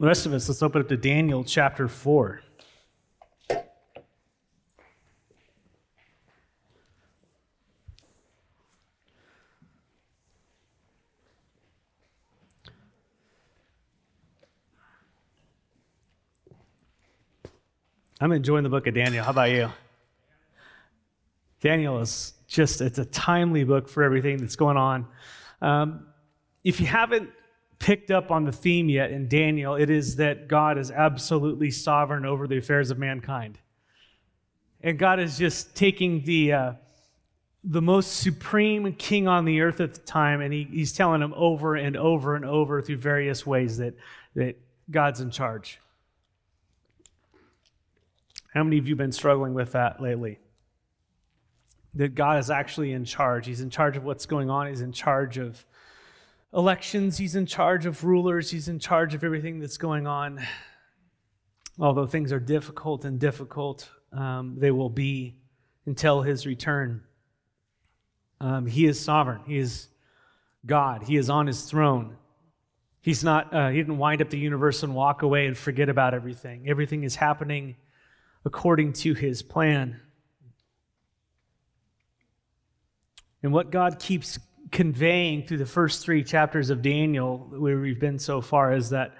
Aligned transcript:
The 0.00 0.06
rest 0.06 0.26
of 0.26 0.32
us, 0.32 0.48
let's 0.48 0.62
open 0.62 0.80
up 0.80 0.88
to 0.90 0.96
Daniel 0.96 1.42
chapter 1.42 1.88
4. 1.88 2.40
I'm 18.20 18.30
enjoying 18.30 18.62
the 18.62 18.68
book 18.68 18.86
of 18.86 18.94
Daniel. 18.94 19.24
How 19.24 19.30
about 19.30 19.50
you? 19.50 19.68
Daniel 21.60 21.98
is 21.98 22.34
just, 22.46 22.80
it's 22.80 23.00
a 23.00 23.04
timely 23.04 23.64
book 23.64 23.88
for 23.88 24.04
everything 24.04 24.36
that's 24.36 24.54
going 24.54 24.76
on. 24.76 25.08
Um, 25.60 26.06
if 26.62 26.80
you 26.80 26.86
haven't 26.86 27.30
picked 27.78 28.10
up 28.10 28.30
on 28.30 28.44
the 28.44 28.52
theme 28.52 28.88
yet 28.88 29.10
in 29.10 29.28
Daniel, 29.28 29.74
it 29.74 29.90
is 29.90 30.16
that 30.16 30.48
God 30.48 30.78
is 30.78 30.90
absolutely 30.90 31.70
sovereign 31.70 32.24
over 32.24 32.46
the 32.46 32.58
affairs 32.58 32.90
of 32.90 32.98
mankind. 32.98 33.58
And 34.80 34.98
God 34.98 35.20
is 35.20 35.38
just 35.38 35.74
taking 35.74 36.22
the, 36.24 36.52
uh, 36.52 36.72
the 37.64 37.82
most 37.82 38.18
supreme 38.18 38.92
king 38.94 39.28
on 39.28 39.44
the 39.44 39.60
earth 39.60 39.80
at 39.80 39.94
the 39.94 40.00
time, 40.00 40.40
and 40.40 40.52
he, 40.52 40.68
he's 40.70 40.92
telling 40.92 41.22
him 41.22 41.34
over 41.36 41.74
and 41.74 41.96
over 41.96 42.36
and 42.36 42.44
over 42.44 42.80
through 42.82 42.96
various 42.96 43.46
ways 43.46 43.78
that, 43.78 43.94
that 44.34 44.56
God's 44.90 45.20
in 45.20 45.30
charge. 45.30 45.80
How 48.54 48.64
many 48.64 48.78
of 48.78 48.86
you 48.86 48.92
have 48.92 48.98
been 48.98 49.12
struggling 49.12 49.54
with 49.54 49.72
that 49.72 50.00
lately? 50.00 50.38
That 51.94 52.14
God 52.14 52.38
is 52.38 52.50
actually 52.50 52.92
in 52.92 53.04
charge. 53.04 53.46
He's 53.46 53.60
in 53.60 53.70
charge 53.70 53.96
of 53.96 54.04
what's 54.04 54.26
going 54.26 54.50
on. 54.50 54.68
He's 54.68 54.80
in 54.80 54.92
charge 54.92 55.38
of 55.38 55.64
elections. 56.52 57.18
He's 57.18 57.34
in 57.34 57.46
charge 57.46 57.86
of 57.86 58.04
rulers. 58.04 58.50
He's 58.50 58.68
in 58.68 58.78
charge 58.78 59.14
of 59.14 59.24
everything 59.24 59.60
that's 59.60 59.76
going 59.76 60.06
on. 60.06 60.40
Although 61.78 62.06
things 62.06 62.32
are 62.32 62.40
difficult 62.40 63.04
and 63.04 63.20
difficult, 63.20 63.88
um, 64.12 64.56
they 64.58 64.70
will 64.70 64.90
be 64.90 65.36
until 65.86 66.22
his 66.22 66.46
return. 66.46 67.02
Um, 68.40 68.66
he 68.66 68.86
is 68.86 68.98
sovereign. 69.00 69.40
He 69.46 69.58
is 69.58 69.88
God. 70.66 71.02
He 71.04 71.16
is 71.16 71.30
on 71.30 71.46
his 71.46 71.62
throne. 71.62 72.16
He's 73.00 73.22
not, 73.22 73.54
uh, 73.54 73.68
he 73.68 73.76
didn't 73.78 73.98
wind 73.98 74.20
up 74.20 74.30
the 74.30 74.38
universe 74.38 74.82
and 74.82 74.94
walk 74.94 75.22
away 75.22 75.46
and 75.46 75.56
forget 75.56 75.88
about 75.88 76.14
everything. 76.14 76.68
Everything 76.68 77.04
is 77.04 77.16
happening 77.16 77.76
according 78.44 78.92
to 78.94 79.14
his 79.14 79.40
plan. 79.42 80.00
And 83.42 83.52
what 83.52 83.70
God 83.70 83.98
keeps 83.98 84.38
conveying 84.70 85.46
through 85.46 85.58
the 85.58 85.66
first 85.66 86.04
three 86.04 86.22
chapters 86.24 86.70
of 86.70 86.82
Daniel, 86.82 87.38
where 87.50 87.78
we've 87.78 88.00
been 88.00 88.18
so 88.18 88.40
far, 88.40 88.72
is 88.72 88.90
that 88.90 89.14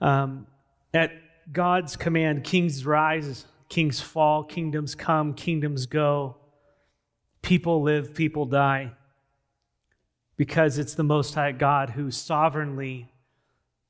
um, 0.00 0.46
at 0.92 1.12
God's 1.52 1.96
command, 1.96 2.44
kings 2.44 2.84
rise, 2.86 3.46
kings 3.68 4.00
fall, 4.00 4.44
kingdoms 4.44 4.94
come, 4.94 5.34
kingdoms 5.34 5.86
go, 5.86 6.36
people 7.42 7.82
live, 7.82 8.14
people 8.14 8.46
die, 8.46 8.92
because 10.36 10.78
it's 10.78 10.94
the 10.94 11.04
Most 11.04 11.34
High 11.34 11.52
God 11.52 11.90
who 11.90 12.10
sovereignly 12.10 13.12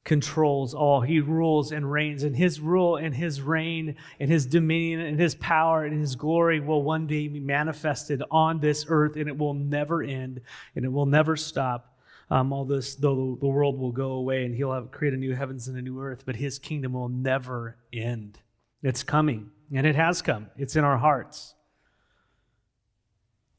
controls 0.05 0.75
all. 0.75 1.01
He 1.01 1.21
rules 1.21 1.73
and 1.73 1.91
reigns, 1.91 2.23
and 2.23 2.37
his 2.37 2.61
rule 2.61 2.97
and 2.97 3.15
his 3.15 3.41
reign 3.41 3.97
and 4.21 4.31
his 4.31 4.47
dominion 4.47 5.01
and 5.01 5.19
his 5.19 5.35
power 5.35 5.85
and 5.85 5.99
his 5.99 6.15
glory 6.15 6.61
will 6.61 6.83
one 6.83 7.07
day 7.07 7.27
be 7.29 7.41
manifested 7.41 8.23
on 8.31 8.61
this 8.61 8.85
earth, 8.89 9.17
and 9.17 9.29
it 9.29 9.37
will 9.37 9.55
never 9.55 10.03
end 10.03 10.41
and 10.77 10.85
it 10.85 10.93
will 10.93 11.07
never 11.07 11.37
stop. 11.37 11.99
Um, 12.31 12.53
all 12.53 12.65
this, 12.65 12.95
though 12.95 13.37
the 13.41 13.47
world 13.47 13.79
will 13.79 13.93
go 13.93 14.13
away 14.13 14.45
and 14.45 14.55
he'll 14.55 14.73
have, 14.73 14.91
create 14.91 15.15
a 15.15 15.17
new 15.17 15.35
heavens 15.35 15.69
and 15.69 15.77
a 15.77 15.83
new 15.83 16.01
earth, 16.01 16.25
but 16.25 16.37
his 16.37 16.59
kingdom 16.59 16.95
will 16.95 17.09
never 17.09 17.77
end. 17.93 18.39
It's 18.83 19.03
coming, 19.03 19.51
and 19.75 19.87
it 19.87 19.95
has 19.95 20.23
come. 20.23 20.49
It's 20.57 20.77
in 20.77 20.85
our 20.85 20.99
hearts. 20.99 21.55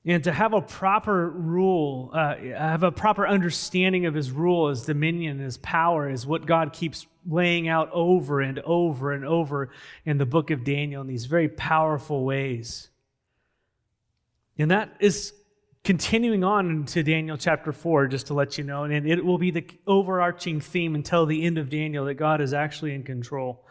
And 0.07 0.23
to 0.25 0.31
have 0.31 0.53
a 0.53 0.61
proper 0.61 1.29
rule, 1.29 2.11
uh, 2.13 2.35
have 2.37 2.83
a 2.83 2.91
proper 2.91 3.27
understanding 3.27 4.05
of 4.05 4.13
his 4.13 4.31
rule, 4.31 4.69
his 4.69 4.83
dominion, 4.83 5.39
his 5.39 5.57
power 5.57 6.07
is 6.07 6.27
what 6.27 6.45
God 6.45 6.73
keeps 6.73 7.07
laying 7.27 7.67
out 7.67 7.89
over 7.91 8.39
and 8.39 8.59
over 8.59 9.13
and 9.13 9.25
over 9.25 9.71
in 10.05 10.19
the 10.19 10.25
book 10.25 10.51
of 10.51 10.63
Daniel 10.63 11.01
in 11.01 11.07
these 11.07 11.25
very 11.25 11.49
powerful 11.49 12.23
ways. 12.23 12.89
And 14.59 14.69
that 14.69 14.95
is 14.99 15.33
continuing 15.83 16.43
on 16.43 16.69
into 16.69 17.01
Daniel 17.01 17.35
chapter 17.35 17.71
4, 17.71 18.07
just 18.07 18.27
to 18.27 18.35
let 18.35 18.59
you 18.59 18.63
know. 18.63 18.83
And 18.83 19.07
it 19.07 19.25
will 19.25 19.39
be 19.39 19.51
the 19.51 19.65
overarching 19.87 20.61
theme 20.61 20.93
until 20.93 21.25
the 21.25 21.43
end 21.43 21.57
of 21.57 21.69
Daniel 21.69 22.05
that 22.05 22.13
God 22.15 22.41
is 22.41 22.53
actually 22.53 22.93
in 22.93 23.03
control. 23.03 23.65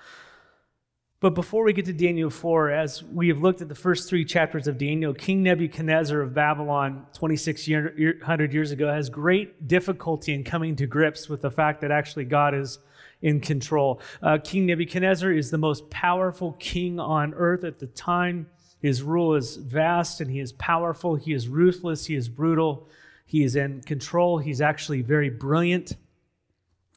But 1.25 1.35
before 1.35 1.65
we 1.65 1.73
get 1.73 1.87
to 1.87 1.95
Daniel 1.95 2.29
4, 2.29 2.71
as 2.71 3.03
we 3.03 3.29
have 3.29 3.41
looked 3.41 3.63
at 3.63 3.71
the 3.71 3.75
first 3.75 4.11
three 4.11 4.27
chapters 4.27 4.67
of 4.67 4.77
Daniel, 4.77 5.15
King 5.15 5.43
Nebuchadnezzar 5.43 6.21
of 6.21 6.35
Babylon 6.35 7.07
2,600 7.15 8.53
years 8.53 8.71
ago 8.73 8.93
has 8.93 9.09
great 9.09 9.67
difficulty 9.67 10.35
in 10.35 10.45
coming 10.45 10.77
to 10.77 10.87
grips 10.87 11.27
with 11.31 11.41
the 11.41 11.51
fact 11.51 11.81
that 11.81 11.91
actually 11.91 12.27
God 12.27 12.53
is 12.55 12.79
in 13.23 13.41
control. 13.41 14.03
Uh, 14.23 14.37
king 14.37 14.67
Nebuchadnezzar 14.67 15.33
is 15.33 15.51
the 15.51 15.57
most 15.57 15.89
powerful 15.89 16.53
king 16.59 17.01
on 17.01 17.33
earth 17.33 17.65
at 17.65 17.79
the 17.79 17.87
time. 17.87 18.47
His 18.83 19.03
rule 19.03 19.35
is 19.35 19.57
vast 19.57 20.21
and 20.21 20.31
he 20.31 20.41
is 20.41 20.53
powerful. 20.53 21.15
He 21.17 21.33
is 21.33 21.49
ruthless. 21.49 22.05
He 22.05 22.17
is 22.17 22.29
brutal. 22.29 22.87
He 23.25 23.45
is 23.45 23.57
in 23.57 23.81
control. 23.81 24.37
He's 24.37 24.61
actually 24.61 25.01
very 25.01 25.31
brilliant. 25.31 25.97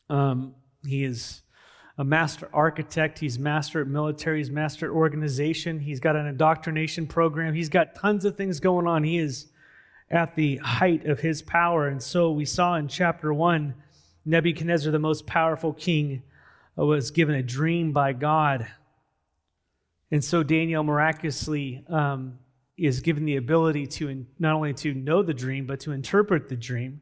Um, 0.10 0.54
he 0.86 1.06
is 1.06 1.44
a 1.98 2.04
master 2.04 2.48
architect. 2.54 3.20
He's 3.20 3.40
master 3.40 3.82
at 3.82 3.88
military. 3.88 4.38
He's 4.38 4.52
master 4.52 4.86
at 4.88 4.92
organization. 4.92 5.80
He's 5.80 6.00
got 6.00 6.16
an 6.16 6.28
indoctrination 6.28 7.08
program. 7.08 7.54
He's 7.54 7.70
got 7.70 7.96
tons 7.96 8.24
of 8.24 8.38
things 8.38 8.60
going 8.60 8.88
on. 8.88 9.04
He 9.04 9.18
is 9.18 9.48
at 10.10 10.36
the 10.36 10.58
height 10.58 11.06
of 11.06 11.20
his 11.20 11.42
power. 11.42 11.88
And 11.88 12.02
so 12.02 12.32
we 12.32 12.46
saw 12.46 12.76
in 12.76 12.88
chapter 12.88 13.34
one, 13.34 13.74
Nebuchadnezzar, 14.26 14.92
the 14.92 15.00
most 15.00 15.26
powerful 15.26 15.74
king, 15.74 16.24
uh, 16.78 16.86
was 16.86 17.12
given 17.12 17.36
a 17.36 17.44
dream 17.44 17.92
by 17.94 18.14
God. 18.14 18.68
And 20.12 20.24
so 20.24 20.44
Daniel 20.44 20.84
miraculously 20.84 21.84
um, 21.90 22.38
is 22.78 23.02
given 23.02 23.26
the 23.26 23.38
ability 23.38 23.88
to 23.88 24.10
in, 24.10 24.28
not 24.38 24.54
only 24.54 24.74
to 24.76 24.94
know 24.94 25.24
the 25.24 25.34
dream, 25.34 25.66
but 25.66 25.80
to 25.82 25.92
interpret 25.92 26.48
the 26.48 26.56
dream. 26.56 27.02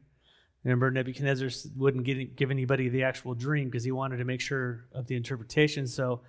Remember, 0.66 0.90
Nebuchadnezzar 0.90 1.48
wouldn't 1.76 2.02
get, 2.02 2.34
give 2.34 2.50
anybody 2.50 2.88
the 2.88 3.04
actual 3.04 3.34
dream 3.34 3.68
because 3.68 3.84
he 3.84 3.92
wanted 3.92 4.16
to 4.16 4.24
make 4.24 4.40
sure 4.40 4.84
of 4.90 5.06
the 5.06 5.14
interpretation. 5.14 5.86
So 5.86 6.22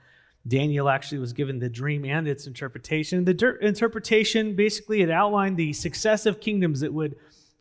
Daniel 0.47 0.89
actually 0.89 1.17
was 1.17 1.33
given 1.33 1.57
the 1.57 1.69
dream 1.69 2.05
and 2.05 2.27
its 2.27 2.45
interpretation. 2.45 3.25
The 3.25 3.33
der- 3.33 3.55
interpretation 3.55 4.55
basically 4.55 5.01
it 5.01 5.09
outlined 5.09 5.57
the 5.57 5.73
successive 5.73 6.39
kingdoms 6.39 6.81
that 6.81 6.93
would 6.93 7.15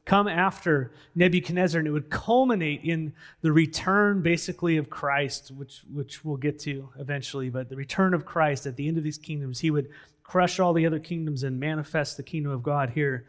come 0.05 0.29
after 0.29 0.93
Nebuchadnezzar, 1.15 1.79
and 1.79 1.89
it 1.89 1.93
would 1.93 2.11
culminate 2.11 2.85
in 2.85 3.15
the 3.41 3.53
return, 3.53 4.21
basically, 4.21 4.77
of 4.77 4.91
Christ, 4.91 5.53
which 5.53 5.81
which 5.91 6.27
we'll 6.27 6.37
get 6.37 6.59
to 6.61 6.91
eventually. 6.99 7.49
But 7.49 7.71
the 7.71 7.77
return 7.77 8.13
of 8.13 8.27
Christ 8.27 8.67
at 8.67 8.77
the 8.77 8.87
end 8.87 8.99
of 8.99 9.03
these 9.03 9.19
kingdoms, 9.19 9.61
he 9.61 9.71
would 9.71 9.89
crush 10.23 10.61
all 10.61 10.75
the 10.75 10.85
other 10.85 10.99
kingdoms 10.99 11.43
and 11.43 11.59
manifest 11.59 12.19
the 12.19 12.23
kingdom 12.23 12.53
of 12.53 12.63
God 12.63 12.91
here. 12.91 13.27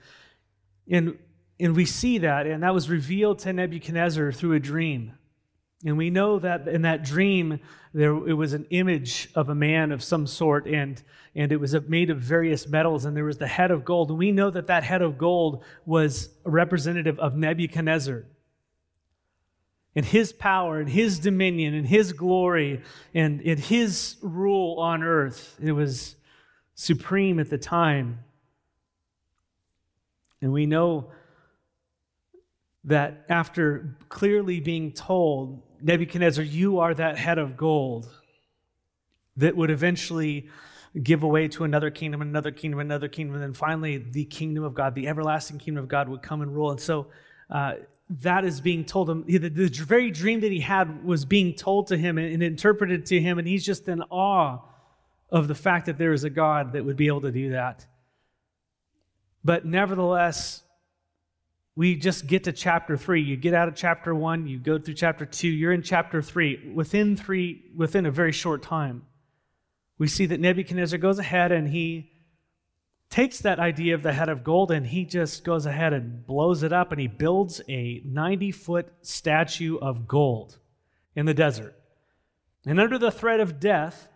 And 0.90 1.18
and 1.59 1.75
we 1.75 1.85
see 1.85 2.19
that, 2.19 2.45
and 2.45 2.63
that 2.63 2.73
was 2.73 2.90
revealed 2.90 3.40
to 3.40 3.53
Nebuchadnezzar 3.53 4.31
through 4.31 4.53
a 4.53 4.59
dream. 4.59 5.13
And 5.85 5.97
we 5.97 6.09
know 6.09 6.40
that 6.40 6.68
in 6.68 6.84
that 6.84 7.03
dream, 7.03 7.59
there 7.94 8.12
it 8.28 8.34
was 8.34 8.53
an 8.53 8.66
image 8.69 9.29
of 9.35 9.50
a 9.50 9.56
man 9.56 9.91
of 9.91 10.03
some 10.03 10.28
sort, 10.28 10.67
and, 10.67 11.01
and 11.35 11.51
it 11.51 11.59
was 11.59 11.75
made 11.88 12.09
of 12.09 12.19
various 12.19 12.67
metals, 12.67 13.06
and 13.06 13.16
there 13.16 13.25
was 13.25 13.38
the 13.38 13.47
head 13.47 13.72
of 13.72 13.85
gold. 13.85 14.09
And 14.09 14.19
we 14.19 14.31
know 14.31 14.50
that 14.50 14.67
that 14.67 14.84
head 14.84 15.01
of 15.01 15.17
gold 15.17 15.63
was 15.85 16.29
a 16.46 16.50
representative 16.50 17.19
of 17.19 17.35
Nebuchadnezzar 17.35 18.23
and 19.97 20.06
his 20.06 20.31
power 20.31 20.79
and 20.79 20.88
his 20.88 21.17
dominion 21.17 21.73
and 21.73 21.88
his 21.88 22.13
glory 22.13 22.84
and, 23.16 23.41
and 23.41 23.59
his 23.59 24.17
rule 24.22 24.79
on 24.79 25.02
earth. 25.02 25.58
It 25.59 25.72
was 25.72 26.16
supreme 26.76 27.40
at 27.40 27.49
the 27.49 27.58
time. 27.58 28.20
And 30.40 30.53
we 30.53 30.67
know 30.67 31.09
that 32.87 33.25
after 33.29 33.97
clearly 34.09 34.59
being 34.59 34.91
told, 34.93 35.61
Nebuchadnezzar, 35.81 36.43
you 36.43 36.79
are 36.79 36.93
that 36.93 37.17
head 37.17 37.37
of 37.37 37.55
gold 37.55 38.09
that 39.35 39.55
would 39.55 39.69
eventually 39.69 40.49
give 41.03 41.22
away 41.22 41.47
to 41.49 41.63
another 41.63 41.91
kingdom, 41.91 42.22
another 42.22 42.49
kingdom, 42.49 42.79
another 42.79 43.07
kingdom, 43.07 43.35
and 43.35 43.43
then 43.43 43.53
finally 43.53 43.97
the 43.97 44.25
kingdom 44.25 44.63
of 44.63 44.73
God, 44.73 44.95
the 44.95 45.07
everlasting 45.07 45.59
kingdom 45.59 45.84
of 45.84 45.89
God 45.89 46.09
would 46.09 46.22
come 46.22 46.41
and 46.41 46.55
rule. 46.55 46.72
And 46.72 46.79
so 46.79 47.07
uh, 47.49 47.73
that 48.22 48.45
is 48.45 48.61
being 48.61 48.85
told 48.85 49.09
him. 49.09 49.25
The, 49.25 49.37
the, 49.37 49.67
very 49.67 50.09
dream 50.09 50.39
that 50.39 50.51
he 50.51 50.61
had 50.61 51.03
was 51.05 51.25
being 51.25 51.53
told 51.53 51.87
to 51.87 51.97
him 51.97 52.17
and, 52.17 52.34
and 52.34 52.41
interpreted 52.41 53.05
to 53.07 53.19
him, 53.19 53.37
and 53.37 53.47
he's 53.47 53.66
just 53.66 53.87
in 53.89 54.01
awe 54.03 54.59
of 55.29 55.49
the 55.49 55.55
fact 55.55 55.87
that 55.87 55.97
there 55.97 56.13
is 56.13 56.23
a 56.23 56.29
God 56.29 56.72
that 56.72 56.85
would 56.85 56.95
be 56.95 57.07
able 57.07 57.22
to 57.22 57.31
do 57.31 57.51
that. 57.51 57.85
But 59.43 59.66
nevertheless, 59.66 60.63
we 61.78 61.96
just 61.96 62.26
get 62.26 62.46
to 62.46 62.52
chapter 62.52 62.97
three. 62.97 63.22
You 63.22 63.38
get 63.38 63.53
out 63.53 63.68
of 63.68 63.76
chapter 63.76 64.14
one, 64.16 64.47
you 64.47 64.58
go 64.58 64.79
through 64.79 64.96
chapter 64.96 65.28
two, 65.28 65.47
you're 65.47 65.72
in 65.72 65.84
chapter 65.84 66.24
three. 66.24 66.72
Within 66.74 67.16
three, 67.16 67.66
within 67.76 68.08
a 68.08 68.12
very 68.12 68.32
short 68.32 68.64
time, 68.64 69.03
we 70.00 70.08
see 70.08 70.26
that 70.26 70.40
Nebuchadnezzar 70.40 70.97
goes 70.97 71.20
ahead 71.20 71.52
and 71.52 71.68
he 71.70 72.12
takes 73.12 73.40
that 73.41 73.59
idea 73.59 73.94
of 73.94 74.02
the 74.02 74.12
head 74.12 74.28
of 74.28 74.44
gold 74.44 74.72
and 74.72 74.88
he 74.88 75.06
just 75.06 75.44
goes 75.44 75.68
ahead 75.68 75.94
and 75.94 76.26
blows 76.26 76.64
it 76.64 76.74
up 76.74 76.91
and 76.91 77.00
he 77.00 77.08
builds 77.08 77.62
a 77.70 78.02
90 78.03 78.52
foot 78.52 78.91
statue 79.03 79.78
of 79.78 80.08
gold 80.08 80.58
in 81.16 81.28
the 81.28 81.34
desert. 81.35 81.76
And 82.66 82.80
under 82.80 82.97
the 82.97 83.12
threat 83.12 83.40
of 83.40 83.59
death, 83.59 84.08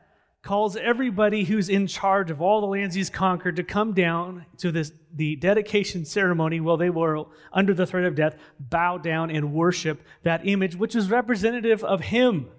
calls 0.44 0.76
everybody 0.76 1.44
who's 1.44 1.70
in 1.70 1.86
charge 1.86 2.32
of 2.32 2.42
all 2.42 2.62
the 2.62 2.68
lands 2.68 2.96
he's 2.96 3.12
conquered 3.12 3.56
to 3.58 3.64
come 3.64 3.94
down 3.94 4.46
to 4.58 4.72
this, 4.72 4.92
the 5.14 5.36
dedication 5.36 6.04
ceremony 6.04 6.60
while 6.60 6.78
they 6.78 6.90
were 6.90 7.26
under 7.54 7.74
the 7.74 7.86
threat 7.86 8.06
of 8.06 8.16
death, 8.16 8.36
bow 8.60 8.98
down 8.98 9.30
and 9.30 9.54
worship 9.54 10.02
that 10.24 10.48
image, 10.48 10.76
which 10.76 10.96
is 10.96 11.12
representative 11.12 11.84
of 11.84 12.02
him. 12.02 12.50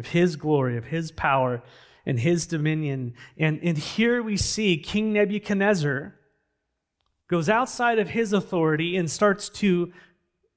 Of 0.00 0.08
his 0.08 0.34
glory, 0.34 0.76
of 0.76 0.86
his 0.86 1.12
power, 1.12 1.62
and 2.04 2.18
his 2.18 2.48
dominion. 2.48 3.14
And, 3.38 3.60
and 3.62 3.78
here 3.78 4.20
we 4.20 4.36
see 4.36 4.76
King 4.76 5.12
Nebuchadnezzar 5.12 6.16
goes 7.28 7.48
outside 7.48 8.00
of 8.00 8.10
his 8.10 8.32
authority 8.32 8.96
and 8.96 9.08
starts 9.08 9.48
to 9.48 9.92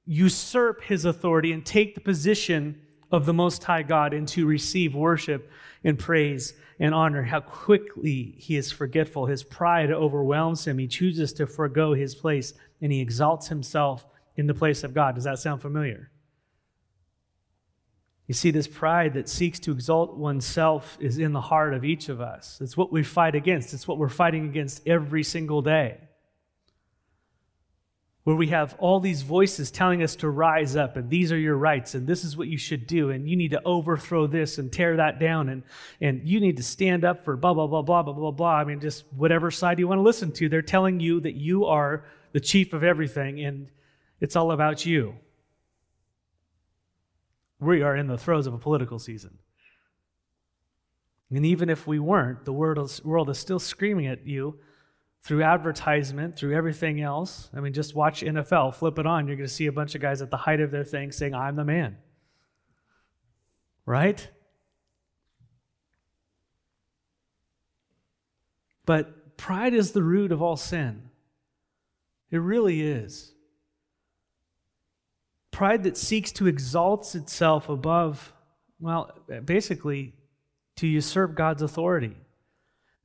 usurp 0.04 0.82
his 0.82 1.04
authority 1.04 1.52
and 1.52 1.64
take 1.64 1.94
the 1.94 2.00
position 2.00 2.80
of 3.10 3.26
the 3.26 3.32
Most 3.32 3.64
High 3.64 3.82
God 3.82 4.12
and 4.12 4.28
to 4.28 4.46
receive 4.46 4.94
worship 4.94 5.50
and 5.84 5.98
praise 5.98 6.54
and 6.78 6.94
honor. 6.94 7.22
How 7.22 7.40
quickly 7.40 8.34
he 8.38 8.56
is 8.56 8.70
forgetful. 8.70 9.26
His 9.26 9.42
pride 9.42 9.90
overwhelms 9.90 10.66
him. 10.66 10.78
He 10.78 10.86
chooses 10.86 11.32
to 11.34 11.46
forego 11.46 11.94
his 11.94 12.14
place 12.14 12.52
and 12.80 12.92
he 12.92 13.00
exalts 13.00 13.48
himself 13.48 14.06
in 14.36 14.46
the 14.46 14.54
place 14.54 14.84
of 14.84 14.94
God. 14.94 15.14
Does 15.14 15.24
that 15.24 15.38
sound 15.38 15.62
familiar? 15.62 16.10
You 18.26 18.34
see, 18.34 18.50
this 18.50 18.68
pride 18.68 19.14
that 19.14 19.28
seeks 19.28 19.58
to 19.60 19.72
exalt 19.72 20.16
oneself 20.16 20.98
is 21.00 21.16
in 21.16 21.32
the 21.32 21.40
heart 21.40 21.72
of 21.72 21.84
each 21.84 22.10
of 22.10 22.20
us. 22.20 22.58
It's 22.60 22.76
what 22.76 22.92
we 22.92 23.02
fight 23.02 23.34
against, 23.34 23.72
it's 23.72 23.88
what 23.88 23.96
we're 23.96 24.10
fighting 24.10 24.44
against 24.44 24.86
every 24.86 25.22
single 25.22 25.62
day 25.62 26.07
where 28.28 28.36
we 28.36 28.48
have 28.48 28.74
all 28.78 29.00
these 29.00 29.22
voices 29.22 29.70
telling 29.70 30.02
us 30.02 30.14
to 30.14 30.28
rise 30.28 30.76
up 30.76 30.98
and 30.98 31.08
these 31.08 31.32
are 31.32 31.38
your 31.38 31.56
rights 31.56 31.94
and 31.94 32.06
this 32.06 32.24
is 32.24 32.36
what 32.36 32.46
you 32.46 32.58
should 32.58 32.86
do 32.86 33.08
and 33.08 33.26
you 33.26 33.34
need 33.34 33.52
to 33.52 33.62
overthrow 33.64 34.26
this 34.26 34.58
and 34.58 34.70
tear 34.70 34.96
that 34.96 35.18
down 35.18 35.48
and, 35.48 35.62
and 36.02 36.28
you 36.28 36.38
need 36.38 36.54
to 36.54 36.62
stand 36.62 37.06
up 37.06 37.24
for 37.24 37.38
blah, 37.38 37.54
blah, 37.54 37.66
blah, 37.66 37.80
blah, 37.80 38.02
blah, 38.02 38.12
blah, 38.12 38.30
blah. 38.30 38.54
I 38.56 38.64
mean, 38.64 38.80
just 38.80 39.06
whatever 39.16 39.50
side 39.50 39.78
you 39.78 39.88
want 39.88 39.96
to 39.96 40.02
listen 40.02 40.30
to, 40.32 40.50
they're 40.50 40.60
telling 40.60 41.00
you 41.00 41.20
that 41.20 41.36
you 41.36 41.64
are 41.64 42.04
the 42.32 42.40
chief 42.40 42.74
of 42.74 42.84
everything 42.84 43.40
and 43.40 43.70
it's 44.20 44.36
all 44.36 44.52
about 44.52 44.84
you. 44.84 45.14
We 47.60 47.80
are 47.80 47.96
in 47.96 48.08
the 48.08 48.18
throes 48.18 48.46
of 48.46 48.52
a 48.52 48.58
political 48.58 48.98
season. 48.98 49.38
And 51.30 51.46
even 51.46 51.70
if 51.70 51.86
we 51.86 51.98
weren't, 51.98 52.44
the 52.44 52.52
world 52.52 52.76
is, 52.76 53.02
world 53.02 53.30
is 53.30 53.38
still 53.38 53.58
screaming 53.58 54.06
at 54.06 54.26
you 54.26 54.58
through 55.28 55.42
advertisement, 55.42 56.34
through 56.34 56.56
everything 56.56 57.02
else. 57.02 57.50
I 57.54 57.60
mean, 57.60 57.74
just 57.74 57.94
watch 57.94 58.22
NFL, 58.22 58.74
flip 58.76 58.98
it 58.98 59.06
on, 59.06 59.26
you're 59.26 59.36
going 59.36 59.46
to 59.46 59.54
see 59.54 59.66
a 59.66 59.72
bunch 59.72 59.94
of 59.94 60.00
guys 60.00 60.22
at 60.22 60.30
the 60.30 60.38
height 60.38 60.58
of 60.58 60.70
their 60.70 60.84
thing 60.84 61.12
saying, 61.12 61.34
I'm 61.34 61.54
the 61.54 61.66
man. 61.66 61.98
Right? 63.84 64.26
But 68.86 69.36
pride 69.36 69.74
is 69.74 69.92
the 69.92 70.02
root 70.02 70.32
of 70.32 70.40
all 70.40 70.56
sin. 70.56 71.10
It 72.30 72.38
really 72.38 72.80
is. 72.80 73.34
Pride 75.50 75.82
that 75.82 75.98
seeks 75.98 76.32
to 76.32 76.46
exalt 76.46 77.14
itself 77.14 77.68
above, 77.68 78.32
well, 78.80 79.10
basically, 79.44 80.14
to 80.76 80.86
usurp 80.86 81.34
God's 81.34 81.60
authority. 81.60 82.16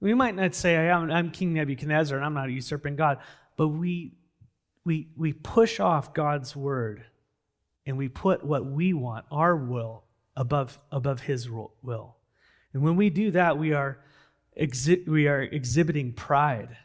We 0.04 0.14
might 0.14 0.36
not 0.36 0.54
say, 0.54 0.90
I'm, 0.90 1.10
I'm 1.10 1.32
King 1.32 1.54
Nebuchadnezzar 1.54 2.18
and 2.18 2.26
I'm 2.26 2.34
not 2.34 2.52
usurping 2.52 2.98
God, 2.98 3.20
but 3.56 3.70
we, 3.70 4.12
we, 4.84 5.08
we 5.16 5.32
push 5.32 5.80
off 5.80 6.14
God's 6.14 6.58
word 6.58 7.06
and 7.86 7.98
we 7.98 8.10
put 8.10 8.44
what 8.44 8.66
we 8.66 8.92
want, 8.92 9.26
our 9.32 9.56
will, 9.56 10.04
above, 10.36 10.78
above 10.92 11.22
his 11.22 11.50
will. 11.50 12.18
And 12.74 12.84
when 12.84 12.98
we 12.98 13.10
do 13.10 13.32
that, 13.32 13.58
we 13.58 13.72
are, 13.72 14.00
exhi- 14.60 15.08
we 15.08 15.30
are 15.30 15.42
exhibiting 15.42 16.12
pride. 16.12 16.76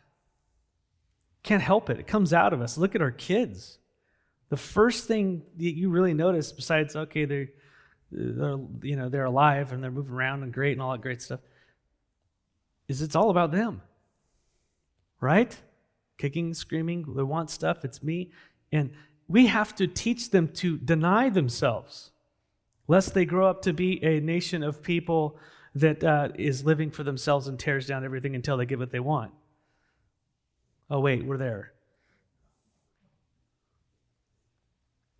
Can't 1.42 1.62
help 1.62 1.90
it. 1.90 1.98
It 1.98 2.06
comes 2.06 2.32
out 2.32 2.52
of 2.52 2.60
us. 2.60 2.78
Look 2.78 2.94
at 2.94 3.02
our 3.02 3.10
kids. 3.10 3.80
The 4.48 4.56
first 4.56 5.08
thing 5.08 5.42
that 5.56 5.76
you 5.76 5.90
really 5.90 6.14
notice, 6.14 6.52
besides, 6.52 6.94
okay, 6.94 7.24
they're, 7.24 7.48
they're, 8.12 8.58
you 8.82 8.94
know, 8.94 9.08
they're 9.08 9.24
alive 9.24 9.72
and 9.72 9.82
they're 9.82 9.90
moving 9.90 10.14
around 10.14 10.44
and 10.44 10.52
great 10.52 10.74
and 10.74 10.80
all 10.80 10.92
that 10.92 11.00
great 11.00 11.20
stuff, 11.20 11.40
is 12.88 13.02
it's 13.02 13.14
all 13.14 13.30
about 13.30 13.52
them. 13.52 13.82
Right? 15.20 15.56
Kicking, 16.16 16.54
screaming, 16.54 17.14
they 17.14 17.22
want 17.22 17.50
stuff, 17.50 17.84
it's 17.84 18.02
me. 18.02 18.32
And 18.72 18.90
we 19.28 19.46
have 19.46 19.74
to 19.76 19.86
teach 19.86 20.30
them 20.30 20.48
to 20.54 20.78
deny 20.78 21.28
themselves, 21.28 22.10
lest 22.86 23.14
they 23.14 23.24
grow 23.24 23.48
up 23.48 23.62
to 23.62 23.72
be 23.72 24.02
a 24.02 24.20
nation 24.20 24.62
of 24.62 24.82
people 24.82 25.38
that 25.74 26.02
uh, 26.02 26.30
is 26.36 26.64
living 26.64 26.90
for 26.90 27.02
themselves 27.02 27.46
and 27.46 27.58
tears 27.58 27.86
down 27.86 28.04
everything 28.04 28.34
until 28.34 28.56
they 28.56 28.66
get 28.66 28.78
what 28.78 28.90
they 28.90 29.00
want. 29.00 29.32
Oh, 30.90 31.00
wait, 31.00 31.24
we're 31.24 31.36
there. 31.36 31.72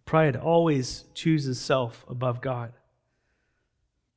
Pride 0.07 0.37
always 0.37 1.05
chooses 1.13 1.61
self 1.61 2.07
above 2.09 2.41
God. 2.41 2.73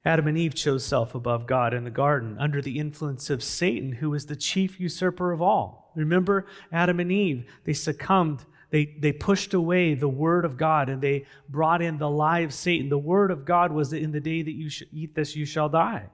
Adam 0.03 0.27
and 0.27 0.37
Eve 0.37 0.55
chose 0.55 0.83
self 0.83 1.13
above 1.13 1.45
God 1.45 1.73
in 1.73 1.83
the 1.83 1.91
garden 1.91 2.35
under 2.39 2.61
the 2.61 2.79
influence 2.79 3.29
of 3.29 3.43
Satan, 3.43 3.93
who 3.93 4.09
was 4.09 4.25
the 4.25 4.35
chief 4.35 4.79
usurper 4.79 5.31
of 5.31 5.41
all. 5.41 5.91
Remember 5.95 6.47
Adam 6.71 6.99
and 6.99 7.11
Eve? 7.11 7.45
They 7.65 7.73
succumbed, 7.73 8.45
they, 8.71 8.95
they 8.99 9.11
pushed 9.11 9.53
away 9.53 9.93
the 9.93 10.09
word 10.09 10.43
of 10.43 10.57
God 10.57 10.89
and 10.89 11.01
they 11.01 11.25
brought 11.49 11.81
in 11.81 11.97
the 11.97 12.09
lie 12.09 12.39
of 12.39 12.53
Satan. 12.53 12.89
The 12.89 12.97
word 12.97 13.29
of 13.29 13.45
God 13.45 13.71
was 13.71 13.91
that 13.91 14.01
in 14.01 14.11
the 14.11 14.19
day 14.19 14.41
that 14.41 14.51
you 14.51 14.69
eat 14.91 15.13
this, 15.13 15.35
you 15.35 15.45
shall 15.45 15.69
die. 15.69 16.09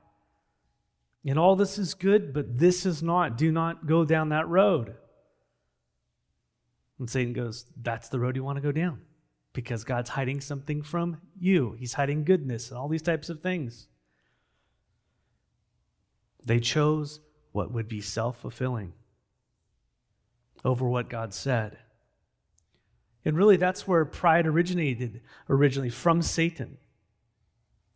And 1.25 1.39
all 1.39 1.55
this 1.55 1.77
is 1.77 1.93
good, 1.93 2.33
but 2.33 2.57
this 2.57 2.85
is 2.85 3.01
not. 3.01 3.37
Do 3.37 3.51
not 3.51 3.85
go 3.85 4.03
down 4.03 4.29
that 4.29 4.47
road. 4.47 4.95
And 6.99 7.09
Satan 7.09 7.33
goes, 7.33 7.65
That's 7.81 8.09
the 8.09 8.19
road 8.19 8.35
you 8.35 8.43
want 8.43 8.57
to 8.57 8.61
go 8.61 8.71
down 8.71 9.01
because 9.57 9.83
God's 9.83 10.11
hiding 10.11 10.39
something 10.39 10.83
from 10.83 11.17
you. 11.35 11.75
He's 11.79 11.93
hiding 11.93 12.25
goodness 12.25 12.69
and 12.69 12.77
all 12.77 12.87
these 12.87 13.01
types 13.01 13.27
of 13.27 13.41
things. 13.41 13.87
They 16.45 16.59
chose 16.59 17.21
what 17.53 17.71
would 17.71 17.87
be 17.87 17.99
self 17.99 18.39
fulfilling 18.39 18.93
over 20.63 20.87
what 20.87 21.09
God 21.09 21.33
said. 21.33 21.79
And 23.25 23.35
really, 23.35 23.57
that's 23.57 23.87
where 23.87 24.05
pride 24.05 24.45
originated 24.45 25.21
originally 25.49 25.89
from 25.89 26.21
Satan. 26.21 26.77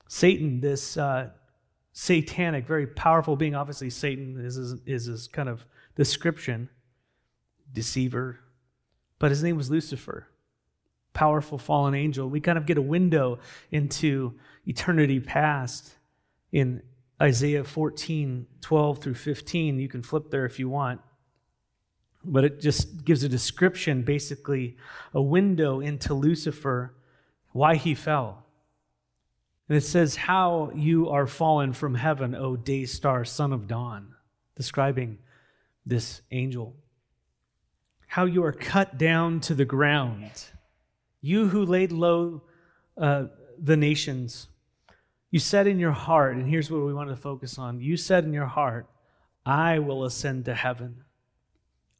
Satan, 0.08 0.62
this 0.62 0.98
uh, 0.98 1.30
satanic, 1.94 2.66
very 2.66 2.88
powerful 2.88 3.36
being, 3.36 3.54
obviously, 3.54 3.92
Satan 3.92 4.44
is 4.44 4.56
his, 4.56 4.74
is 4.88 5.06
his 5.06 5.28
kind 5.28 5.48
of 5.48 5.64
description, 5.96 6.70
deceiver, 7.72 8.40
but 9.20 9.30
his 9.30 9.44
name 9.44 9.58
was 9.58 9.70
Lucifer 9.70 10.26
powerful 11.14 11.58
fallen 11.58 11.94
angel. 11.94 12.30
We 12.30 12.40
kind 12.40 12.58
of 12.58 12.66
get 12.66 12.78
a 12.78 12.82
window 12.82 13.40
into 13.72 14.34
eternity 14.66 15.20
past 15.20 15.96
in 16.52 16.82
Isaiah 17.22 17.64
14, 17.64 18.48
12 18.62 19.00
through 19.00 19.14
15. 19.14 19.80
You 19.80 19.88
can 19.88 20.02
flip 20.02 20.32
there 20.32 20.46
if 20.46 20.60
you 20.60 20.70
want. 20.70 21.02
But 22.24 22.44
it 22.44 22.62
just 22.62 23.04
gives 23.04 23.24
a 23.24 23.30
description, 23.30 24.04
basically, 24.04 24.78
a 25.14 25.22
window 25.22 25.80
into 25.80 26.14
Lucifer, 26.14 26.96
why 27.52 27.76
he 27.76 27.96
fell. 27.96 28.46
And 29.68 29.78
it 29.78 29.82
says, 29.82 30.16
How 30.16 30.72
you 30.76 31.10
are 31.10 31.26
fallen 31.26 31.74
from 31.74 31.96
heaven, 31.96 32.36
O 32.36 32.56
day 32.56 32.86
star, 32.86 33.26
son 33.26 33.54
of 33.54 33.68
dawn, 33.68 34.16
describing 34.56 35.18
this 35.86 36.22
angel. 36.32 36.76
How 38.08 38.26
you 38.26 38.44
are 38.44 38.52
cut 38.52 38.98
down 38.98 39.40
to 39.42 39.56
the 39.56 39.66
ground 39.66 40.30
you 41.22 41.48
who 41.48 41.66
laid 41.66 41.92
low 41.92 42.42
uh, 42.98 43.26
the 43.62 43.78
nations, 43.78 44.48
you 45.30 45.40
said 45.40 45.68
in 45.68 45.80
your 45.80 45.92
heart, 45.92 46.36
and 46.36 46.48
here's 46.48 46.70
what 46.70 46.82
we 46.86 46.94
want 46.94 47.10
to 47.10 47.16
focus 47.16 47.58
on 47.58 47.80
you 47.80 47.96
said 47.96 48.24
in 48.24 48.34
your 48.34 48.48
heart, 48.48 48.88
I 49.46 49.80
will 49.80 50.04
ascend 50.04 50.46
to 50.46 50.54
heaven 50.54 51.04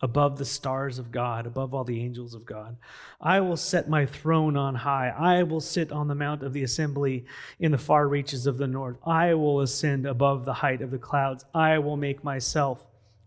above 0.02 0.38
the 0.38 0.46
stars 0.46 0.98
of 0.98 1.12
God, 1.12 1.46
above 1.46 1.74
all 1.74 1.84
the 1.84 2.02
angels 2.02 2.34
of 2.34 2.46
God. 2.46 2.76
I 3.20 3.40
will 3.40 3.58
set 3.58 3.88
my 3.88 4.06
throne 4.06 4.58
on 4.58 4.74
high. 4.74 5.10
I 5.10 5.44
will 5.44 5.62
sit 5.62 5.92
on 5.92 6.08
the 6.08 6.16
mount 6.16 6.44
of 6.44 6.54
the 6.54 6.64
assembly 6.64 7.26
in 7.60 7.72
the 7.72 7.78
far 7.78 8.08
reaches 8.08 8.48
of 8.48 8.58
the 8.58 8.68
north. 8.68 8.98
I 9.06 9.36
will 9.36 9.62
ascend 9.62 10.08
above 10.08 10.44
the 10.44 10.54
height 10.54 10.82
of 10.82 10.92
the 10.92 10.98
clouds. 10.98 11.46
I 11.54 11.78
will 11.80 11.98
make 11.98 12.24
myself 12.24 12.84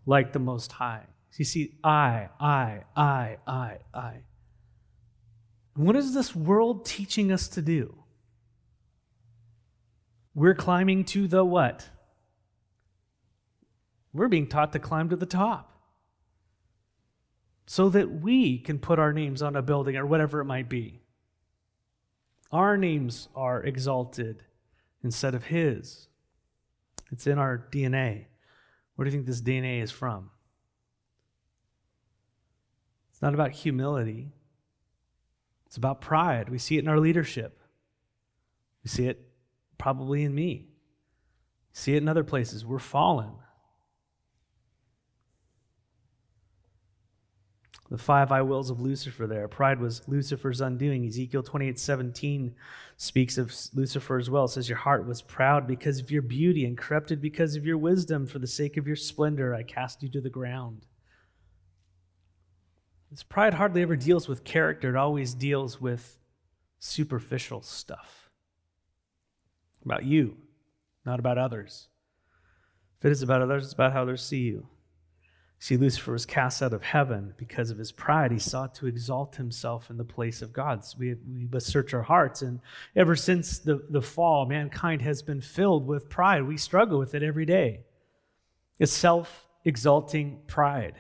like 0.07 0.33
the 0.33 0.41
Most 0.41 0.73
High. 0.73 1.05
You 1.37 1.45
see, 1.45 1.75
I, 1.83 2.29
I, 2.39 2.81
I, 2.97 3.39
I, 3.47 3.79
I. 3.93 4.15
What 5.75 5.97
is 5.97 6.15
this 6.15 6.35
world 6.35 6.87
teaching 6.87 7.33
us 7.33 7.49
to 7.49 7.63
do? 7.63 7.97
We're 10.35 10.55
climbing 10.55 11.05
to 11.07 11.29
the 11.29 11.45
what? 11.45 11.89
We're 14.13 14.29
being 14.29 14.47
taught 14.47 14.73
to 14.73 14.79
climb 14.79 15.09
to 15.09 15.17
the 15.17 15.27
top 15.27 15.73
so 17.67 17.89
that 17.89 18.21
we 18.21 18.59
can 18.59 18.79
put 18.79 18.99
our 18.99 19.13
names 19.13 19.43
on 19.43 19.57
a 19.57 19.63
building 19.63 19.97
or 19.97 20.07
whatever 20.07 20.41
it 20.41 20.45
might 20.45 20.69
be. 20.69 21.01
Our 22.53 22.77
names 22.77 23.29
are 23.35 23.63
exalted 23.63 24.45
instead 25.03 25.35
of 25.35 25.45
His. 25.45 26.09
It's 27.11 27.27
in 27.27 27.39
our 27.39 27.67
DNA. 27.73 28.27
Where 28.95 29.05
do 29.05 29.11
you 29.11 29.17
think 29.17 29.27
this 29.27 29.41
DNA 29.41 29.83
is 29.83 29.91
from? 29.91 30.31
It's 33.11 33.23
not 33.23 33.35
about 33.35 33.53
humility, 33.53 34.33
it's 35.75 35.77
about 35.77 36.01
pride. 36.01 36.51
We 36.51 36.59
see 36.59 36.77
it 36.77 36.85
in 36.85 36.89
our 36.89 37.01
leadership, 37.01 37.59
we 38.85 38.89
see 38.91 39.09
it 39.09 39.29
probably 39.77 40.23
in 40.23 40.33
me, 40.33 40.69
we 40.69 41.77
see 41.77 41.95
it 41.95 42.03
in 42.03 42.09
other 42.09 42.23
places. 42.23 42.65
We're 42.65 42.79
fallen. 42.79 43.33
the 47.91 47.99
five 47.99 48.31
I 48.31 48.43
wills 48.43 48.71
of 48.71 48.81
Lucifer 48.81 49.27
there. 49.27 49.49
Pride 49.49 49.81
was 49.81 50.03
Lucifer's 50.09 50.61
undoing. 50.61 51.07
Ezekiel 51.07 51.43
28 51.43 51.79
17 51.79 52.55
speaks 52.97 53.37
of 53.37 53.53
Lucifer 53.75 54.19
as 54.19 54.31
well. 54.31 54.45
It 54.45 54.51
says, 54.51 54.69
Your 54.69 54.79
heart 54.79 55.07
was 55.07 55.23
proud 55.23 55.67
because 55.67 55.99
of 55.99 56.11
your 56.11 56.23
beauty 56.23 56.65
and 56.67 56.79
corrupted 56.79 57.21
because 57.21 57.57
of 57.57 57.67
your 57.67 57.79
wisdom. 57.79 58.27
For 58.27 58.39
the 58.39 58.47
sake 58.47 58.77
of 58.77 58.87
your 58.87 58.97
splendor, 58.97 59.55
I 59.55 59.65
cast 59.65 60.05
you 60.05 60.09
to 60.11 60.21
the 60.21 60.31
ground. 60.31 60.87
This 63.15 63.23
pride 63.23 63.55
hardly 63.55 63.81
ever 63.83 63.95
deals 63.95 64.27
with 64.27 64.43
character, 64.43 64.89
it 64.89 64.97
always 64.97 65.35
deals 65.35 65.81
with 65.81 66.19
superficial 66.81 67.63
stuff 67.63 68.29
about 69.85 70.05
you, 70.05 70.37
not 71.07 71.21
about 71.21 71.39
others. 71.39 71.87
If 72.99 73.05
it 73.05 73.13
is 73.13 73.23
about 73.23 73.41
others, 73.41 73.63
it's 73.63 73.73
about 73.73 73.93
how 73.93 74.03
others 74.03 74.27
see 74.27 74.41
you. 74.41 74.67
See, 75.61 75.77
Lucifer 75.77 76.11
was 76.11 76.27
cast 76.27 76.61
out 76.61 76.73
of 76.73 76.83
heaven 76.83 77.35
because 77.37 77.71
of 77.71 77.79
his 77.79 77.93
pride. 77.93 78.33
He 78.33 78.41
sought 78.41 78.75
to 78.75 78.89
exalt 78.89 79.37
himself 79.37 79.91
in 79.91 79.97
the 79.97 80.03
place 80.03 80.43
of 80.43 80.53
God. 80.53 80.85
So 80.85 80.97
we, 80.99 81.15
we 81.15 81.47
must 81.47 81.69
search 81.69 81.95
our 81.95 82.03
hearts. 82.03 82.43
And 82.43 82.59
ever 82.97 83.15
since 83.15 83.61
the, 83.61 83.87
the 83.91 84.03
fall, 84.03 84.45
mankind 84.45 85.03
has 85.03 85.23
been 85.23 85.41
filled 85.41 85.87
with 85.87 86.11
pride. 86.11 86.43
We 86.43 86.57
struggle 86.57 86.99
with 86.99 87.15
it 87.15 87.23
every 87.23 87.47
day. 87.47 87.85
It's 88.81 88.91
self 88.91 89.47
exalting 89.65 90.41
pride. 90.49 90.97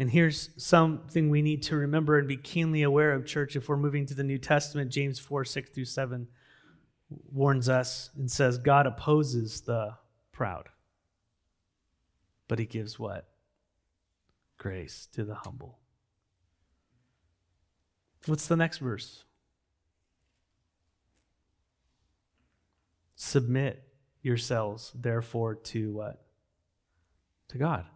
And 0.00 0.10
here's 0.10 0.50
something 0.56 1.30
we 1.30 1.42
need 1.42 1.62
to 1.64 1.76
remember 1.76 2.18
and 2.18 2.26
be 2.26 2.36
keenly 2.36 2.82
aware 2.82 3.12
of, 3.12 3.24
church, 3.24 3.54
if 3.54 3.68
we're 3.68 3.76
moving 3.76 4.06
to 4.06 4.14
the 4.14 4.24
New 4.24 4.38
Testament. 4.38 4.90
James 4.90 5.20
4 5.20 5.44
6 5.44 5.70
through 5.70 5.84
7 5.84 6.26
warns 7.32 7.68
us 7.68 8.10
and 8.16 8.28
says, 8.28 8.58
God 8.58 8.86
opposes 8.86 9.60
the 9.60 9.94
proud, 10.32 10.70
but 12.48 12.58
he 12.58 12.66
gives 12.66 12.98
what? 12.98 13.30
grace 14.60 15.08
to 15.14 15.24
the 15.24 15.34
humble. 15.34 15.78
What's 18.26 18.46
the 18.46 18.56
next 18.56 18.78
verse? 18.78 19.24
Submit 23.16 23.82
yourselves, 24.22 24.92
therefore, 24.94 25.54
to 25.54 25.92
what? 25.92 26.22
To 27.48 27.58
God. 27.58 27.86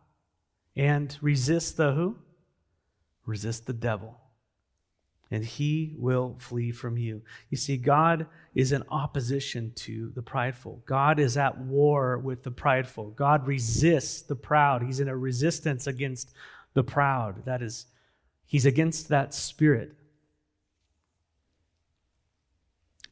And 0.77 1.17
resist 1.21 1.77
the 1.77 1.93
who? 1.93 2.17
Resist 3.27 3.67
the 3.67 3.73
devil 3.73 4.21
and 5.35 5.45
he 5.45 5.97
will 5.99 6.37
flee 6.39 6.71
from 6.71 6.97
you. 6.97 7.21
You 7.51 7.57
see, 7.57 7.77
God 7.77 8.27
is 8.55 8.71
in 8.71 8.85
opposition 8.89 9.73
to 9.77 10.13
the 10.15 10.23
prideful. 10.23 10.83
God 10.87 11.19
is 11.19 11.37
at 11.37 11.59
war 11.59 12.19
with 12.19 12.45
the 12.45 12.53
prideful. 12.53 13.11
God 13.11 13.45
resists 13.47 14.23
the 14.23 14.37
proud. 14.37 14.85
He's 14.85 15.01
in 15.01 15.09
a 15.09 15.17
resistance 15.17 15.89
against 15.89 16.33
the 16.75 16.85
proud. 16.85 17.45
That 17.47 17.63
is, 17.63 17.87
he's 18.47 18.65
against 18.65 19.09
that 19.09 19.35
spirit. 19.35 19.95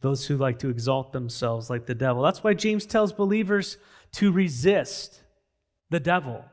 Those 0.01 0.27
who 0.27 0.37
like 0.37 0.61
to 0.61 0.69
exalt 0.69 1.13
themselves 1.13 1.71
like 1.71 1.87
the 1.87 1.95
devil. 1.95 2.23
That's 2.23 2.45
why 2.45 2.55
James 2.55 2.87
tells 2.87 3.13
believers 3.13 3.79
to 4.13 4.31
resist 4.31 5.23
the 5.91 6.01
devil. 6.01 6.45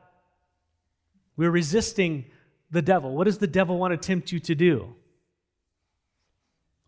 We're 1.40 1.50
resisting 1.50 2.26
the 2.70 2.82
devil. 2.82 3.16
What 3.16 3.24
does 3.24 3.38
the 3.38 3.46
devil 3.46 3.78
want 3.78 3.92
to 3.92 3.96
tempt 3.96 4.30
you 4.30 4.40
to 4.40 4.54
do? 4.54 4.94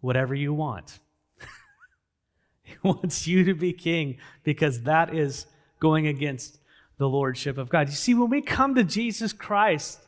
Whatever 0.03 0.35
you 0.35 0.53
want. 0.53 0.99
he 2.63 2.75
wants 2.83 3.27
you 3.27 3.45
to 3.45 3.55
be 3.55 3.73
king 3.73 4.19
because 4.45 4.83
that 4.83 5.15
is 5.15 5.47
going 5.81 6.07
against 6.07 6.59
the 6.99 7.09
lordship 7.09 7.57
of 7.57 7.71
God. 7.71 7.89
You 7.89 7.95
see, 7.95 8.13
when 8.13 8.29
we 8.29 8.43
come 8.43 8.75
to 8.75 8.85
Jesus 8.85 9.33
Christ, 9.33 10.01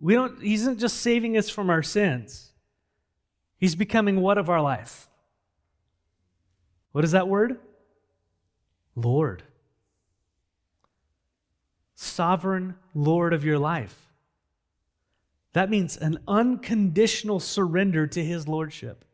we 0.00 0.14
don't, 0.14 0.40
he 0.40 0.54
isn't 0.54 0.78
just 0.78 1.02
saving 1.02 1.36
us 1.36 1.50
from 1.50 1.68
our 1.68 1.82
sins. 1.82 2.52
He's 3.58 3.74
becoming 3.74 4.22
what 4.22 4.38
of 4.38 4.48
our 4.48 4.62
life? 4.62 5.10
What 6.92 7.04
is 7.04 7.10
that 7.10 7.28
word? 7.28 7.58
Lord. 8.96 9.42
Sovereign 12.00 12.76
Lord 12.94 13.32
of 13.32 13.44
your 13.44 13.58
life. 13.58 14.06
That 15.52 15.68
means 15.68 15.96
an 15.96 16.18
unconditional 16.28 17.40
surrender 17.40 18.06
to 18.06 18.24
his 18.24 18.46
lordship. 18.46 19.04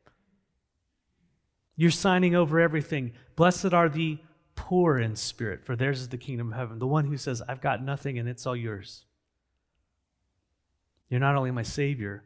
You're 1.76 1.90
signing 1.90 2.34
over 2.34 2.60
everything. 2.60 3.12
Blessed 3.36 3.72
are 3.72 3.88
the 3.88 4.18
poor 4.54 4.98
in 4.98 5.16
spirit, 5.16 5.64
for 5.64 5.74
theirs 5.74 6.02
is 6.02 6.10
the 6.10 6.18
kingdom 6.18 6.52
of 6.52 6.58
heaven. 6.58 6.78
The 6.78 6.86
one 6.86 7.06
who 7.06 7.16
says, 7.16 7.40
I've 7.48 7.62
got 7.62 7.82
nothing 7.82 8.18
and 8.18 8.28
it's 8.28 8.46
all 8.46 8.54
yours. 8.54 9.06
You're 11.08 11.20
not 11.20 11.36
only 11.36 11.52
my 11.52 11.62
Savior, 11.62 12.22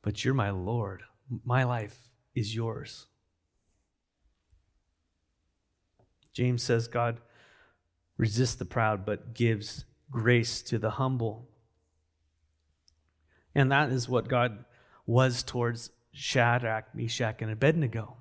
but 0.00 0.24
you're 0.24 0.32
my 0.32 0.48
Lord. 0.48 1.02
My 1.44 1.64
life 1.64 2.08
is 2.34 2.54
yours. 2.54 3.08
James 6.32 6.62
says 6.62 6.88
God 6.88 7.20
resists 8.16 8.54
the 8.54 8.64
proud, 8.64 9.04
but 9.04 9.34
gives 9.34 9.84
grace 10.10 10.62
to 10.62 10.78
the 10.78 10.90
humble. 10.90 11.48
And 13.54 13.70
that 13.72 13.90
is 13.90 14.08
what 14.08 14.28
God 14.28 14.64
was 15.06 15.42
towards 15.42 15.90
Shadrach, 16.12 16.94
Meshach, 16.94 17.40
and 17.40 17.50
Abednego 17.50 18.16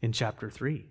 in 0.00 0.12
chapter 0.12 0.50
3. 0.50 0.90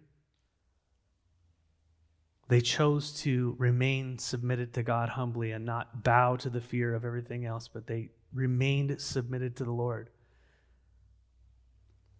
They 2.49 2.61
chose 2.61 3.11
to 3.21 3.55
remain 3.59 4.17
submitted 4.19 4.73
to 4.75 4.83
God 4.83 5.09
humbly 5.09 5.51
and 5.51 5.65
not 5.65 6.03
bow 6.03 6.37
to 6.37 6.49
the 6.49 6.61
fear 6.61 6.95
of 6.95 7.03
everything 7.03 7.45
else, 7.45 7.67
but 7.67 7.87
they 7.87 8.11
remained 8.33 9.01
submitted 9.01 9.55
to 9.57 9.65
the 9.65 9.71
Lord. 9.71 10.09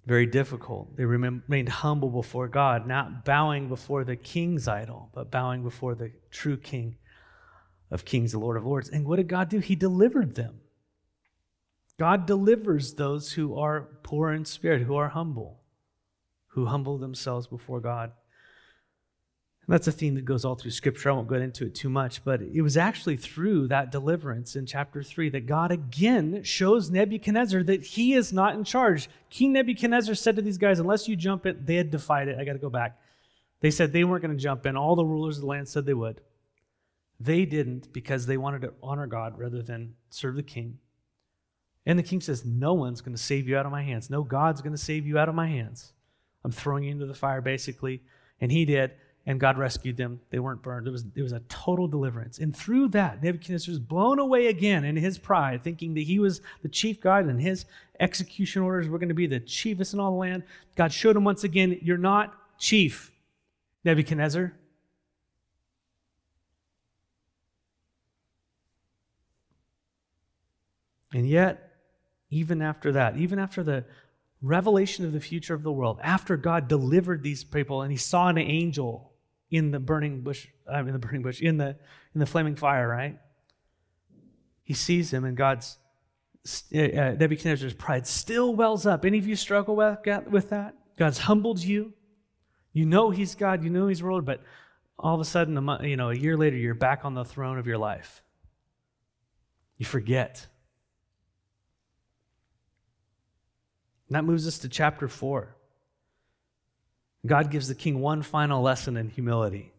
Very 0.08 0.26
difficult. 0.26 0.96
They 0.96 1.04
remained 1.04 1.68
humble 1.68 2.10
before 2.10 2.48
God, 2.48 2.88
not 2.88 3.26
bowing 3.26 3.68
before 3.68 4.06
the 4.06 4.16
king's 4.16 4.66
idol, 4.66 5.10
but 5.14 5.30
bowing 5.30 5.64
before 5.64 5.96
the 5.96 6.14
true 6.32 6.56
king 6.56 6.96
of 7.92 8.06
kings, 8.06 8.32
the 8.32 8.40
Lord 8.40 8.56
of 8.56 8.66
lords. 8.66 8.88
And 8.88 9.06
what 9.06 9.18
did 9.18 9.28
God 9.28 9.50
do? 9.50 9.60
He 9.60 9.76
delivered 9.76 10.36
them. 10.36 10.62
God 12.00 12.26
delivers 12.26 12.94
those 12.94 13.34
who 13.34 13.60
are 13.60 14.00
poor 14.04 14.32
in 14.32 14.46
spirit, 14.46 14.84
who 14.84 14.96
are 14.96 15.10
humble, 15.10 15.60
who 16.52 16.68
humble 16.68 16.98
themselves 16.98 17.48
before 17.48 17.82
God. 17.82 18.14
And 19.68 19.74
that's 19.74 19.88
a 19.88 19.92
theme 19.92 20.16
that 20.16 20.24
goes 20.24 20.46
all 20.46 20.56
through 20.56 20.72
Scripture. 20.72 21.10
I 21.10 21.14
won't 21.14 21.28
go 21.28 21.36
into 21.36 21.66
it 21.66 21.76
too 21.76 21.90
much, 21.90 22.24
but 22.24 22.42
it 22.42 22.62
was 22.62 22.78
actually 22.78 23.18
through 23.18 23.68
that 23.68 23.92
deliverance 23.92 24.56
in 24.56 24.66
chapter 24.66 25.04
3 25.04 25.30
that 25.32 25.46
God 25.46 25.72
again 25.72 26.42
shows 26.44 26.90
Nebuchadnezzar 26.90 27.64
that 27.64 27.84
he 27.84 28.14
is 28.14 28.32
not 28.32 28.56
in 28.56 28.64
charge. 28.64 29.10
King 29.30 29.52
Nebuchadnezzar 29.52 30.16
said 30.16 30.38
to 30.38 30.42
these 30.42 30.58
guys, 30.58 30.80
Unless 30.80 31.10
you 31.10 31.18
jump 31.18 31.46
in, 31.46 31.66
they 31.66 31.76
had 31.76 31.92
defied 31.92 32.30
it. 32.30 32.40
I 32.40 32.46
got 32.46 32.54
to 32.54 32.60
go 32.60 32.70
back. 32.70 32.98
They 33.60 33.70
said 33.70 33.92
they 33.92 34.06
weren't 34.06 34.22
going 34.22 34.38
to 34.38 34.42
jump 34.42 34.66
in. 34.66 34.78
All 34.78 34.96
the 34.96 35.06
rulers 35.06 35.38
of 35.38 35.42
the 35.42 35.48
land 35.48 35.68
said 35.68 35.86
they 35.86 35.94
would. 35.94 36.22
They 37.20 37.44
didn't 37.44 37.92
because 37.92 38.26
they 38.26 38.38
wanted 38.38 38.62
to 38.62 38.74
honor 38.82 39.08
God 39.08 39.38
rather 39.38 39.62
than 39.62 39.96
serve 40.10 40.36
the 40.36 40.44
king. 40.44 40.78
And 41.86 42.00
the 42.00 42.04
king 42.04 42.22
says, 42.22 42.46
No 42.46 42.74
one's 42.74 43.02
going 43.02 43.18
to 43.18 43.22
save 43.22 43.50
you 43.50 43.58
out 43.58 43.66
of 43.66 43.74
my 43.74 43.84
hands. 43.84 44.10
No 44.10 44.24
God's 44.24 44.62
going 44.62 44.76
to 44.76 44.82
save 44.82 45.06
you 45.06 45.18
out 45.18 45.28
of 45.28 45.36
my 45.36 45.48
hands. 45.48 45.92
I'm 46.46 46.52
throwing 46.52 46.86
you 46.86 46.92
into 46.92 47.06
the 47.06 47.14
fire, 47.14 47.42
basically. 47.42 48.04
And 48.40 48.50
he 48.50 48.64
did 48.64 48.92
and 49.28 49.42
God 49.42 49.58
rescued 49.58 49.98
them. 49.98 50.22
They 50.30 50.40
weren't 50.40 50.62
burned. 50.62 50.88
It 50.88 50.92
was, 50.92 51.06
it 51.14 51.22
was 51.22 51.34
a 51.34 51.42
total 51.50 51.86
deliverance. 51.86 52.40
And 52.40 52.56
through 52.56 52.88
that, 52.90 53.22
Nebuchadnezzar 53.22 53.70
was 53.70 53.78
blown 53.80 54.20
away 54.20 54.48
again 54.48 54.86
in 54.86 54.96
his 54.96 55.18
pride, 55.18 55.66
thinking 55.66 55.94
that 55.96 56.04
he 56.04 56.18
was 56.18 56.40
the 56.62 56.70
chief 56.70 57.02
God 57.02 57.26
and 57.26 57.42
his 57.42 57.66
execution 58.00 58.62
orders 58.62 58.88
were 58.88 58.98
going 58.98 59.10
to 59.10 59.16
be 59.16 59.28
the 59.28 59.42
chiefest 59.42 59.94
in 59.94 60.00
all 60.00 60.12
the 60.12 60.18
land. 60.18 60.44
God 60.76 60.94
showed 60.94 61.18
him 61.18 61.26
once 61.26 61.44
again, 61.44 61.78
You're 61.82 61.98
not 61.98 62.34
chief, 62.58 63.12
Nebuchadnezzar. 63.84 64.54
And 71.14 71.28
yet, 71.28 71.74
even 72.30 72.62
after 72.62 72.94
that, 72.94 73.18
even 73.18 73.40
after 73.40 73.62
the 73.62 73.84
revelation 74.42 75.04
of 75.04 75.12
the 75.12 75.20
future 75.20 75.54
of 75.54 75.64
the 75.64 75.72
world, 75.72 76.00
after 76.02 76.38
God 76.38 76.70
delivered 76.70 77.24
these 77.24 77.44
people 77.44 77.82
and 77.82 77.92
he 77.92 77.98
saw 77.98 78.30
an 78.30 78.38
angel 78.38 79.07
in 79.50 79.72
the 79.72 79.80
burning 79.80 80.22
bush, 80.22 80.48
I 80.70 80.82
the 80.82 81.00
burning 81.00 81.22
bush, 81.22 81.42
in 81.42 81.58
the 81.58 81.78
in 82.14 82.20
the 82.20 82.26
flaming 82.26 82.56
fire, 82.56 82.88
right? 82.88 83.18
He 84.64 84.74
sees 84.74 85.14
him 85.14 85.24
and 85.24 85.38
God's 85.38 85.78
uh, 86.74 86.80
uh 86.80 87.16
Nebuchadnezzar's 87.18 87.74
pride 87.74 88.06
still 88.08 88.54
wells 88.56 88.86
up. 88.86 89.06
Any 89.06 89.18
of 89.18 89.28
you 89.28 89.36
struggle 89.36 89.76
with, 89.76 90.00
with 90.30 90.50
that? 90.50 90.76
God's 90.98 91.20
humbled 91.20 91.64
you. 91.64 91.94
You 92.74 92.86
know 92.86 93.10
he's 93.10 93.36
God, 93.36 93.64
you 93.64 93.70
know 93.70 93.88
he's 93.88 94.04
ruler, 94.04 94.22
but 94.22 94.44
all 95.00 95.16
of 95.16 95.22
a 95.22 95.26
sudden, 95.26 95.58
a, 95.58 95.88
you 95.88 95.96
know, 95.96 96.10
a 96.10 96.16
year 96.16 96.36
later, 96.36 96.58
you're 96.58 96.74
back 96.74 97.06
on 97.06 97.14
the 97.14 97.24
throne 97.24 97.60
of 97.60 97.68
your 97.68 97.78
life. 97.78 98.24
You 99.78 99.86
forget. 99.86 100.48
And 104.08 104.16
that 104.16 104.24
moves 104.24 104.48
us 104.48 104.58
to 104.60 104.70
chapter 104.70 105.08
4. 105.08 105.57
God 107.26 107.52
gives 107.52 107.68
the 107.68 107.76
king 107.76 108.00
one 108.00 108.22
final 108.22 108.62
lesson 108.62 108.98
in 108.98 109.10
humility 109.10 109.72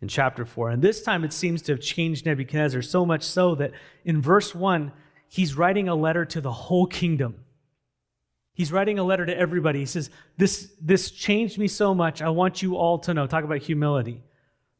in 0.00 0.08
chapter 0.08 0.44
4. 0.44 0.70
And 0.70 0.82
this 0.82 1.02
time 1.02 1.24
it 1.24 1.32
seems 1.32 1.62
to 1.62 1.72
have 1.72 1.80
changed 1.80 2.26
Nebuchadnezzar 2.26 2.82
so 2.82 3.06
much 3.06 3.22
so 3.22 3.54
that 3.56 3.72
in 4.04 4.20
verse 4.20 4.54
1, 4.54 4.92
he's 5.28 5.56
writing 5.56 5.88
a 5.88 5.94
letter 5.94 6.24
to 6.26 6.40
the 6.40 6.52
whole 6.52 6.86
kingdom. 6.86 7.36
He's 8.52 8.72
writing 8.72 8.98
a 8.98 9.04
letter 9.04 9.26
to 9.26 9.36
everybody. 9.36 9.80
He 9.80 9.86
says, 9.86 10.10
This, 10.36 10.72
this 10.80 11.10
changed 11.10 11.58
me 11.58 11.68
so 11.68 11.94
much. 11.94 12.22
I 12.22 12.30
want 12.30 12.62
you 12.62 12.76
all 12.76 12.98
to 13.00 13.12
know. 13.12 13.26
Talk 13.26 13.44
about 13.44 13.58
humility. 13.58 14.22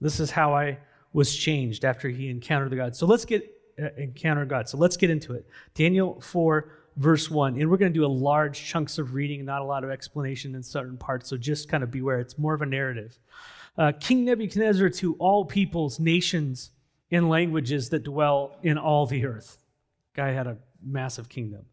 This 0.01 0.21
is 0.21 0.31
how 0.31 0.55
I 0.55 0.79
was 1.13 1.35
changed 1.35 1.85
after 1.85 2.09
he 2.09 2.29
encountered 2.29 2.71
the 2.71 2.77
God. 2.77 2.97
So 2.97 3.07
let's 3.07 3.25
get 3.25 3.51
uh, 3.83 3.89
encounter 3.99 4.45
God. 4.45 4.69
So 4.69 4.79
let's 4.79 4.97
get 4.97 5.11
into 5.11 5.35
it. 5.35 5.47
Daniel 5.75 6.21
4 6.21 6.71
verse 6.97 7.31
1. 7.31 7.61
And 7.61 7.71
we're 7.71 7.77
going 7.77 7.93
to 7.93 7.99
do 7.99 8.05
a 8.05 8.09
large 8.09 8.65
chunks 8.65 8.99
of 8.99 9.15
reading, 9.15 9.45
not 9.45 9.63
a 9.63 9.65
lot 9.65 9.85
of 9.85 9.91
explanation 9.91 10.55
in 10.55 10.63
certain 10.63 10.97
parts. 10.97 11.29
So 11.29 11.37
just 11.37 11.69
kind 11.69 11.83
of 11.83 11.91
beware. 11.91 12.21
It's 12.21 12.39
more 12.39 12.55
of 12.55 12.63
a 12.63 12.67
narrative. 12.67 13.19
Uh, 13.79 13.93
King 14.01 14.25
Nebuchadnezzar 14.25 14.89
to 14.89 15.15
all 15.15 15.45
peoples, 15.45 16.01
nations, 16.01 16.71
and 17.11 17.29
languages 17.29 17.91
that 17.91 18.03
dwell 18.03 18.57
in 18.63 18.79
all 18.79 19.07
the 19.07 19.27
earth. 19.27 19.59
Guy 20.15 20.31
had 20.31 20.47
a 20.47 20.57
massive 20.83 21.29
kingdom. 21.29 21.67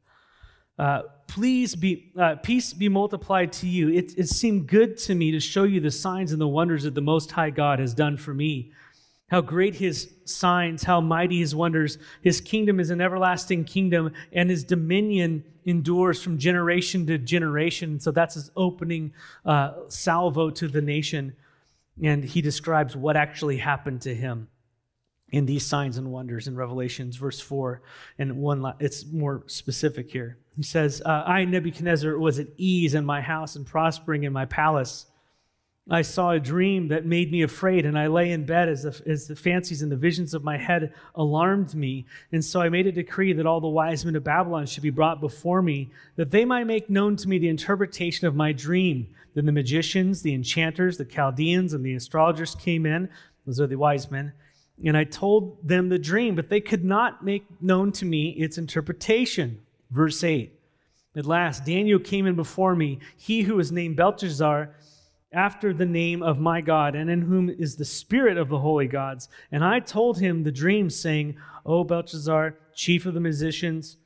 Uh, 0.78 1.04
please 1.28 1.76
be 1.76 2.12
uh, 2.18 2.36
peace 2.36 2.74
be 2.74 2.90
multiplied 2.90 3.54
to 3.54 3.68
you. 3.68 3.90
It, 3.90 4.18
it 4.18 4.28
seemed 4.28 4.68
good 4.68 4.98
to 5.00 5.14
me 5.14 5.32
to 5.32 5.40
show 5.40 5.64
you 5.64 5.80
the 5.80 5.92
signs 5.92 6.32
and 6.32 6.42
the 6.42 6.48
wonders 6.48 6.84
that 6.84 6.96
the 6.96 7.02
Most 7.02 7.32
High 7.32 7.52
God 7.52 7.80
has 7.80 7.94
done 7.94 8.18
for 8.18 8.34
me 8.34 8.72
how 9.34 9.42
great 9.42 9.74
his 9.74 10.14
signs, 10.26 10.84
how 10.84 11.02
mighty 11.02 11.40
his 11.40 11.56
wonders. 11.56 11.98
His 12.22 12.40
kingdom 12.40 12.80
is 12.80 12.92
an 12.92 13.02
everlasting 13.02 13.64
kingdom, 13.64 14.14
and 14.32 14.48
his 14.48 14.64
dominion 14.64 15.44
endures 15.66 16.22
from 16.22 16.38
generation 16.38 17.08
to 17.08 17.18
generation. 17.18 18.00
So 18.00 18.12
that's 18.12 18.36
his 18.36 18.52
opening 18.56 19.12
uh, 19.44 19.72
salvo 19.88 20.52
to 20.52 20.68
the 20.68 20.84
nation. 20.84 21.36
And 22.04 22.24
he 22.24 22.44
describes 22.44 22.96
what 22.96 23.18
actually 23.18 23.58
happened 23.58 24.04
to 24.04 24.14
him 24.14 24.50
in 25.30 25.48
these 25.48 25.66
signs 25.66 25.98
and 25.98 26.12
wonders 26.12 26.48
in 26.48 26.56
Revelations, 26.56 27.16
verse 27.16 27.40
4. 27.40 27.82
And 28.20 28.38
one, 28.38 28.76
it's 28.80 29.04
more 29.08 29.46
specific 29.48 30.12
here. 30.12 30.38
He 30.56 30.62
says, 30.62 31.02
uh, 31.04 31.24
I, 31.26 31.44
Nebuchadnezzar, 31.46 32.20
was 32.20 32.38
at 32.38 32.50
ease 32.58 32.94
in 32.94 33.04
my 33.04 33.22
house 33.22 33.56
and 33.56 33.66
prospering 33.66 34.26
in 34.26 34.32
my 34.32 34.46
palace. 34.46 35.08
I 35.90 36.02
saw 36.02 36.32
a 36.32 36.40
dream 36.40 36.88
that 36.88 37.06
made 37.06 37.30
me 37.30 37.42
afraid, 37.42 37.86
and 37.86 38.00
I 38.00 38.08
lay 38.08 38.32
in 38.32 38.46
bed 38.46 38.70
as 38.70 38.84
the, 38.84 39.02
as 39.06 39.28
the 39.28 39.36
fancies 39.36 39.82
and 39.82 39.92
the 39.92 39.98
visions 39.98 40.34
of 40.34 40.42
my 40.42 40.58
head 40.58 40.94
alarmed 41.16 41.76
me. 41.76 42.06
And 42.32 42.44
so 42.44 42.62
I 42.62 42.70
made 42.70 42.88
a 42.88 42.92
decree 42.92 43.34
that 43.34 43.46
all 43.46 43.60
the 43.60 43.68
wise 43.68 44.06
men 44.06 44.16
of 44.16 44.24
Babylon 44.24 44.66
should 44.66 44.84
be 44.84 44.90
brought 44.90 45.20
before 45.20 45.62
me, 45.62 45.92
that 46.16 46.32
they 46.32 46.46
might 46.46 46.68
make 46.68 46.90
known 46.90 47.18
to 47.18 47.28
me 47.28 47.38
the 47.38 47.50
interpretation 47.50 48.28
of 48.28 48.36
my 48.36 48.54
dream. 48.54 49.08
Then 49.34 49.46
the 49.46 49.52
magicians, 49.52 50.22
the 50.22 50.34
enchanters, 50.34 50.98
the 50.98 51.06
Chaldeans, 51.06 51.74
and 51.74 51.86
the 51.86 51.96
astrologers 51.96 52.56
came 52.56 52.86
in. 52.86 53.10
Those 53.46 53.60
are 53.60 53.68
the 53.68 53.76
wise 53.76 54.10
men. 54.10 54.32
And 54.86 54.96
I 54.96 55.04
told 55.04 55.68
them 55.68 55.90
the 55.90 56.00
dream, 56.00 56.36
but 56.36 56.48
they 56.48 56.62
could 56.62 56.86
not 56.86 57.26
make 57.26 57.46
known 57.62 57.92
to 57.94 58.06
me 58.06 58.30
its 58.30 58.58
interpretation. 58.58 59.62
Verse 59.92 60.24
8. 60.24 60.58
At 61.16 61.26
last, 61.26 61.66
Daniel 61.66 62.00
came 62.00 62.26
in 62.26 62.36
before 62.36 62.76
me, 62.76 63.00
he 63.18 63.44
who 63.44 63.56
was 63.56 63.72
named 63.72 63.98
Belteshazzar 63.98 64.74
after 65.34 65.74
the 65.74 65.86
name 65.86 66.22
of 66.22 66.40
my 66.40 66.62
God, 66.62 66.96
and 66.96 67.10
in 67.10 67.22
whom 67.22 67.50
is 67.50 67.76
the 67.76 67.86
spirit 67.86 68.38
of 68.38 68.50
the 68.50 68.60
holy 68.60 68.88
gods. 68.88 69.28
And 69.52 69.64
I 69.64 69.80
told 69.80 70.20
him 70.20 70.44
the 70.44 70.52
dream, 70.52 70.90
saying, 70.90 71.38
O 71.66 71.84
Belshazzar, 71.84 72.56
chief 72.76 73.06
of 73.06 73.14
the 73.14 73.20
musicians, 73.20 73.98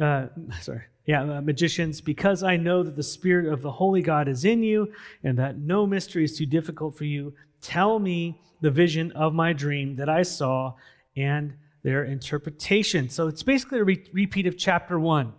uh, 0.00 0.26
sorry, 0.60 0.82
yeah, 1.04 1.22
uh, 1.22 1.40
magicians, 1.40 2.00
because 2.00 2.42
I 2.42 2.56
know 2.56 2.82
that 2.82 2.96
the 2.96 3.02
spirit 3.02 3.52
of 3.52 3.62
the 3.62 3.72
holy 3.72 4.02
God 4.02 4.28
is 4.28 4.44
in 4.44 4.62
you, 4.62 4.92
and 5.24 5.38
that 5.38 5.58
no 5.58 5.86
mystery 5.86 6.24
is 6.24 6.36
too 6.36 6.46
difficult 6.46 6.96
for 6.96 7.04
you, 7.04 7.34
tell 7.60 7.98
me 7.98 8.40
the 8.60 8.70
vision 8.70 9.10
of 9.12 9.34
my 9.34 9.52
dream 9.52 9.96
that 9.96 10.08
I 10.08 10.22
saw 10.22 10.74
and 11.16 11.54
their 11.82 12.04
interpretation. 12.04 13.08
So 13.08 13.28
it's 13.28 13.42
basically 13.42 13.80
a 13.80 13.84
re- 13.84 14.04
repeat 14.12 14.46
of 14.46 14.56
chapter 14.56 14.98
one. 14.98 15.32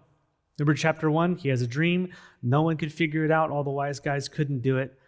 Remember 0.58 0.74
chapter 0.74 1.10
one? 1.10 1.36
He 1.36 1.50
has 1.50 1.62
a 1.62 1.68
dream. 1.68 2.10
No 2.42 2.64
one 2.64 2.76
could 2.76 2.92
figure 2.92 3.24
it 3.24 3.32
out. 3.32 3.52
All 3.52 3.64
the 3.64 3.70
wise 3.70 4.00
guys 4.00 4.28
couldn't 4.28 4.60
do 4.60 4.78
it 4.78 4.99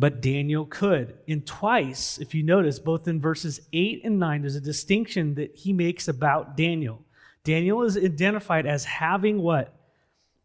but 0.00 0.22
Daniel 0.22 0.64
could. 0.64 1.18
And 1.28 1.46
twice, 1.46 2.16
if 2.16 2.34
you 2.34 2.42
notice, 2.42 2.78
both 2.78 3.06
in 3.06 3.20
verses 3.20 3.60
8 3.74 4.00
and 4.02 4.18
9, 4.18 4.40
there's 4.40 4.56
a 4.56 4.60
distinction 4.60 5.34
that 5.34 5.54
he 5.54 5.74
makes 5.74 6.08
about 6.08 6.56
Daniel. 6.56 7.04
Daniel 7.44 7.82
is 7.82 7.98
identified 7.98 8.64
as 8.64 8.86
having 8.86 9.42
what? 9.42 9.78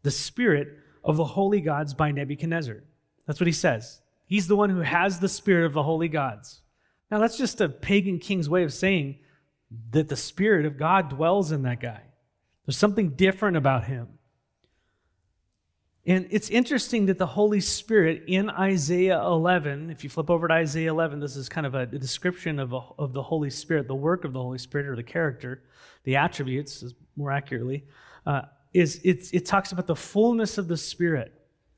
The 0.02 0.10
spirit 0.10 0.68
of 1.02 1.16
the 1.16 1.24
holy 1.24 1.62
gods 1.62 1.94
by 1.94 2.10
Nebuchadnezzar. 2.10 2.82
That's 3.26 3.40
what 3.40 3.46
he 3.46 3.52
says. 3.54 4.02
He's 4.26 4.46
the 4.46 4.56
one 4.56 4.68
who 4.68 4.80
has 4.80 5.20
the 5.20 5.28
spirit 5.28 5.64
of 5.64 5.72
the 5.72 5.82
holy 5.82 6.08
gods. 6.08 6.60
Now, 7.10 7.18
that's 7.18 7.38
just 7.38 7.62
a 7.62 7.70
pagan 7.70 8.18
king's 8.18 8.50
way 8.50 8.62
of 8.62 8.74
saying 8.74 9.20
that 9.92 10.10
the 10.10 10.16
spirit 10.16 10.66
of 10.66 10.76
God 10.76 11.08
dwells 11.08 11.50
in 11.50 11.62
that 11.62 11.80
guy. 11.80 12.02
There's 12.66 12.76
something 12.76 13.10
different 13.10 13.56
about 13.56 13.84
him. 13.84 14.08
And 16.06 16.28
it's 16.30 16.50
interesting 16.50 17.06
that 17.06 17.18
the 17.18 17.26
Holy 17.26 17.60
Spirit 17.60 18.22
in 18.28 18.48
Isaiah 18.48 19.20
11, 19.20 19.90
if 19.90 20.04
you 20.04 20.10
flip 20.10 20.30
over 20.30 20.46
to 20.46 20.54
Isaiah 20.54 20.90
11, 20.90 21.18
this 21.18 21.34
is 21.34 21.48
kind 21.48 21.66
of 21.66 21.74
a, 21.74 21.84
description 21.84 22.60
of, 22.60 22.72
a, 22.72 22.80
of 22.96 23.12
the 23.12 23.22
Holy 23.22 23.50
Spirit, 23.50 23.88
the 23.88 23.94
work 23.94 24.24
of 24.24 24.32
the 24.32 24.40
Holy 24.40 24.58
Spirit, 24.58 24.86
or 24.86 24.94
the 24.94 25.02
character, 25.02 25.64
the 26.04 26.14
attributes, 26.14 26.84
more 27.16 27.32
accurately, 27.32 27.84
uh, 28.24 28.42
is 28.72 29.00
it's, 29.02 29.32
it 29.32 29.46
talks 29.46 29.72
about 29.72 29.88
the 29.88 29.96
fullness 29.96 30.58
of 30.58 30.68
the 30.68 30.76
Spirit. 30.76 31.32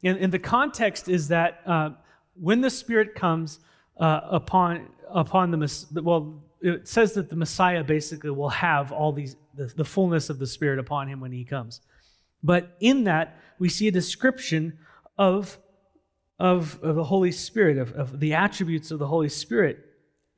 And, 0.05 0.19
and 0.19 0.31
the 0.31 0.39
context 0.39 1.09
is 1.09 1.29
that 1.29 1.63
uh, 1.65 1.91
when 2.35 2.61
the 2.61 2.71
Spirit 2.71 3.15
comes 3.15 3.61
uh, 3.99 4.21
upon, 4.25 4.89
upon 5.09 5.51
the, 5.53 6.03
well, 6.03 6.45
it 6.61 6.87
says 6.87 7.15
that 7.15 7.31
the 7.31 7.37
Messiah 7.37 7.83
basically 7.83 8.31
will 8.31 8.51
have 8.51 8.93
all 8.93 9.11
these, 9.11 9.37
the, 9.55 9.73
the 9.75 9.85
fullness 9.87 10.29
of 10.29 10.39
the 10.39 10.47
Spirit 10.47 10.79
upon 10.79 11.09
him 11.09 11.19
when 11.19 11.33
he 11.33 11.45
comes. 11.45 11.81
But 12.43 12.77
in 12.81 13.05
that, 13.05 13.41
we 13.59 13.69
see 13.69 13.89
a 13.89 13.93
description 13.93 14.79
of, 15.17 15.59
of, 16.39 16.79
of 16.83 16.97
the 16.97 17.05
Holy 17.05 17.33
Spirit, 17.33 17.79
of, 17.79 17.93
of 17.93 18.21
the 18.21 18.35
attributes 18.35 18.91
of 18.91 18.99
the 18.99 19.07
Holy 19.07 19.29
Spirit. 19.29 19.85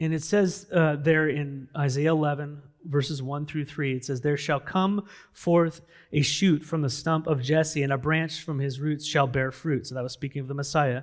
And 0.00 0.14
it 0.14 0.22
says 0.22 0.66
uh, 0.72 0.96
there 0.96 1.28
in 1.28 1.68
Isaiah 1.76 2.12
11, 2.12 2.62
verses 2.84 3.22
1 3.22 3.46
through 3.46 3.66
3, 3.66 3.96
it 3.96 4.04
says, 4.04 4.20
There 4.20 4.36
shall 4.36 4.60
come 4.60 5.06
forth 5.32 5.82
a 6.12 6.22
shoot 6.22 6.62
from 6.62 6.82
the 6.82 6.90
stump 6.90 7.26
of 7.26 7.42
Jesse, 7.42 7.82
and 7.82 7.92
a 7.92 7.98
branch 7.98 8.40
from 8.42 8.58
his 8.58 8.80
roots 8.80 9.06
shall 9.06 9.26
bear 9.26 9.52
fruit. 9.52 9.86
So 9.86 9.94
that 9.94 10.02
was 10.02 10.12
speaking 10.12 10.40
of 10.40 10.48
the 10.48 10.54
Messiah. 10.54 11.02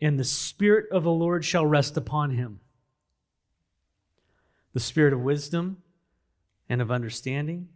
And 0.00 0.18
the 0.18 0.24
Spirit 0.24 0.86
of 0.92 1.04
the 1.04 1.10
Lord 1.10 1.44
shall 1.44 1.66
rest 1.66 1.96
upon 1.96 2.30
him 2.30 2.60
the 4.74 4.80
Spirit 4.80 5.12
of 5.12 5.20
wisdom 5.20 5.78
and 6.68 6.82
of 6.82 6.90
understanding 6.90 7.68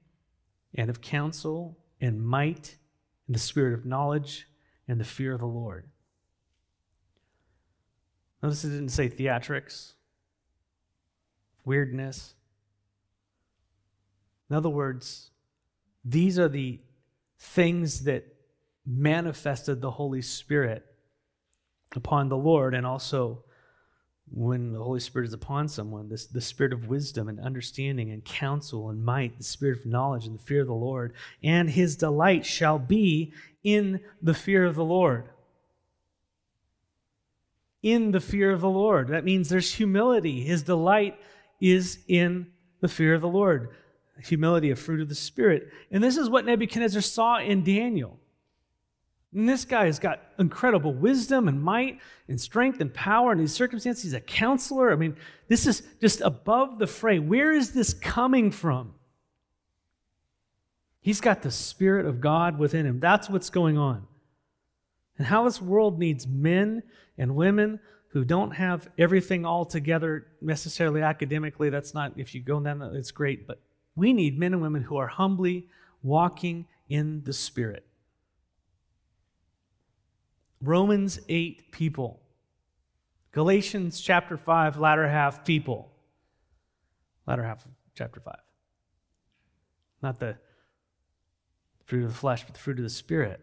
and 0.75 0.91
of 0.91 1.01
counsel 1.01 1.79
and 2.01 2.21
might 2.21 2.77
and 3.29 3.37
the 3.37 3.41
spirit 3.41 3.75
of 3.75 3.85
knowledge 3.87 4.49
and 4.89 4.99
the 4.99 5.05
fear 5.05 5.35
of 5.35 5.41
the 5.41 5.47
Lord. 5.47 5.85
Notice 8.43 8.65
it 8.65 8.71
didn't 8.71 8.89
say 8.89 9.09
theatrics, 9.09 9.93
weirdness. 11.65 12.35
In 14.51 14.57
other 14.57 14.71
words, 14.71 15.31
these 16.05 16.39
are 16.39 16.49
the 16.49 16.81
things 17.39 18.05
that 18.05 18.25
manifested 18.87 19.81
the 19.81 19.91
Holy 19.91 20.23
Spirit 20.23 20.87
upon 21.95 22.29
the 22.29 22.37
Lord 22.37 22.75
and 22.75 22.87
also 22.87 23.45
when 24.33 24.73
the 24.73 24.83
Holy 24.83 25.01
Spirit 25.01 25.27
is 25.27 25.33
upon 25.33 25.69
someone, 25.69 26.09
this, 26.09 26.27
the 26.27 26.41
spirit 26.41 26.73
of 26.73 26.89
wisdom 26.89 27.29
and 27.29 27.41
understanding 27.41 28.11
and 28.11 28.25
counsel 28.25 28.91
and 28.91 29.05
might, 29.05 29.39
the 29.39 29.45
spirit 29.45 29.79
of 29.79 29.87
knowledge 29.87 30.27
and 30.27 30.39
the 30.39 30.43
fear 30.43 30.61
of 30.61 30.67
the 30.67 30.75
Lord, 30.75 31.15
and 31.43 31.71
his 31.71 31.97
delight 31.97 32.45
shall 32.45 32.79
be 32.79 33.33
in 33.65 34.01
the 34.23 34.35
fear 34.35 34.65
of 34.65 34.75
the 34.75 34.85
Lord. 34.85 35.29
In 37.83 38.11
the 38.11 38.21
fear 38.21 38.51
of 38.53 38.61
the 38.61 38.69
Lord. 38.69 39.09
That 39.09 39.25
means 39.25 39.49
there's 39.49 39.75
humility. 39.75 40.43
His 40.43 40.63
delight 40.63 41.19
is 41.61 41.99
in 42.09 42.49
the 42.81 42.89
fear 42.89 43.15
of 43.15 43.21
the 43.21 43.29
Lord. 43.29 43.71
humility, 44.23 44.71
a 44.71 44.77
fruit 44.77 45.01
of 45.01 45.09
the 45.09 45.15
Spirit. 45.15 45.69
And 45.91 46.03
this 46.03 46.17
is 46.17 46.29
what 46.29 46.45
Nebuchadnezzar 46.45 47.03
saw 47.03 47.39
in 47.39 47.63
Daniel. 47.63 48.19
And 49.35 49.49
this 49.49 49.65
guy 49.65 49.87
has 49.87 49.99
got 49.99 50.23
incredible 50.39 50.95
wisdom 50.95 51.49
and 51.49 51.63
might 51.63 52.01
and 52.29 52.41
strength 52.41 52.81
and 52.81 52.93
power 52.93 53.33
in 53.33 53.39
these 53.39 53.53
circumstances. 53.53 54.03
He's 54.03 54.15
a 54.15 54.21
counselor. 54.21 54.91
I 54.91 54.97
mean, 54.97 55.17
this 55.49 55.67
is 55.67 55.83
just 56.01 56.23
above 56.23 56.79
the 56.79 56.87
fray. 56.87 57.19
Where 57.19 57.53
is 57.53 57.73
this 57.73 57.93
coming 57.93 58.51
from? 58.51 58.95
He's 61.01 61.21
got 61.21 61.43
the 61.43 61.51
Spirit 61.51 62.07
of 62.07 62.21
God 62.21 62.59
within 62.59 62.87
him. 62.87 63.01
That's 63.01 63.29
what's 63.29 63.51
going 63.51 63.77
on. 63.77 64.07
And 65.19 65.27
how 65.27 65.45
this 65.45 65.61
world 65.61 65.99
needs 65.99 66.27
men 66.27 66.83
and 67.19 67.35
women 67.35 67.81
who 68.09 68.25
don't 68.25 68.53
have 68.53 68.89
everything 68.97 69.45
all 69.45 69.67
together 69.67 70.27
necessarily 70.41 71.03
academically. 71.03 71.71
That's 71.71 71.93
not, 71.93 72.13
if 72.17 72.35
you 72.35 72.41
go 72.41 72.61
down 72.61 72.81
it's 72.95 73.11
great. 73.11 73.47
But 73.47 73.61
we 73.95 74.13
need 74.13 74.39
men 74.39 74.55
and 74.55 74.63
women 74.63 74.83
who 74.83 74.97
are 74.97 75.09
humbly 75.09 75.67
walking 76.03 76.67
in 76.89 77.23
the 77.25 77.33
Spirit. 77.33 77.85
Romans 80.61 81.21
8 81.29 81.73
people. 81.73 82.21
Galatians 83.33 84.01
chapter 84.01 84.37
5, 84.37 84.79
latter 84.79 85.09
half 85.09 85.45
people. 85.45 85.93
Latter 87.27 87.45
half 87.45 87.65
of 87.65 87.71
chapter 87.95 88.21
5. 88.21 88.35
Not 90.03 90.19
the 90.19 90.37
fruit 91.85 92.05
of 92.05 92.13
the 92.13 92.19
flesh, 92.19 92.45
but 92.45 92.55
the 92.55 92.61
fruit 92.61 92.79
of 92.79 92.85
the 92.85 92.91
Spirit. 92.91 93.41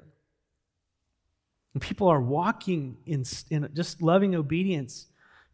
And 1.73 1.81
people 1.81 2.07
are 2.07 2.21
walking 2.21 2.97
in, 3.05 3.23
in 3.49 3.69
just 3.73 4.01
loving 4.01 4.35
obedience 4.35 5.07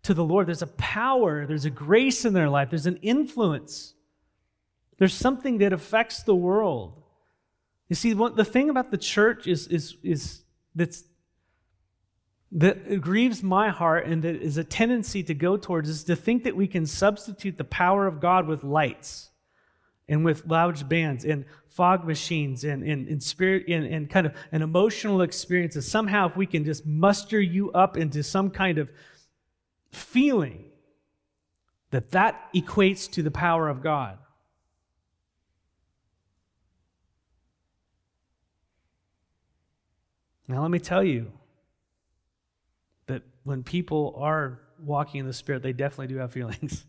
to 0.03 0.13
the 0.13 0.23
Lord. 0.23 0.47
There's 0.47 0.61
a 0.61 0.67
power, 0.67 1.45
there's 1.45 1.65
a 1.65 1.69
grace 1.69 2.25
in 2.25 2.33
their 2.33 2.49
life, 2.49 2.69
there's 2.69 2.85
an 2.85 2.97
influence. 2.97 3.93
There's 4.97 5.13
something 5.13 5.57
that 5.59 5.73
affects 5.73 6.23
the 6.23 6.35
world. 6.35 7.01
You 7.89 7.95
see, 7.95 8.13
what, 8.13 8.35
the 8.35 8.45
thing 8.45 8.69
about 8.69 8.91
the 8.91 8.97
church 8.97 9.47
is, 9.47 9.67
is, 9.67 9.97
is 10.03 10.43
that's 10.75 11.03
that 12.53 12.99
grieves 12.99 13.41
my 13.41 13.69
heart 13.69 14.05
and 14.05 14.23
that 14.23 14.35
is 14.35 14.57
a 14.57 14.63
tendency 14.63 15.23
to 15.23 15.33
go 15.33 15.55
towards 15.55 15.87
is 15.87 16.03
to 16.03 16.15
think 16.15 16.43
that 16.43 16.55
we 16.55 16.67
can 16.67 16.85
substitute 16.85 17.57
the 17.57 17.63
power 17.63 18.07
of 18.07 18.19
God 18.19 18.47
with 18.47 18.63
lights 18.63 19.29
and 20.09 20.25
with 20.25 20.45
loud 20.45 20.89
bands 20.89 21.23
and 21.23 21.45
fog 21.69 22.05
machines 22.05 22.65
and, 22.65 22.83
and, 22.83 23.07
and 23.07 23.23
spirit 23.23 23.63
and, 23.69 23.85
and 23.85 24.09
kind 24.09 24.27
of 24.27 24.33
an 24.51 24.61
emotional 24.61 25.21
experiences. 25.21 25.89
Somehow, 25.89 26.27
if 26.29 26.35
we 26.35 26.45
can 26.45 26.65
just 26.65 26.85
muster 26.85 27.39
you 27.39 27.71
up 27.71 27.95
into 27.95 28.21
some 28.21 28.49
kind 28.49 28.77
of 28.77 28.89
feeling, 29.91 30.65
that 31.91 32.11
that 32.11 32.49
equates 32.53 33.09
to 33.11 33.23
the 33.23 33.31
power 33.31 33.69
of 33.69 33.81
God. 33.81 34.17
Now, 40.47 40.61
let 40.61 40.71
me 40.71 40.79
tell 40.79 41.03
you, 41.03 41.31
that 43.11 43.23
when 43.43 43.63
people 43.63 44.15
are 44.17 44.59
walking 44.79 45.19
in 45.19 45.27
the 45.27 45.33
Spirit, 45.33 45.61
they 45.61 45.73
definitely 45.73 46.07
do 46.07 46.17
have 46.17 46.31
feelings. 46.31 46.85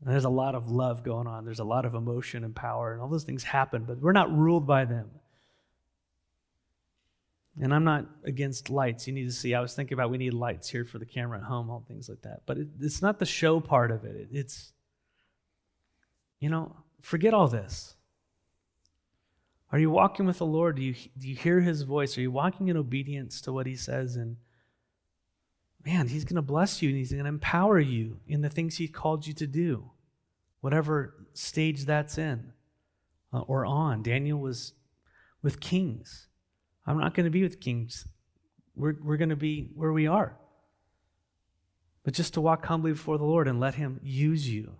And 0.00 0.02
there's 0.12 0.24
a 0.24 0.30
lot 0.30 0.54
of 0.54 0.70
love 0.70 1.02
going 1.02 1.26
on. 1.26 1.44
There's 1.44 1.60
a 1.60 1.64
lot 1.64 1.84
of 1.84 1.94
emotion 1.94 2.44
and 2.44 2.54
power, 2.54 2.92
and 2.92 3.00
all 3.00 3.08
those 3.08 3.24
things 3.24 3.42
happen, 3.42 3.84
but 3.84 4.00
we're 4.00 4.12
not 4.12 4.36
ruled 4.36 4.66
by 4.66 4.84
them. 4.84 5.10
And 7.60 7.74
I'm 7.74 7.84
not 7.84 8.06
against 8.24 8.70
lights. 8.70 9.06
You 9.06 9.12
need 9.12 9.26
to 9.26 9.32
see. 9.32 9.54
I 9.54 9.60
was 9.60 9.74
thinking 9.74 9.94
about 9.94 10.10
we 10.10 10.18
need 10.18 10.34
lights 10.34 10.68
here 10.68 10.84
for 10.84 10.98
the 10.98 11.04
camera 11.06 11.38
at 11.38 11.44
home, 11.44 11.68
all 11.68 11.84
things 11.86 12.08
like 12.08 12.22
that. 12.22 12.42
But 12.46 12.58
it, 12.58 12.68
it's 12.80 13.02
not 13.02 13.18
the 13.18 13.26
show 13.26 13.60
part 13.60 13.90
of 13.90 14.04
it. 14.04 14.16
it. 14.16 14.28
It's, 14.32 14.72
you 16.38 16.48
know, 16.48 16.74
forget 17.02 17.34
all 17.34 17.48
this. 17.48 17.96
Are 19.72 19.78
you 19.78 19.90
walking 19.90 20.26
with 20.26 20.38
the 20.38 20.46
Lord? 20.46 20.76
Do 20.76 20.82
you, 20.82 20.94
do 21.18 21.28
you 21.28 21.36
hear 21.36 21.60
his 21.60 21.82
voice? 21.82 22.16
Are 22.16 22.22
you 22.22 22.30
walking 22.30 22.68
in 22.68 22.76
obedience 22.76 23.40
to 23.42 23.52
what 23.52 23.66
he 23.66 23.76
says? 23.76 24.16
And 24.16 24.36
man, 25.84 26.08
He's 26.08 26.24
going 26.24 26.36
to 26.36 26.42
bless 26.42 26.82
you 26.82 26.90
and 26.90 26.98
He's 26.98 27.12
going 27.12 27.24
to 27.24 27.28
empower 27.28 27.78
you 27.78 28.18
in 28.26 28.42
the 28.42 28.50
things 28.50 28.76
He 28.76 28.88
called 28.88 29.26
you 29.26 29.34
to 29.34 29.46
do, 29.46 29.90
whatever 30.60 31.14
stage 31.34 31.84
that's 31.84 32.18
in 32.18 32.52
uh, 33.32 33.40
or 33.40 33.64
on. 33.64 34.02
Daniel 34.02 34.38
was 34.38 34.72
with 35.42 35.60
kings. 35.60 36.28
I'm 36.86 36.98
not 36.98 37.14
going 37.14 37.24
to 37.24 37.30
be 37.30 37.42
with 37.42 37.60
kings. 37.60 38.06
We're, 38.74 38.96
we're 39.02 39.16
going 39.16 39.30
to 39.30 39.36
be 39.36 39.70
where 39.74 39.92
we 39.92 40.06
are. 40.06 40.36
But 42.02 42.14
just 42.14 42.34
to 42.34 42.40
walk 42.40 42.64
humbly 42.66 42.92
before 42.92 43.18
the 43.18 43.24
Lord 43.24 43.46
and 43.46 43.60
let 43.60 43.74
Him 43.74 44.00
use 44.02 44.48
you. 44.48 44.76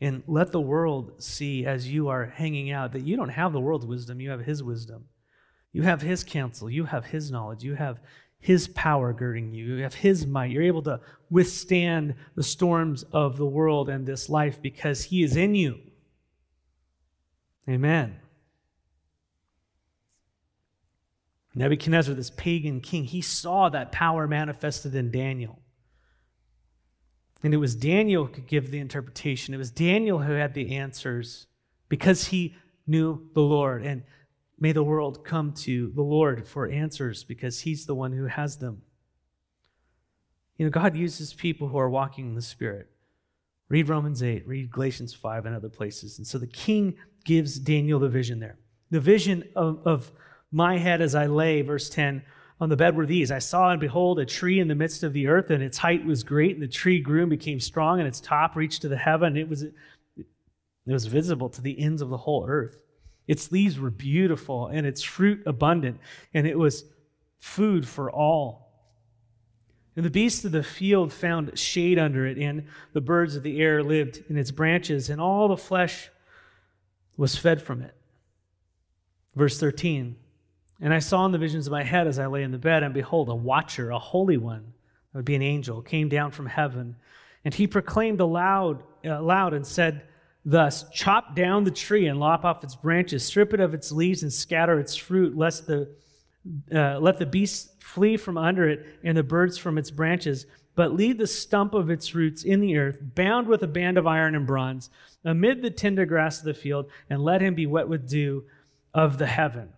And 0.00 0.22
let 0.26 0.50
the 0.50 0.60
world 0.60 1.22
see 1.22 1.64
as 1.64 1.88
you 1.88 2.08
are 2.08 2.26
hanging 2.26 2.72
out 2.72 2.92
that 2.92 3.02
you 3.02 3.16
don't 3.16 3.28
have 3.28 3.52
the 3.52 3.60
world's 3.60 3.86
wisdom, 3.86 4.20
you 4.20 4.30
have 4.30 4.40
His 4.40 4.62
wisdom. 4.62 5.04
You 5.72 5.82
have 5.82 6.02
His 6.02 6.24
counsel, 6.24 6.68
you 6.68 6.86
have 6.86 7.06
His 7.06 7.30
knowledge, 7.30 7.62
you 7.62 7.74
have 7.74 8.00
his 8.42 8.66
power 8.66 9.12
girding 9.12 9.54
you. 9.54 9.76
You 9.76 9.82
have 9.84 9.94
His 9.94 10.26
might. 10.26 10.50
You're 10.50 10.64
able 10.64 10.82
to 10.82 11.00
withstand 11.30 12.16
the 12.34 12.42
storms 12.42 13.04
of 13.12 13.36
the 13.36 13.46
world 13.46 13.88
and 13.88 14.04
this 14.04 14.28
life 14.28 14.60
because 14.60 15.04
He 15.04 15.22
is 15.22 15.36
in 15.36 15.54
you. 15.54 15.78
Amen. 17.68 18.16
Nebuchadnezzar, 21.54 22.14
this 22.16 22.30
pagan 22.30 22.80
king, 22.80 23.04
he 23.04 23.20
saw 23.20 23.68
that 23.68 23.92
power 23.92 24.26
manifested 24.26 24.94
in 24.96 25.12
Daniel. 25.12 25.60
And 27.44 27.54
it 27.54 27.58
was 27.58 27.76
Daniel 27.76 28.24
who 28.24 28.32
could 28.32 28.48
give 28.48 28.72
the 28.72 28.80
interpretation. 28.80 29.54
It 29.54 29.58
was 29.58 29.70
Daniel 29.70 30.20
who 30.20 30.32
had 30.32 30.54
the 30.54 30.74
answers 30.74 31.46
because 31.88 32.28
he 32.28 32.56
knew 32.88 33.28
the 33.34 33.42
Lord. 33.42 33.84
And 33.84 34.02
May 34.62 34.70
the 34.70 34.84
world 34.84 35.24
come 35.24 35.54
to 35.54 35.90
the 35.90 36.02
Lord 36.02 36.46
for 36.46 36.70
answers 36.70 37.24
because 37.24 37.62
He's 37.62 37.84
the 37.84 37.96
one 37.96 38.12
who 38.12 38.26
has 38.26 38.58
them. 38.58 38.82
You 40.56 40.66
know, 40.66 40.70
God 40.70 40.94
uses 40.94 41.34
people 41.34 41.66
who 41.66 41.78
are 41.78 41.90
walking 41.90 42.28
in 42.28 42.34
the 42.36 42.42
Spirit. 42.42 42.88
Read 43.68 43.88
Romans 43.88 44.22
8, 44.22 44.46
read 44.46 44.70
Galatians 44.70 45.14
5, 45.14 45.46
and 45.46 45.56
other 45.56 45.68
places. 45.68 46.18
And 46.18 46.24
so 46.24 46.38
the 46.38 46.46
king 46.46 46.94
gives 47.24 47.58
Daniel 47.58 47.98
the 47.98 48.08
vision 48.08 48.38
there. 48.38 48.56
The 48.92 49.00
vision 49.00 49.42
of, 49.56 49.80
of 49.84 50.12
my 50.52 50.78
head 50.78 51.00
as 51.00 51.16
I 51.16 51.26
lay, 51.26 51.62
verse 51.62 51.90
10, 51.90 52.22
on 52.60 52.68
the 52.68 52.76
bed 52.76 52.94
were 52.94 53.04
these 53.04 53.32
I 53.32 53.40
saw 53.40 53.72
and 53.72 53.80
behold 53.80 54.20
a 54.20 54.24
tree 54.24 54.60
in 54.60 54.68
the 54.68 54.76
midst 54.76 55.02
of 55.02 55.12
the 55.12 55.26
earth, 55.26 55.50
and 55.50 55.60
its 55.60 55.78
height 55.78 56.06
was 56.06 56.22
great, 56.22 56.54
and 56.54 56.62
the 56.62 56.68
tree 56.68 57.00
grew 57.00 57.22
and 57.22 57.30
became 57.30 57.58
strong, 57.58 57.98
and 57.98 58.06
its 58.06 58.20
top 58.20 58.54
reached 58.54 58.82
to 58.82 58.88
the 58.88 58.96
heaven. 58.96 59.36
It 59.36 59.48
was, 59.48 59.64
it 59.64 59.74
was 60.86 61.06
visible 61.06 61.48
to 61.48 61.60
the 61.60 61.80
ends 61.80 62.00
of 62.00 62.10
the 62.10 62.18
whole 62.18 62.46
earth. 62.46 62.76
Its 63.26 63.52
leaves 63.52 63.78
were 63.78 63.90
beautiful 63.90 64.66
and 64.66 64.86
its 64.86 65.02
fruit 65.02 65.42
abundant, 65.46 65.98
and 66.34 66.46
it 66.46 66.58
was 66.58 66.84
food 67.38 67.86
for 67.86 68.10
all. 68.10 68.62
And 69.94 70.04
the 70.04 70.10
beasts 70.10 70.44
of 70.44 70.52
the 70.52 70.62
field 70.62 71.12
found 71.12 71.58
shade 71.58 71.98
under 71.98 72.26
it, 72.26 72.38
and 72.38 72.66
the 72.92 73.00
birds 73.00 73.36
of 73.36 73.42
the 73.42 73.60
air 73.60 73.82
lived 73.82 74.22
in 74.28 74.36
its 74.36 74.50
branches, 74.50 75.10
and 75.10 75.20
all 75.20 75.48
the 75.48 75.56
flesh 75.56 76.10
was 77.16 77.36
fed 77.36 77.60
from 77.60 77.82
it. 77.82 77.94
Verse 79.34 79.58
13 79.58 80.16
And 80.80 80.94
I 80.94 80.98
saw 80.98 81.26
in 81.26 81.32
the 81.32 81.38
visions 81.38 81.66
of 81.66 81.72
my 81.72 81.82
head 81.82 82.06
as 82.06 82.18
I 82.18 82.26
lay 82.26 82.42
in 82.42 82.52
the 82.52 82.58
bed, 82.58 82.82
and 82.82 82.94
behold, 82.94 83.28
a 83.28 83.34
watcher, 83.34 83.90
a 83.90 83.98
holy 83.98 84.38
one, 84.38 84.72
that 85.12 85.18
would 85.18 85.24
be 85.24 85.34
an 85.34 85.42
angel, 85.42 85.82
came 85.82 86.08
down 86.08 86.30
from 86.30 86.46
heaven, 86.46 86.96
and 87.44 87.52
he 87.52 87.66
proclaimed 87.66 88.20
aloud, 88.20 88.82
uh, 89.04 89.20
aloud 89.20 89.52
and 89.52 89.66
said, 89.66 90.02
Thus, 90.44 90.88
chop 90.90 91.36
down 91.36 91.64
the 91.64 91.70
tree 91.70 92.06
and 92.06 92.18
lop 92.18 92.44
off 92.44 92.64
its 92.64 92.74
branches, 92.74 93.24
strip 93.24 93.54
it 93.54 93.60
of 93.60 93.74
its 93.74 93.92
leaves 93.92 94.22
and 94.22 94.32
scatter 94.32 94.78
its 94.80 94.96
fruit, 94.96 95.36
lest 95.36 95.66
the, 95.66 95.94
uh, 96.74 96.98
let 96.98 97.18
the 97.18 97.26
beasts 97.26 97.70
flee 97.78 98.16
from 98.16 98.36
under 98.36 98.68
it 98.68 98.84
and 99.04 99.16
the 99.16 99.22
birds 99.22 99.56
from 99.56 99.78
its 99.78 99.90
branches. 99.90 100.46
But 100.74 100.94
leave 100.94 101.18
the 101.18 101.26
stump 101.26 101.74
of 101.74 101.90
its 101.90 102.14
roots 102.14 102.42
in 102.42 102.60
the 102.60 102.76
earth, 102.76 102.98
bound 103.14 103.46
with 103.46 103.62
a 103.62 103.68
band 103.68 103.98
of 103.98 104.06
iron 104.06 104.34
and 104.34 104.46
bronze, 104.46 104.90
amid 105.24 105.62
the 105.62 105.70
tender 105.70 106.06
grass 106.06 106.38
of 106.38 106.44
the 106.44 106.54
field, 106.54 106.90
and 107.08 107.22
let 107.22 107.40
him 107.40 107.54
be 107.54 107.66
wet 107.66 107.88
with 107.88 108.08
dew 108.08 108.44
of 108.94 109.18
the 109.18 109.26
heaven. 109.26 109.68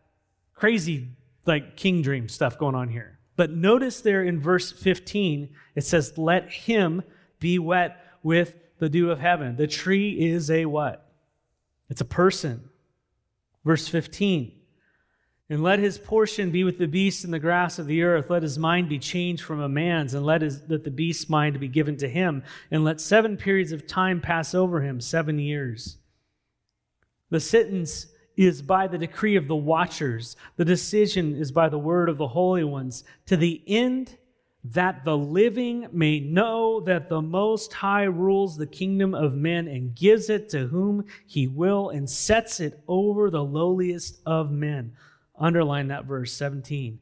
Crazy, 0.55 1.09
like 1.47 1.77
king 1.77 2.01
dream 2.01 2.29
stuff 2.29 2.59
going 2.59 2.75
on 2.75 2.89
here. 2.89 3.19
But 3.37 3.51
notice 3.51 4.01
there 4.01 4.23
in 4.23 4.39
verse 4.39 4.71
15, 4.71 5.51
it 5.75 5.85
says, 5.85 6.17
Let 6.17 6.51
him 6.51 7.03
be 7.41 7.59
wet 7.59 7.99
with 8.23 8.55
the 8.79 8.89
dew 8.89 9.11
of 9.11 9.21
heaven. 9.21 9.57
The 9.57 9.67
tree 9.67 10.13
is 10.13 10.51
a 10.51 10.67
what? 10.67 11.13
It's 11.89 12.01
a 12.01 12.07
person. 12.07 12.69
Verse 13.65 13.89
15. 13.89 14.53
And 15.51 15.63
let 15.63 15.79
his 15.79 15.99
portion 15.99 16.51
be 16.51 16.65
with 16.65 16.79
the 16.79 16.89
beasts 16.89 17.23
and 17.23 17.33
the 17.33 17.39
grass 17.39 17.79
of 17.79 17.87
the 17.87 18.03
earth. 18.03 18.31
Let 18.31 18.43
his 18.43 18.59
mind 18.59 18.89
be 18.89 18.99
changed 18.99 19.43
from 19.43 19.61
a 19.61 19.69
man's, 19.69 20.15
and 20.15 20.25
let, 20.25 20.41
his, 20.41 20.63
let 20.69 20.85
the 20.85 20.91
beast's 20.91 21.29
mind 21.29 21.61
be 21.61 21.69
given 21.69 21.97
to 21.99 22.09
him. 22.09 22.43
And 22.71 22.83
let 22.83 23.01
seven 23.01 23.37
periods 23.37 23.71
of 23.71 23.87
time 23.87 24.21
pass 24.21 24.55
over 24.55 24.81
him, 24.81 25.01
seven 25.01 25.39
years. 25.39 25.99
The 27.31 27.41
sentence 27.41 28.07
is 28.37 28.63
by 28.63 28.87
the 28.87 28.99
decree 28.99 29.37
of 29.37 29.47
the 29.47 29.55
watchers, 29.55 30.37
the 30.57 30.65
decision 30.65 31.37
is 31.37 31.53
by 31.53 31.69
the 31.69 31.79
word 31.79 32.09
of 32.09 32.19
the 32.19 32.29
holy 32.29 32.65
ones, 32.65 33.05
to 33.27 33.37
the 33.37 33.63
end 33.67 34.17
that 34.65 35.05
the 35.05 35.17
living 35.17 35.87
may 35.93 36.21
know 36.21 36.81
that 36.81 37.11
the 37.11 37.21
Most 37.21 37.73
High 37.75 38.05
rules 38.05 38.57
the 38.57 38.67
kingdom 38.67 39.15
of 39.15 39.37
men 39.37 39.69
and 39.69 39.95
gives 39.95 40.31
it 40.31 40.49
to 40.51 40.69
whom 40.69 41.05
he 41.27 41.47
will 41.47 41.91
and 41.91 42.09
sets 42.09 42.61
it 42.61 42.83
over 42.89 43.29
the 43.29 43.45
lowliest 43.45 44.21
of 44.25 44.51
men. 44.51 44.93
Underline 45.39 45.89
that 45.89 46.07
verse 46.07 46.33
17. 46.33 46.99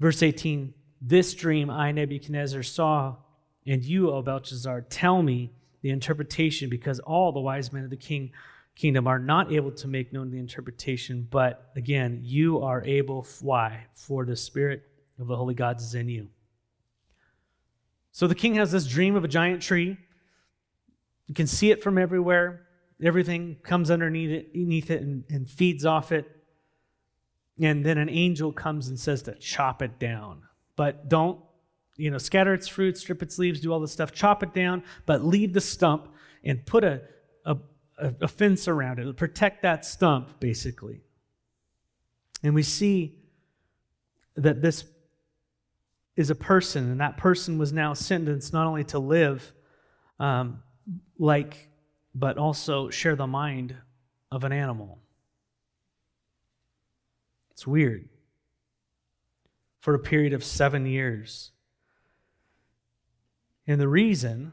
Verse 0.00 0.20
18 0.20 0.74
This 1.00 1.32
dream 1.34 1.70
I, 1.70 1.92
Nebuchadnezzar, 1.92 2.64
saw, 2.64 3.16
and 3.64 3.84
you, 3.84 4.10
O 4.10 4.20
Belshazzar, 4.20 4.82
tell 4.82 5.22
me 5.22 5.52
the 5.82 5.90
interpretation, 5.90 6.68
because 6.68 6.98
all 7.00 7.30
the 7.30 7.40
wise 7.40 7.72
men 7.72 7.84
of 7.84 7.90
the 7.90 7.96
king 7.96 8.32
kingdom 8.74 9.06
are 9.06 9.18
not 9.18 9.52
able 9.52 9.70
to 9.70 9.86
make 9.86 10.12
known 10.12 10.30
the 10.30 10.38
interpretation, 10.38 11.28
but 11.30 11.70
again, 11.76 12.20
you 12.22 12.62
are 12.62 12.82
able. 12.84 13.26
Why? 13.40 13.86
For 13.94 14.24
the 14.24 14.34
Spirit 14.34 14.82
of 15.18 15.28
the 15.28 15.36
holy 15.36 15.54
gods 15.54 15.84
is 15.84 15.94
in 15.94 16.08
you. 16.08 16.28
So 18.12 18.26
the 18.26 18.34
king 18.34 18.54
has 18.56 18.70
this 18.70 18.86
dream 18.86 19.16
of 19.16 19.24
a 19.24 19.28
giant 19.28 19.62
tree. 19.62 19.96
You 21.26 21.34
can 21.34 21.46
see 21.46 21.70
it 21.70 21.82
from 21.82 21.96
everywhere. 21.96 22.66
Everything 23.02 23.56
comes 23.62 23.90
underneath 23.90 24.30
it, 24.30 24.50
underneath 24.54 24.90
it 24.90 25.02
and, 25.02 25.24
and 25.30 25.48
feeds 25.48 25.84
off 25.84 26.12
it. 26.12 26.30
And 27.60 27.84
then 27.84 27.98
an 27.98 28.10
angel 28.10 28.52
comes 28.52 28.88
and 28.88 29.00
says 29.00 29.22
to 29.22 29.34
chop 29.36 29.82
it 29.82 29.98
down. 29.98 30.42
But 30.76 31.08
don't, 31.08 31.40
you 31.96 32.10
know, 32.10 32.18
scatter 32.18 32.52
its 32.52 32.68
fruit, 32.68 32.98
strip 32.98 33.22
its 33.22 33.38
leaves, 33.38 33.60
do 33.60 33.72
all 33.72 33.80
this 33.80 33.92
stuff, 33.92 34.12
chop 34.12 34.42
it 34.42 34.52
down, 34.52 34.82
but 35.06 35.24
leave 35.24 35.54
the 35.54 35.60
stump 35.60 36.08
and 36.44 36.64
put 36.66 36.84
a, 36.84 37.02
a, 37.44 37.56
a 37.98 38.28
fence 38.28 38.68
around 38.68 38.98
it. 38.98 39.16
Protect 39.16 39.62
that 39.62 39.84
stump, 39.84 40.38
basically. 40.38 41.00
And 42.42 42.54
we 42.54 42.62
see 42.62 43.16
that 44.36 44.60
this 44.60 44.84
is 46.16 46.30
a 46.30 46.34
person, 46.34 46.90
and 46.90 47.00
that 47.00 47.16
person 47.16 47.58
was 47.58 47.72
now 47.72 47.94
sentenced 47.94 48.52
not 48.52 48.66
only 48.66 48.84
to 48.84 48.98
live 48.98 49.52
um, 50.20 50.62
like, 51.18 51.68
but 52.14 52.36
also 52.36 52.90
share 52.90 53.16
the 53.16 53.26
mind 53.26 53.74
of 54.30 54.44
an 54.44 54.52
animal. 54.52 54.98
It's 57.52 57.66
weird. 57.66 58.08
For 59.80 59.94
a 59.94 59.98
period 59.98 60.32
of 60.32 60.44
seven 60.44 60.86
years. 60.86 61.50
And 63.66 63.80
the 63.80 63.88
reason 63.88 64.52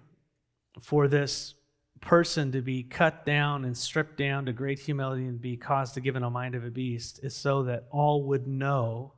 for 0.81 1.07
this 1.07 1.55
person 2.01 2.51
to 2.53 2.61
be 2.61 2.83
cut 2.83 3.25
down 3.25 3.65
and 3.65 3.77
stripped 3.77 4.17
down 4.17 4.45
to 4.45 4.53
great 4.53 4.79
humility 4.79 5.25
and 5.25 5.41
be 5.41 5.57
caused 5.57 5.93
to 5.95 6.01
give 6.01 6.15
in 6.15 6.23
a 6.23 6.29
mind 6.29 6.55
of 6.55 6.63
a 6.63 6.71
beast 6.71 7.19
is 7.23 7.35
so 7.35 7.63
that 7.63 7.87
all 7.91 8.23
would 8.23 8.47
know 8.47 9.13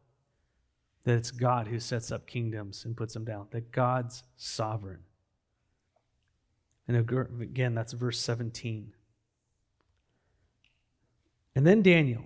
that 1.03 1.15
it's 1.15 1.31
God 1.31 1.67
who 1.67 1.79
sets 1.79 2.11
up 2.11 2.27
kingdoms 2.27 2.85
and 2.85 2.95
puts 2.95 3.13
them 3.13 3.25
down, 3.25 3.47
that 3.51 3.71
God's 3.71 4.23
sovereign. 4.35 4.99
And 6.87 6.97
again, 7.41 7.73
that's 7.73 7.93
verse 7.93 8.19
17. 8.19 8.93
And 11.55 11.67
then 11.67 11.81
Daniel, 11.81 12.23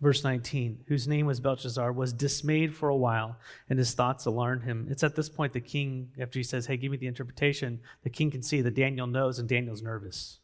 verse 0.00 0.24
19, 0.24 0.84
whose 0.86 1.08
name 1.08 1.26
was 1.26 1.40
Belshazzar, 1.40 1.92
was 1.92 2.12
dismayed 2.12 2.74
for 2.74 2.88
a 2.88 2.96
while, 2.96 3.36
and 3.68 3.78
his 3.78 3.94
thoughts 3.94 4.26
alarmed 4.26 4.64
him. 4.64 4.86
It's 4.90 5.02
at 5.02 5.16
this 5.16 5.28
point 5.28 5.52
the 5.52 5.60
king, 5.60 6.10
after 6.18 6.38
he 6.38 6.42
says, 6.42 6.66
Hey, 6.66 6.76
give 6.76 6.90
me 6.90 6.98
the 6.98 7.06
interpretation, 7.06 7.80
the 8.02 8.10
king 8.10 8.30
can 8.30 8.42
see 8.42 8.60
that 8.60 8.74
Daniel 8.74 9.06
knows, 9.06 9.38
and 9.38 9.48
Daniel's 9.48 9.82
nervous. 9.82 10.40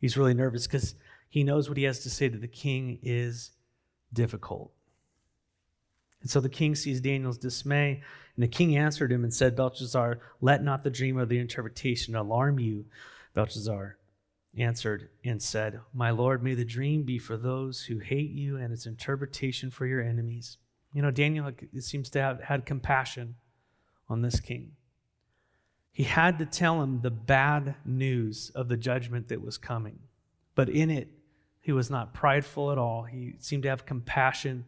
He's 0.00 0.16
really 0.16 0.34
nervous 0.34 0.66
because 0.66 0.94
he 1.28 1.44
knows 1.44 1.68
what 1.68 1.78
he 1.78 1.84
has 1.84 2.00
to 2.00 2.10
say 2.10 2.28
to 2.28 2.38
the 2.38 2.48
king 2.48 2.98
is 3.02 3.50
difficult. 4.12 4.72
And 6.20 6.30
so 6.30 6.40
the 6.40 6.48
king 6.48 6.74
sees 6.74 7.00
Daniel's 7.00 7.38
dismay, 7.38 8.02
and 8.36 8.42
the 8.42 8.48
king 8.48 8.76
answered 8.76 9.12
him 9.12 9.24
and 9.24 9.32
said, 9.32 9.56
Belshazzar, 9.56 10.18
let 10.40 10.62
not 10.62 10.84
the 10.84 10.90
dream 10.90 11.18
or 11.18 11.26
the 11.26 11.38
interpretation 11.38 12.14
alarm 12.14 12.58
you. 12.58 12.86
Belshazzar 13.34 13.96
answered 14.56 15.10
and 15.24 15.40
said, 15.40 15.80
My 15.94 16.10
lord, 16.10 16.42
may 16.42 16.54
the 16.54 16.64
dream 16.64 17.04
be 17.04 17.18
for 17.18 17.36
those 17.36 17.82
who 17.82 17.98
hate 17.98 18.30
you 18.30 18.56
and 18.56 18.72
its 18.72 18.86
interpretation 18.86 19.70
for 19.70 19.86
your 19.86 20.02
enemies. 20.02 20.58
You 20.92 21.02
know, 21.02 21.10
Daniel 21.10 21.52
seems 21.78 22.10
to 22.10 22.20
have 22.20 22.42
had 22.42 22.66
compassion 22.66 23.36
on 24.08 24.22
this 24.22 24.40
king. 24.40 24.72
He 25.92 26.04
had 26.04 26.38
to 26.38 26.46
tell 26.46 26.82
him 26.82 27.00
the 27.00 27.10
bad 27.10 27.74
news 27.84 28.50
of 28.54 28.68
the 28.68 28.76
judgment 28.76 29.28
that 29.28 29.42
was 29.42 29.58
coming. 29.58 29.98
But 30.54 30.68
in 30.68 30.90
it, 30.90 31.08
he 31.60 31.72
was 31.72 31.90
not 31.90 32.14
prideful 32.14 32.72
at 32.72 32.78
all. 32.78 33.02
He 33.02 33.34
seemed 33.38 33.64
to 33.64 33.68
have 33.68 33.84
compassion 33.84 34.64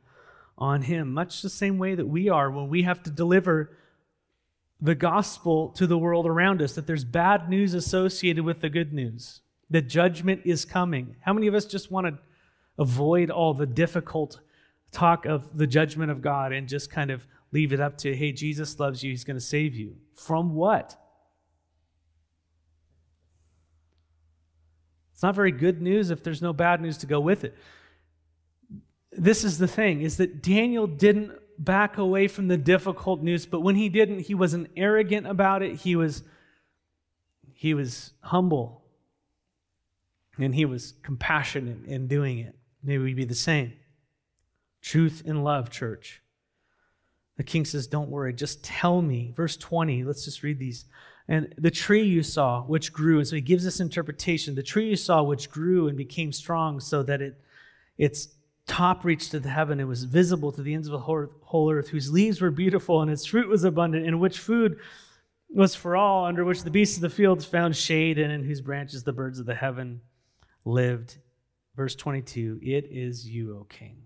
on 0.60 0.82
him, 0.82 1.12
much 1.14 1.40
the 1.40 1.48
same 1.48 1.78
way 1.78 1.94
that 1.94 2.06
we 2.06 2.28
are 2.28 2.50
when 2.50 2.68
we 2.68 2.82
have 2.82 3.02
to 3.04 3.10
deliver 3.10 3.76
the 4.80 4.94
gospel 4.94 5.70
to 5.70 5.86
the 5.86 5.98
world 5.98 6.26
around 6.26 6.60
us, 6.60 6.74
that 6.74 6.86
there's 6.86 7.04
bad 7.04 7.48
news 7.48 7.74
associated 7.74 8.44
with 8.44 8.60
the 8.60 8.68
good 8.68 8.92
news, 8.92 9.40
that 9.70 9.82
judgment 9.82 10.42
is 10.44 10.64
coming. 10.64 11.16
How 11.20 11.32
many 11.32 11.46
of 11.46 11.54
us 11.54 11.64
just 11.64 11.90
want 11.90 12.06
to 12.06 12.18
avoid 12.78 13.30
all 13.30 13.54
the 13.54 13.66
difficult 13.66 14.40
talk 14.92 15.26
of 15.26 15.56
the 15.56 15.66
judgment 15.66 16.10
of 16.10 16.22
God 16.22 16.52
and 16.52 16.68
just 16.68 16.90
kind 16.90 17.10
of 17.10 17.26
leave 17.52 17.72
it 17.72 17.80
up 17.80 17.96
to, 17.98 18.14
hey, 18.14 18.32
Jesus 18.32 18.78
loves 18.78 19.02
you, 19.02 19.10
he's 19.10 19.24
going 19.24 19.36
to 19.36 19.44
save 19.44 19.74
you? 19.74 19.96
From 20.14 20.54
what? 20.54 20.96
It's 25.12 25.22
not 25.22 25.34
very 25.34 25.52
good 25.52 25.82
news 25.82 26.10
if 26.10 26.22
there's 26.22 26.40
no 26.40 26.52
bad 26.52 26.80
news 26.80 26.96
to 26.98 27.06
go 27.06 27.20
with 27.20 27.44
it 27.44 27.56
this 29.20 29.44
is 29.44 29.58
the 29.58 29.68
thing 29.68 30.02
is 30.02 30.16
that 30.16 30.42
Daniel 30.42 30.86
didn't 30.86 31.32
back 31.58 31.98
away 31.98 32.26
from 32.26 32.48
the 32.48 32.56
difficult 32.56 33.22
news, 33.22 33.44
but 33.44 33.60
when 33.60 33.76
he 33.76 33.90
didn't, 33.90 34.20
he 34.20 34.34
wasn't 34.34 34.70
arrogant 34.76 35.26
about 35.26 35.62
it. 35.62 35.76
He 35.76 35.94
was 35.94 36.22
he 37.52 37.74
was 37.74 38.12
humble 38.22 38.82
and 40.38 40.54
he 40.54 40.64
was 40.64 40.94
compassionate 41.02 41.84
in 41.84 42.06
doing 42.06 42.38
it. 42.38 42.56
Maybe 42.82 43.04
we'd 43.04 43.16
be 43.16 43.26
the 43.26 43.34
same. 43.34 43.74
Truth 44.80 45.22
and 45.26 45.44
love, 45.44 45.68
church. 45.68 46.22
The 47.36 47.44
king 47.44 47.66
says, 47.66 47.86
Don't 47.86 48.08
worry, 48.08 48.32
just 48.32 48.64
tell 48.64 49.02
me. 49.02 49.34
Verse 49.36 49.58
20, 49.58 50.04
let's 50.04 50.24
just 50.24 50.42
read 50.42 50.58
these. 50.58 50.86
And 51.28 51.54
the 51.58 51.70
tree 51.70 52.02
you 52.02 52.22
saw, 52.22 52.62
which 52.62 52.92
grew, 52.94 53.18
and 53.18 53.28
so 53.28 53.36
he 53.36 53.42
gives 53.42 53.64
this 53.64 53.80
interpretation 53.80 54.54
the 54.54 54.62
tree 54.62 54.88
you 54.88 54.96
saw, 54.96 55.22
which 55.22 55.50
grew 55.50 55.86
and 55.86 55.96
became 55.96 56.32
strong, 56.32 56.80
so 56.80 57.02
that 57.02 57.20
it, 57.20 57.38
its 57.98 58.28
top 58.70 59.04
reached 59.04 59.32
to 59.32 59.40
the 59.40 59.48
heaven. 59.48 59.80
It 59.80 59.88
was 59.88 60.04
visible 60.04 60.52
to 60.52 60.62
the 60.62 60.74
ends 60.74 60.86
of 60.86 60.92
the 60.92 61.26
whole 61.42 61.72
earth, 61.72 61.88
whose 61.88 62.12
leaves 62.12 62.40
were 62.40 62.52
beautiful 62.52 63.02
and 63.02 63.10
its 63.10 63.26
fruit 63.26 63.48
was 63.48 63.64
abundant, 63.64 64.06
in 64.06 64.20
which 64.20 64.38
food 64.38 64.78
was 65.48 65.74
for 65.74 65.96
all, 65.96 66.24
under 66.24 66.44
which 66.44 66.62
the 66.62 66.70
beasts 66.70 66.96
of 66.96 67.02
the 67.02 67.10
fields 67.10 67.44
found 67.44 67.74
shade, 67.74 68.16
and 68.16 68.32
in 68.32 68.44
whose 68.44 68.60
branches 68.60 69.02
the 69.02 69.12
birds 69.12 69.40
of 69.40 69.46
the 69.46 69.56
heaven 69.56 70.00
lived. 70.64 71.18
Verse 71.74 71.96
22 71.96 72.60
It 72.62 72.86
is 72.88 73.28
you, 73.28 73.58
O 73.58 73.64
king, 73.64 74.04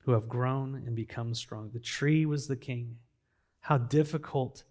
who 0.00 0.12
have 0.12 0.28
grown 0.28 0.82
and 0.86 0.94
become 0.94 1.34
strong. 1.34 1.70
The 1.72 1.80
tree 1.80 2.26
was 2.26 2.46
the 2.46 2.56
king. 2.56 2.96
How 3.60 3.78
difficult 3.78 4.64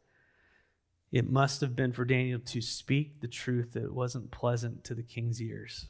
it 1.12 1.28
must 1.28 1.62
have 1.62 1.76
been 1.76 1.94
for 1.94 2.06
Daniel 2.06 2.40
to 2.46 2.62
speak 2.62 3.22
the 3.22 3.28
truth 3.28 3.74
that 3.74 3.92
wasn't 3.92 4.30
pleasant 4.30 4.84
to 4.84 4.94
the 4.94 5.04
king's 5.04 5.42
ears. 5.42 5.88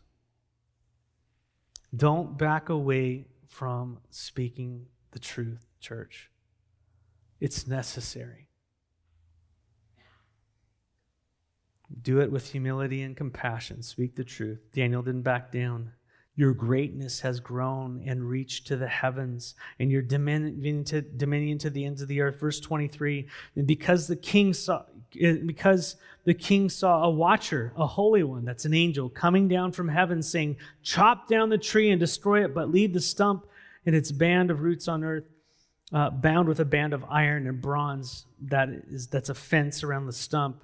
Don't 1.96 2.38
back 2.38 2.70
away 2.70 3.28
from 3.48 4.00
speaking 4.10 4.88
the 5.12 5.20
truth, 5.20 5.66
church. 5.80 6.32
It's 7.40 7.68
necessary. 7.68 8.50
Do 12.02 12.20
it 12.20 12.32
with 12.32 12.52
humility 12.52 13.02
and 13.02 13.16
compassion. 13.16 13.84
Speak 13.84 14.16
the 14.16 14.24
truth. 14.24 14.60
Daniel 14.74 15.04
didn't 15.04 15.22
back 15.22 15.52
down. 15.52 15.92
Your 16.38 16.54
greatness 16.54 17.22
has 17.22 17.40
grown 17.40 18.04
and 18.06 18.30
reached 18.30 18.68
to 18.68 18.76
the 18.76 18.88
heavens, 18.88 19.56
and 19.80 19.90
your 19.90 20.02
dominion 20.02 20.84
to, 20.86 21.02
dominion 21.02 21.58
to 21.60 21.70
the 21.70 21.86
ends 21.86 22.02
of 22.02 22.10
the 22.10 22.22
earth. 22.22 22.40
Verse 22.40 22.60
23 22.60 23.28
And 23.56 23.66
because 23.66 24.08
the 24.08 24.18
king 24.18 24.54
saw, 24.54 24.84
because 25.12 25.96
the 26.26 26.34
king 26.34 26.70
saw 26.70 27.04
a 27.04 27.10
watcher, 27.10 27.72
a 27.78 27.88
holy 27.88 28.24
one, 28.24 28.44
that's 28.44 28.66
an 28.66 28.74
angel, 28.74 29.10
coming 29.10 29.48
down 29.48 29.72
from 29.72 29.88
heaven, 29.88 30.22
saying, 30.22 30.58
Chop 30.84 31.28
down 31.30 31.50
the 31.50 31.58
tree 31.58 31.90
and 31.90 32.00
destroy 32.00 32.44
it, 32.44 32.54
but 32.54 32.70
leave 32.70 32.94
the 32.94 33.02
stump 33.02 33.48
and 33.86 33.96
its 33.96 34.12
band 34.12 34.52
of 34.52 34.62
roots 34.62 34.88
on 34.88 35.04
earth, 35.04 35.26
uh, 35.94 36.10
bound 36.10 36.50
with 36.50 36.60
a 36.60 36.66
band 36.66 36.94
of 36.94 37.06
iron 37.06 37.48
and 37.48 37.62
bronze 37.62 38.26
that 38.42 38.70
is 38.90 39.08
that's 39.08 39.30
a 39.30 39.36
fence 39.36 39.84
around 39.84 40.06
the 40.06 40.14
stump. 40.14 40.64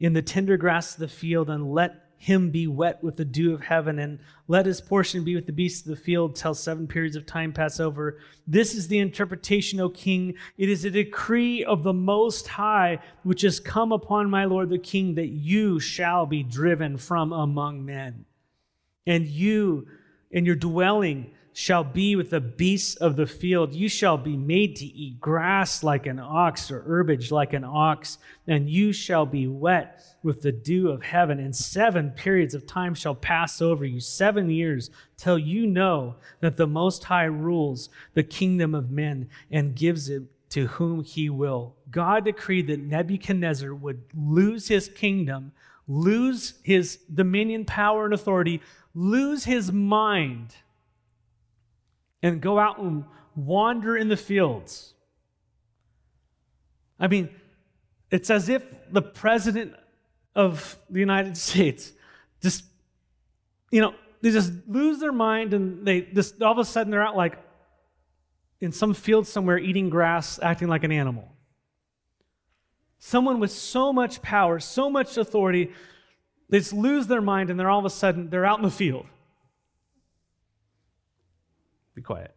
In 0.00 0.12
the 0.12 0.22
tender 0.22 0.56
grass 0.56 0.94
of 0.94 1.00
the 1.00 1.08
field, 1.08 1.50
and 1.50 1.72
let 1.72 2.03
him 2.24 2.50
be 2.50 2.66
wet 2.66 3.04
with 3.04 3.16
the 3.16 3.24
dew 3.24 3.52
of 3.52 3.60
heaven, 3.60 3.98
and 3.98 4.18
let 4.48 4.64
his 4.64 4.80
portion 4.80 5.24
be 5.24 5.34
with 5.34 5.44
the 5.44 5.52
beasts 5.52 5.82
of 5.82 5.88
the 5.88 6.02
field 6.02 6.34
till 6.34 6.54
seven 6.54 6.86
periods 6.86 7.16
of 7.16 7.26
time 7.26 7.52
pass 7.52 7.78
over. 7.78 8.18
This 8.46 8.74
is 8.74 8.88
the 8.88 8.98
interpretation, 8.98 9.78
O 9.78 9.90
king. 9.90 10.34
It 10.56 10.70
is 10.70 10.86
a 10.86 10.90
decree 10.90 11.62
of 11.62 11.82
the 11.82 11.92
Most 11.92 12.48
High, 12.48 12.98
which 13.24 13.42
has 13.42 13.60
come 13.60 13.92
upon 13.92 14.30
my 14.30 14.46
Lord 14.46 14.70
the 14.70 14.78
king, 14.78 15.16
that 15.16 15.28
you 15.28 15.78
shall 15.78 16.24
be 16.24 16.42
driven 16.42 16.96
from 16.96 17.30
among 17.30 17.84
men. 17.84 18.24
And 19.06 19.26
you 19.26 19.86
and 20.32 20.46
your 20.46 20.56
dwelling 20.56 21.30
shall 21.56 21.84
be 21.84 22.16
with 22.16 22.30
the 22.30 22.40
beasts 22.40 22.96
of 22.96 23.14
the 23.14 23.26
field. 23.26 23.72
You 23.72 23.88
shall 23.88 24.18
be 24.18 24.36
made 24.36 24.74
to 24.76 24.84
eat 24.84 25.20
grass 25.20 25.84
like 25.84 26.04
an 26.06 26.18
ox, 26.18 26.68
or 26.68 26.80
herbage 26.80 27.30
like 27.30 27.52
an 27.52 27.62
ox, 27.62 28.18
and 28.48 28.68
you 28.68 28.92
shall 28.92 29.24
be 29.24 29.46
wet 29.46 30.02
with 30.24 30.42
the 30.42 30.50
dew 30.50 30.90
of 30.90 31.04
heaven. 31.04 31.38
And 31.38 31.54
seven 31.54 32.10
periods 32.10 32.54
of 32.54 32.66
time 32.66 32.92
shall 32.92 33.14
pass 33.14 33.62
over 33.62 33.84
you, 33.84 34.00
seven 34.00 34.50
years, 34.50 34.90
till 35.16 35.38
you 35.38 35.64
know 35.64 36.16
that 36.40 36.56
the 36.56 36.66
Most 36.66 37.04
High 37.04 37.24
rules 37.24 37.88
the 38.14 38.24
kingdom 38.24 38.74
of 38.74 38.90
men 38.90 39.28
and 39.48 39.76
gives 39.76 40.08
it 40.08 40.24
to 40.50 40.66
whom 40.66 41.04
he 41.04 41.30
will. 41.30 41.76
God 41.88 42.24
decreed 42.24 42.66
that 42.66 42.80
Nebuchadnezzar 42.80 43.72
would 43.72 44.02
lose 44.12 44.66
his 44.66 44.88
kingdom, 44.88 45.52
lose 45.86 46.54
his 46.64 46.96
dominion, 47.14 47.64
power, 47.64 48.06
and 48.06 48.12
authority, 48.12 48.60
lose 48.92 49.44
his 49.44 49.70
mind 49.70 50.56
and 52.24 52.40
go 52.40 52.58
out 52.58 52.78
and 52.78 53.04
wander 53.36 53.98
in 53.98 54.08
the 54.08 54.16
fields. 54.16 54.94
I 56.98 57.06
mean, 57.06 57.28
it's 58.10 58.30
as 58.30 58.48
if 58.48 58.64
the 58.90 59.02
president 59.02 59.74
of 60.34 60.78
the 60.88 61.00
United 61.00 61.36
States 61.48 61.92
just, 62.40 62.64
you 63.70 63.82
know, 63.82 63.94
they 64.22 64.30
just 64.30 64.52
lose 64.66 65.00
their 65.00 65.12
mind 65.12 65.52
and 65.52 65.86
they 65.86 66.00
just 66.00 66.40
all 66.40 66.52
of 66.52 66.58
a 66.58 66.64
sudden 66.64 66.90
they're 66.90 67.02
out 67.02 67.14
like 67.14 67.36
in 68.58 68.72
some 68.72 68.94
field 68.94 69.26
somewhere 69.26 69.58
eating 69.58 69.90
grass, 69.90 70.40
acting 70.42 70.68
like 70.68 70.82
an 70.82 70.92
animal. 70.92 71.30
Someone 72.98 73.38
with 73.38 73.50
so 73.50 73.92
much 73.92 74.22
power, 74.22 74.58
so 74.60 74.88
much 74.88 75.18
authority, 75.18 75.72
they 76.48 76.58
just 76.58 76.72
lose 76.72 77.06
their 77.06 77.20
mind 77.20 77.50
and 77.50 77.60
they're 77.60 77.68
all 77.68 77.80
of 77.80 77.84
a 77.84 77.90
sudden 77.90 78.30
they're 78.30 78.46
out 78.46 78.58
in 78.58 78.64
the 78.64 78.70
field. 78.70 79.04
Be 81.94 82.02
quiet, 82.02 82.34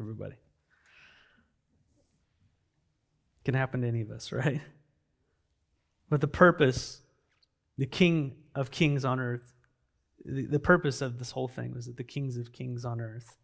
everybody. 0.00 0.36
Can 3.44 3.54
happen 3.54 3.80
to 3.82 3.88
any 3.88 4.02
of 4.02 4.10
us, 4.10 4.32
right? 4.32 4.60
But 6.08 6.20
the 6.20 6.28
purpose, 6.28 7.00
the 7.76 7.86
King 7.86 8.36
of 8.54 8.70
Kings 8.70 9.04
on 9.04 9.18
earth, 9.18 9.52
the, 10.24 10.46
the 10.46 10.60
purpose 10.60 11.02
of 11.02 11.18
this 11.18 11.32
whole 11.32 11.48
thing 11.48 11.74
was 11.74 11.86
that 11.86 11.96
the 11.96 12.04
kings 12.04 12.36
of 12.36 12.52
kings 12.52 12.84
on 12.84 13.00
earth, 13.00 13.36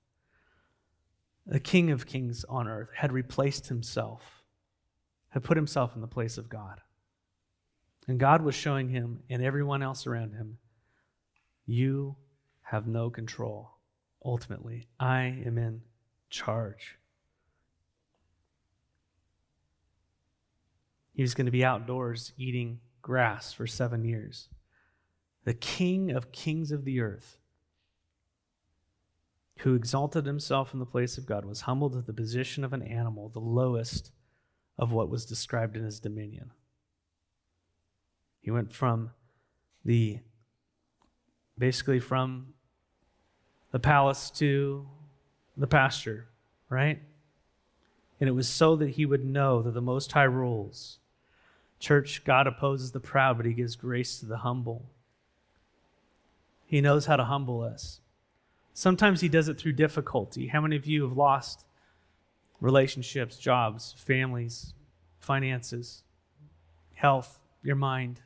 the 1.46 1.60
King 1.60 1.90
of 1.90 2.06
Kings 2.06 2.44
on 2.48 2.68
earth, 2.68 2.88
had 2.94 3.12
replaced 3.12 3.68
himself, 3.68 4.42
had 5.30 5.44
put 5.44 5.56
himself 5.56 5.94
in 5.94 6.00
the 6.00 6.08
place 6.08 6.38
of 6.38 6.48
God. 6.48 6.80
And 8.08 8.18
God 8.18 8.42
was 8.42 8.54
showing 8.54 8.88
him 8.88 9.22
and 9.30 9.42
everyone 9.42 9.82
else 9.82 10.06
around 10.06 10.32
him, 10.32 10.58
you 11.66 12.16
have 12.62 12.86
no 12.86 13.10
control 13.10 13.71
ultimately. 14.24 14.88
I 14.98 15.42
am 15.44 15.58
in 15.58 15.82
charge. 16.30 16.98
He 21.12 21.22
was 21.22 21.35
going 21.35 21.46
to 21.46 21.52
be 21.52 21.64
outdoors 21.64 22.32
eating 22.37 22.80
grass 23.02 23.52
for 23.52 23.66
seven 23.66 24.04
years. 24.04 24.48
The 25.44 25.54
King 25.54 26.11
of 26.11 26.32
kings 26.32 26.72
of 26.72 26.85
the 26.85 27.00
earth, 27.00 27.38
who 29.58 29.74
exalted 29.74 30.24
himself 30.24 30.72
in 30.72 30.80
the 30.80 30.87
place 30.87 31.18
of 31.18 31.26
God, 31.26 31.44
was 31.44 31.62
humbled 31.62 31.92
to 31.92 32.00
the 32.00 32.12
position 32.12 32.64
of 32.64 32.72
an 32.72 32.82
animal, 32.82 33.28
the 33.28 33.40
lowest 33.40 34.12
of 34.78 34.92
what 34.92 35.11
was 35.11 35.26
described 35.26 35.76
in 35.76 35.85
his 35.85 36.00
dominion. 36.00 36.52
He 38.40 38.50
went 38.50 38.72
from 38.72 39.11
the 39.85 40.20
basically 41.58 42.00
from 42.00 42.54
the 43.72 43.80
palace 43.80 44.30
to 44.30 44.87
the 45.56 45.66
pasture, 45.66 46.28
right? 46.68 47.00
And 48.20 48.28
it 48.28 48.32
was 48.32 48.48
so 48.48 48.76
that 48.76 48.90
he 48.90 49.04
would 49.04 49.24
know 49.24 49.62
that 49.62 49.74
the 49.74 49.80
Most 49.80 50.12
High 50.12 50.22
rules. 50.24 50.98
Church, 51.80 52.22
God 52.24 52.46
opposes 52.46 52.92
the 52.92 53.00
proud, 53.00 53.37
but 53.37 53.46
he 53.46 53.52
gives 53.52 53.74
grace 53.74 54.20
to 54.20 54.26
the 54.26 54.38
humble. 54.38 54.85
He 56.64 56.80
knows 56.80 57.06
how 57.06 57.16
to 57.16 57.24
humble 57.24 57.62
us. 57.62 58.00
Sometimes 58.74 59.20
he 59.20 59.28
does 59.28 59.48
it 59.48 59.58
through 59.58 59.72
difficulty. 59.72 60.46
How 60.46 60.61
many 60.61 60.76
of 60.76 60.87
you 60.87 61.02
have 61.02 61.16
lost 61.16 61.64
relationships, 62.61 63.37
jobs, 63.37 63.94
families, 63.98 64.72
finances, 65.18 66.04
health, 66.94 67.40
your 67.62 67.76
mind? 67.76 68.20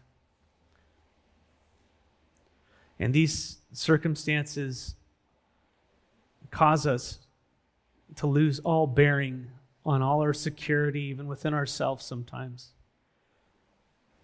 And 2.99 3.13
these 3.13 3.59
circumstances 3.73 4.95
cause 6.51 6.87
us 6.87 7.19
to 8.17 8.27
lose 8.27 8.59
all 8.61 8.87
bearing 8.87 9.49
on 9.85 10.03
all 10.03 10.21
our 10.21 10.33
security, 10.33 11.03
even 11.03 11.27
within 11.27 11.55
ourselves 11.55 12.05
sometimes. 12.05 12.71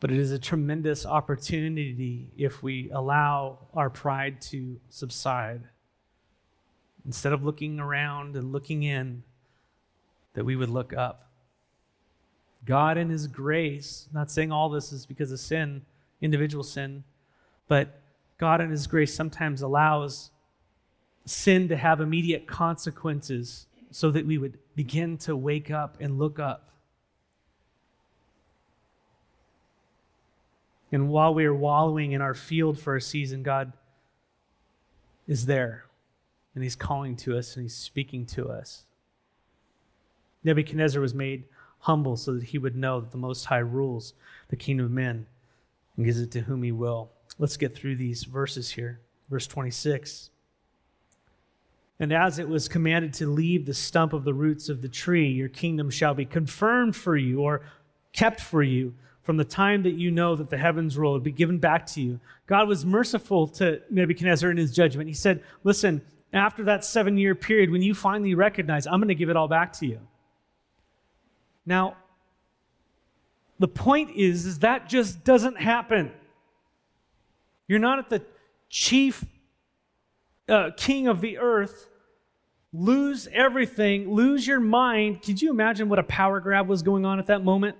But 0.00 0.10
it 0.10 0.18
is 0.18 0.32
a 0.32 0.38
tremendous 0.38 1.06
opportunity 1.06 2.28
if 2.36 2.62
we 2.62 2.90
allow 2.90 3.58
our 3.72 3.88
pride 3.88 4.40
to 4.42 4.80
subside. 4.88 5.62
Instead 7.06 7.32
of 7.32 7.44
looking 7.44 7.78
around 7.78 8.36
and 8.36 8.52
looking 8.52 8.82
in, 8.82 9.22
that 10.34 10.44
we 10.44 10.56
would 10.56 10.70
look 10.70 10.92
up. 10.92 11.30
God, 12.64 12.96
in 12.96 13.10
His 13.10 13.26
grace, 13.26 14.08
not 14.12 14.30
saying 14.30 14.50
all 14.50 14.68
this 14.68 14.92
is 14.92 15.06
because 15.06 15.30
of 15.32 15.40
sin, 15.40 15.82
individual 16.20 16.64
sin, 16.64 17.04
but 17.68 18.00
God, 18.38 18.60
in 18.60 18.70
His 18.70 18.86
grace, 18.86 19.14
sometimes 19.14 19.62
allows 19.62 20.30
sin 21.24 21.68
to 21.68 21.76
have 21.76 22.00
immediate 22.00 22.46
consequences 22.46 23.66
so 23.90 24.10
that 24.10 24.26
we 24.26 24.38
would 24.38 24.58
begin 24.74 25.18
to 25.18 25.36
wake 25.36 25.70
up 25.70 25.96
and 26.00 26.18
look 26.18 26.38
up. 26.38 26.70
And 30.90 31.08
while 31.08 31.32
we 31.32 31.44
are 31.44 31.54
wallowing 31.54 32.12
in 32.12 32.20
our 32.20 32.34
field 32.34 32.78
for 32.78 32.96
a 32.96 33.00
season, 33.00 33.42
God 33.42 33.72
is 35.26 35.46
there 35.46 35.84
and 36.54 36.62
He's 36.62 36.76
calling 36.76 37.16
to 37.16 37.36
us 37.36 37.56
and 37.56 37.64
He's 37.64 37.74
speaking 37.74 38.26
to 38.26 38.48
us. 38.48 38.84
Nebuchadnezzar 40.44 41.00
was 41.00 41.14
made 41.14 41.44
humble 41.80 42.16
so 42.16 42.34
that 42.34 42.44
he 42.44 42.58
would 42.58 42.76
know 42.76 43.00
that 43.00 43.10
the 43.10 43.16
Most 43.18 43.46
High 43.46 43.58
rules 43.58 44.14
the 44.48 44.56
kingdom 44.56 44.86
of 44.86 44.92
men 44.92 45.26
and 45.96 46.06
gives 46.06 46.20
it 46.20 46.30
to 46.32 46.42
whom 46.42 46.62
He 46.62 46.72
will. 46.72 47.10
Let's 47.38 47.56
get 47.56 47.74
through 47.74 47.96
these 47.96 48.24
verses 48.24 48.70
here. 48.72 49.00
Verse 49.30 49.46
26. 49.46 50.30
And 52.00 52.12
as 52.12 52.38
it 52.38 52.48
was 52.48 52.68
commanded 52.68 53.14
to 53.14 53.26
leave 53.26 53.66
the 53.66 53.74
stump 53.74 54.12
of 54.12 54.24
the 54.24 54.34
roots 54.34 54.68
of 54.68 54.82
the 54.82 54.88
tree, 54.88 55.28
your 55.28 55.48
kingdom 55.48 55.90
shall 55.90 56.14
be 56.14 56.24
confirmed 56.24 56.96
for 56.96 57.16
you 57.16 57.40
or 57.40 57.62
kept 58.12 58.40
for 58.40 58.62
you 58.62 58.94
from 59.22 59.36
the 59.36 59.44
time 59.44 59.84
that 59.84 59.92
you 59.94 60.10
know 60.10 60.34
that 60.34 60.50
the 60.50 60.58
heavens 60.58 60.98
rule 60.98 61.12
will 61.12 61.20
be 61.20 61.30
given 61.30 61.58
back 61.58 61.86
to 61.86 62.00
you. 62.00 62.18
God 62.46 62.66
was 62.66 62.84
merciful 62.84 63.46
to 63.48 63.80
Nebuchadnezzar 63.88 64.50
in 64.50 64.56
his 64.56 64.72
judgment. 64.72 65.08
He 65.08 65.14
said, 65.14 65.42
Listen, 65.62 66.02
after 66.32 66.64
that 66.64 66.84
seven 66.84 67.16
year 67.16 67.34
period, 67.34 67.70
when 67.70 67.82
you 67.82 67.94
finally 67.94 68.34
recognize, 68.34 68.86
I'm 68.86 68.98
going 68.98 69.08
to 69.08 69.14
give 69.14 69.30
it 69.30 69.36
all 69.36 69.48
back 69.48 69.72
to 69.74 69.86
you. 69.86 70.00
Now, 71.64 71.96
the 73.58 73.68
point 73.68 74.10
is, 74.16 74.44
is 74.44 74.58
that 74.60 74.88
just 74.88 75.22
doesn't 75.22 75.60
happen. 75.60 76.10
You're 77.68 77.78
not 77.78 78.00
at 78.00 78.08
the 78.08 78.22
chief 78.68 79.24
uh, 80.52 80.70
king 80.76 81.08
of 81.08 81.22
the 81.22 81.38
earth 81.38 81.88
lose 82.74 83.26
everything, 83.32 84.12
lose 84.12 84.46
your 84.46 84.60
mind. 84.60 85.22
Could 85.22 85.40
you 85.40 85.50
imagine 85.50 85.88
what 85.88 85.98
a 85.98 86.04
power 86.04 86.40
grab 86.40 86.68
was 86.68 86.82
going 86.82 87.06
on 87.06 87.18
at 87.18 87.26
that 87.26 87.42
moment? 87.42 87.76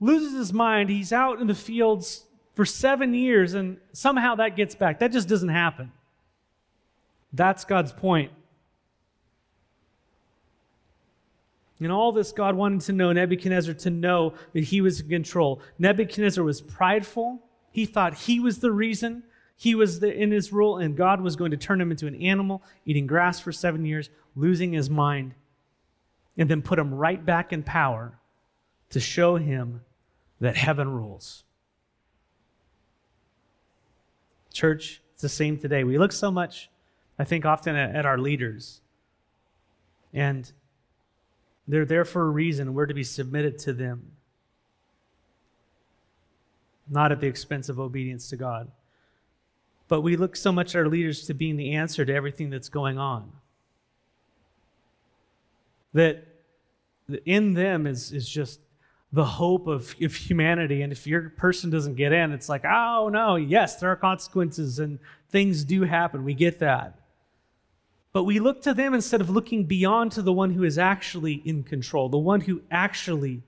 Loses 0.00 0.32
his 0.36 0.52
mind. 0.52 0.90
He's 0.90 1.12
out 1.12 1.40
in 1.40 1.46
the 1.46 1.54
fields 1.54 2.26
for 2.54 2.64
seven 2.64 3.14
years, 3.14 3.54
and 3.54 3.78
somehow 3.92 4.34
that 4.36 4.56
gets 4.56 4.74
back. 4.74 4.98
That 4.98 5.12
just 5.12 5.28
doesn't 5.28 5.50
happen. 5.50 5.92
That's 7.32 7.64
God's 7.64 7.92
point. 7.92 8.32
In 11.78 11.90
all 11.90 12.12
this, 12.12 12.32
God 12.32 12.56
wanted 12.56 12.82
to 12.82 12.92
know 12.92 13.12
Nebuchadnezzar 13.12 13.74
to 13.74 13.90
know 13.90 14.34
that 14.52 14.64
he 14.64 14.80
was 14.80 15.00
in 15.00 15.08
control. 15.08 15.62
Nebuchadnezzar 15.78 16.44
was 16.44 16.60
prideful. 16.60 17.40
He 17.70 17.86
thought 17.86 18.14
he 18.14 18.40
was 18.40 18.58
the 18.58 18.72
reason 18.72 19.22
he 19.60 19.74
was 19.74 20.00
the, 20.00 20.10
in 20.10 20.30
his 20.30 20.54
rule, 20.54 20.78
and 20.78 20.96
God 20.96 21.20
was 21.20 21.36
going 21.36 21.50
to 21.50 21.56
turn 21.58 21.82
him 21.82 21.90
into 21.90 22.06
an 22.06 22.14
animal, 22.14 22.62
eating 22.86 23.06
grass 23.06 23.40
for 23.40 23.52
seven 23.52 23.84
years, 23.84 24.08
losing 24.34 24.72
his 24.72 24.88
mind, 24.88 25.34
and 26.38 26.48
then 26.48 26.62
put 26.62 26.78
him 26.78 26.94
right 26.94 27.22
back 27.22 27.52
in 27.52 27.62
power 27.62 28.18
to 28.88 28.98
show 28.98 29.36
him 29.36 29.82
that 30.40 30.56
heaven 30.56 30.88
rules. 30.88 31.44
Church, 34.50 35.02
it's 35.12 35.20
the 35.20 35.28
same 35.28 35.58
today. 35.58 35.84
We 35.84 35.98
look 35.98 36.12
so 36.12 36.30
much, 36.30 36.70
I 37.18 37.24
think, 37.24 37.44
often 37.44 37.76
at, 37.76 37.94
at 37.94 38.06
our 38.06 38.16
leaders, 38.16 38.80
and 40.14 40.50
they're 41.68 41.84
there 41.84 42.06
for 42.06 42.22
a 42.22 42.30
reason. 42.30 42.72
We're 42.72 42.86
to 42.86 42.94
be 42.94 43.04
submitted 43.04 43.58
to 43.58 43.74
them, 43.74 44.12
not 46.88 47.12
at 47.12 47.20
the 47.20 47.26
expense 47.26 47.68
of 47.68 47.78
obedience 47.78 48.30
to 48.30 48.36
God. 48.38 48.70
But 49.90 50.02
we 50.02 50.16
look 50.16 50.36
so 50.36 50.52
much 50.52 50.76
at 50.76 50.78
our 50.78 50.88
leaders 50.88 51.26
to 51.26 51.34
being 51.34 51.56
the 51.56 51.74
answer 51.74 52.04
to 52.04 52.14
everything 52.14 52.48
that's 52.48 52.68
going 52.68 52.96
on. 52.96 53.32
That 55.92 56.24
in 57.26 57.54
them 57.54 57.88
is, 57.88 58.12
is 58.12 58.28
just 58.28 58.60
the 59.12 59.24
hope 59.24 59.66
of, 59.66 59.96
of 60.00 60.14
humanity. 60.14 60.82
And 60.82 60.92
if 60.92 61.08
your 61.08 61.30
person 61.30 61.70
doesn't 61.70 61.96
get 61.96 62.12
in, 62.12 62.30
it's 62.30 62.48
like, 62.48 62.64
oh 62.64 63.10
no, 63.12 63.34
yes, 63.34 63.80
there 63.80 63.90
are 63.90 63.96
consequences 63.96 64.78
and 64.78 65.00
things 65.28 65.64
do 65.64 65.82
happen. 65.82 66.24
We 66.24 66.34
get 66.34 66.60
that. 66.60 67.00
But 68.12 68.22
we 68.22 68.38
look 68.38 68.62
to 68.62 68.74
them 68.74 68.94
instead 68.94 69.20
of 69.20 69.28
looking 69.28 69.64
beyond 69.64 70.12
to 70.12 70.22
the 70.22 70.32
one 70.32 70.52
who 70.52 70.62
is 70.62 70.78
actually 70.78 71.42
in 71.44 71.64
control, 71.64 72.08
the 72.08 72.16
one 72.16 72.42
who 72.42 72.62
actually 72.70 73.42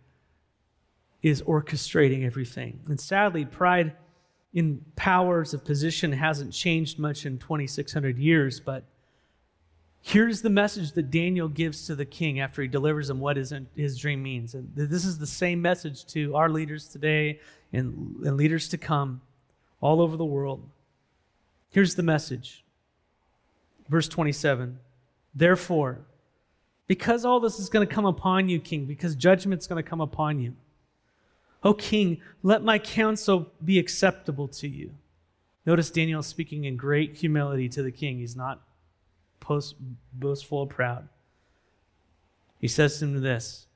is 1.23 1.41
orchestrating 1.43 2.27
everything. 2.27 2.81
And 2.89 3.01
sadly, 3.01 3.45
pride 3.45 3.95
in 4.55 4.85
powers 4.97 5.55
of 5.55 5.65
position 5.65 6.13
hasn't 6.13 6.53
changed 6.53 6.99
much 6.99 7.25
in 7.25 7.39
2,600 7.39 8.19
years, 8.19 8.61
but 8.61 8.85
here's 10.03 10.43
the 10.43 10.51
message 10.51 10.93
that 10.93 11.11
Daniel 11.11 11.49
gives 11.49 11.87
to 11.87 11.95
the 11.95 12.05
king 12.05 12.41
after 12.41 12.61
he 12.61 12.69
delivers 12.69 13.09
him 13.09 13.21
what 13.21 13.37
his, 13.37 13.55
his 13.77 13.97
dream 13.97 14.23
means. 14.23 14.55
And 14.55 14.71
this 14.75 15.05
is 15.05 15.19
the 15.19 15.27
same 15.27 15.63
message 15.63 16.05
to 16.07 16.35
our 16.35 16.51
leaders 16.51 16.89
today 16.89 17.41
and, 17.73 18.17
and 18.25 18.37
leaders 18.37 18.69
to 18.71 18.79
come 18.79 19.23
all 19.81 20.01
over 20.01 20.17
the 20.17 20.25
world. 20.25 20.69
Here's 21.71 21.95
the 21.95 22.03
message. 22.03 22.65
Verse 23.89 24.09
27 24.09 24.79
Therefore, 25.35 26.01
because 26.87 27.25
all 27.25 27.41
this 27.41 27.59
is 27.59 27.71
going 27.71 27.87
to 27.87 27.93
come 27.93 28.05
upon 28.05 28.49
you, 28.49 28.61
king, 28.61 28.85
because 28.85 29.15
judgment's 29.15 29.67
going 29.67 29.83
to 29.83 29.89
come 29.89 30.03
upon 30.03 30.41
you, 30.41 30.55
O 31.65 31.75
king, 31.75 32.21
let 32.43 32.63
my 32.63 32.79
counsel 32.79 33.53
be 33.65 33.79
acceptable 33.79 34.49
to 34.49 34.69
you. 34.69 34.93
Notice 35.65 35.91
Daniel 35.91 36.23
speaking 36.23 36.65
in 36.65 36.77
great 36.77 37.17
humility 37.17 37.69
to 37.69 37.83
the 37.83 37.93
king. 37.93 38.19
He's 38.19 38.35
not 38.35 38.63
post, 39.39 39.77
boastful 40.13 40.59
or 40.59 40.67
proud. 40.67 41.09
He 42.59 42.69
says 42.69 42.99
to 42.99 43.05
him 43.05 43.21
this 43.21 43.67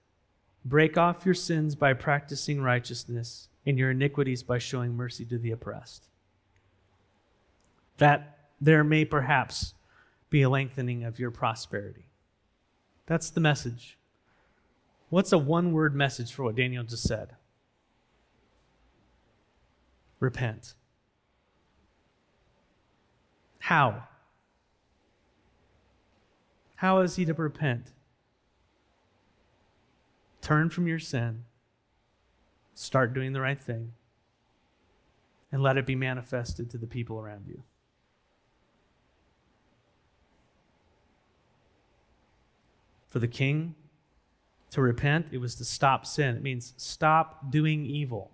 Break 0.64 0.99
off 0.99 1.24
your 1.24 1.34
sins 1.34 1.76
by 1.76 1.93
practicing 1.93 2.61
righteousness, 2.61 3.49
and 3.64 3.78
your 3.78 3.93
iniquities 3.93 4.43
by 4.43 4.59
showing 4.59 4.97
mercy 4.97 5.24
to 5.26 5.39
the 5.39 5.53
oppressed. 5.53 6.09
That 7.99 8.39
there 8.61 8.82
may 8.82 9.05
perhaps 9.05 9.74
be 10.28 10.43
a 10.43 10.51
lengthening 10.51 11.05
of 11.05 11.20
your 11.20 11.30
prosperity. 11.30 12.09
That's 13.07 13.30
the 13.30 13.41
message. 13.41 13.97
What's 15.09 15.32
a 15.32 15.39
one 15.39 15.72
word 15.72 15.95
message 15.95 16.32
for 16.32 16.43
what 16.43 16.57
Daniel 16.57 16.82
just 16.82 17.05
said? 17.05 17.36
Repent. 20.20 20.74
How? 23.58 24.04
How 26.76 27.00
is 27.00 27.16
he 27.16 27.24
to 27.24 27.34
repent? 27.34 27.92
Turn 30.40 30.70
from 30.70 30.86
your 30.86 30.98
sin, 31.00 31.44
start 32.74 33.12
doing 33.12 33.32
the 33.32 33.40
right 33.40 33.58
thing, 33.58 33.92
and 35.50 35.62
let 35.62 35.76
it 35.76 35.86
be 35.86 35.96
manifested 35.96 36.70
to 36.70 36.78
the 36.78 36.86
people 36.86 37.18
around 37.18 37.46
you. 37.48 37.62
For 43.08 43.18
the 43.18 43.26
king 43.26 43.74
to 44.70 44.80
repent, 44.80 45.28
it 45.32 45.38
was 45.38 45.54
to 45.56 45.64
stop 45.64 46.04
sin. 46.04 46.36
It 46.36 46.42
means 46.42 46.74
stop 46.76 47.50
doing 47.50 47.86
evil. 47.86 48.30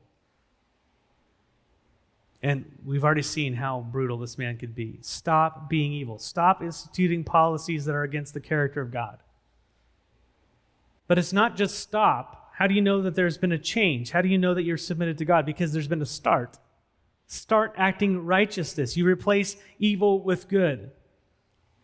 And 2.42 2.64
we've 2.84 3.04
already 3.04 3.22
seen 3.22 3.54
how 3.54 3.86
brutal 3.92 4.18
this 4.18 4.36
man 4.36 4.58
could 4.58 4.74
be. 4.74 4.98
Stop 5.02 5.70
being 5.70 5.92
evil. 5.92 6.18
Stop 6.18 6.60
instituting 6.62 7.22
policies 7.22 7.84
that 7.84 7.94
are 7.94 8.02
against 8.02 8.34
the 8.34 8.40
character 8.40 8.80
of 8.80 8.90
God. 8.90 9.18
But 11.06 11.18
it's 11.18 11.32
not 11.32 11.56
just 11.56 11.78
stop. 11.78 12.50
How 12.54 12.66
do 12.66 12.74
you 12.74 12.82
know 12.82 13.02
that 13.02 13.14
there's 13.14 13.38
been 13.38 13.52
a 13.52 13.58
change? 13.58 14.10
How 14.10 14.22
do 14.22 14.28
you 14.28 14.38
know 14.38 14.54
that 14.54 14.64
you're 14.64 14.76
submitted 14.76 15.18
to 15.18 15.24
God? 15.24 15.46
Because 15.46 15.72
there's 15.72 15.88
been 15.88 16.02
a 16.02 16.06
start. 16.06 16.58
Start 17.26 17.74
acting 17.76 18.26
righteousness. 18.26 18.96
You 18.96 19.06
replace 19.06 19.56
evil 19.78 20.22
with 20.22 20.48
good, 20.48 20.90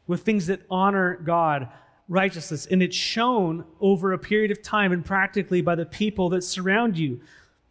with 0.07 0.23
things 0.23 0.47
that 0.49 0.63
honor 0.69 1.17
God, 1.17 1.69
righteousness. 2.09 2.67
And 2.67 2.83
it's 2.83 2.97
shown 2.97 3.65
over 3.81 4.13
a 4.13 4.19
period 4.19 4.51
of 4.51 4.63
time 4.63 4.93
and 4.93 5.05
practically 5.05 5.63
by 5.63 5.75
the 5.75 5.87
people 5.87 6.29
that 6.31 6.43
surround 6.43 6.99
you. 6.99 7.21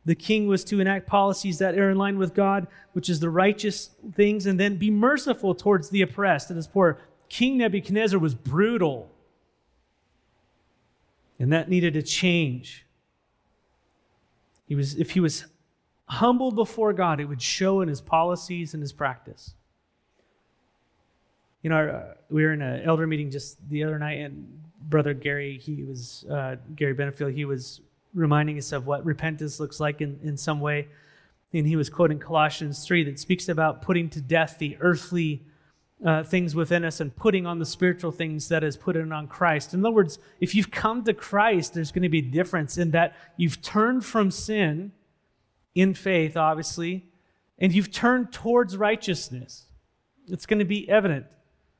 The 0.07 0.15
king 0.15 0.47
was 0.47 0.63
to 0.63 0.79
enact 0.79 1.05
policies 1.05 1.57
that 1.57 1.77
are 1.77 1.91
in 1.91 1.97
line 1.97 2.17
with 2.17 2.33
God, 2.33 2.67
which 2.93 3.09
is 3.09 3.19
the 3.19 3.29
righteous 3.29 3.89
things, 4.13 4.45
and 4.45 4.57
then 4.57 4.77
be 4.77 4.89
merciful 4.89 5.53
towards 5.53 5.89
the 5.89 6.01
oppressed 6.01 6.49
and 6.49 6.55
his 6.55 6.65
poor. 6.65 6.97
King 7.27 7.57
Nebuchadnezzar 7.57 8.17
was 8.17 8.33
brutal. 8.33 9.11
And 11.39 11.51
that 11.51 11.67
needed 11.67 11.93
to 11.95 12.01
change. 12.03 12.85
He 14.65 14.75
was, 14.75 14.95
if 14.95 15.11
he 15.11 15.19
was 15.19 15.45
humbled 16.05 16.55
before 16.55 16.93
God, 16.93 17.19
it 17.19 17.25
would 17.25 17.41
show 17.41 17.81
in 17.81 17.89
his 17.89 17.99
policies 17.99 18.73
and 18.73 18.81
his 18.81 18.93
practice. 18.93 19.55
You 21.63 21.69
know, 21.69 21.85
uh, 21.85 22.13
we 22.29 22.45
were 22.45 22.53
in 22.53 22.61
an 22.61 22.81
elder 22.83 23.07
meeting 23.07 23.29
just 23.29 23.57
the 23.69 23.83
other 23.83 23.99
night, 23.99 24.19
and 24.19 24.61
Brother 24.83 25.13
Gary, 25.13 25.57
he 25.57 25.83
was, 25.83 26.25
uh, 26.31 26.55
Gary 26.77 26.95
Benefield, 26.95 27.33
he 27.33 27.43
was 27.43 27.81
reminding 28.17 28.57
us 28.57 28.71
of 28.71 28.87
what 28.87 29.05
repentance 29.05 29.59
looks 29.59 29.79
like 29.79 30.01
in, 30.01 30.19
in 30.23 30.35
some 30.35 30.59
way. 30.59 30.87
And 31.53 31.65
he 31.65 31.75
was 31.75 31.89
quoting 31.89 32.19
Colossians 32.19 32.85
3 32.85 33.03
that 33.05 33.19
speaks 33.19 33.47
about 33.47 33.81
putting 33.81 34.09
to 34.09 34.21
death 34.21 34.57
the 34.59 34.75
earthly 34.81 35.45
uh, 36.05 36.23
things 36.23 36.53
within 36.53 36.83
us 36.83 36.99
and 36.99 37.15
putting 37.15 37.45
on 37.45 37.59
the 37.59 37.65
spiritual 37.65 38.11
things 38.11 38.49
that 38.49 38.63
is 38.63 38.75
put 38.77 38.95
in 38.95 39.11
on 39.11 39.27
Christ. 39.27 39.73
In 39.73 39.85
other 39.85 39.95
words, 39.95 40.19
if 40.39 40.53
you've 40.53 40.71
come 40.71 41.03
to 41.05 41.13
Christ, 41.13 41.73
there's 41.73 41.91
going 41.91 42.03
to 42.03 42.09
be 42.09 42.19
a 42.19 42.31
difference 42.31 42.77
in 42.77 42.91
that 42.91 43.15
you've 43.37 43.61
turned 43.61 44.05
from 44.05 44.29
sin 44.29 44.91
in 45.73 45.93
faith, 45.93 46.35
obviously, 46.35 47.05
and 47.57 47.73
you've 47.73 47.91
turned 47.91 48.31
towards 48.31 48.77
righteousness. 48.77 49.65
It's 50.27 50.45
going 50.45 50.59
to 50.59 50.65
be 50.65 50.87
evident. 50.89 51.25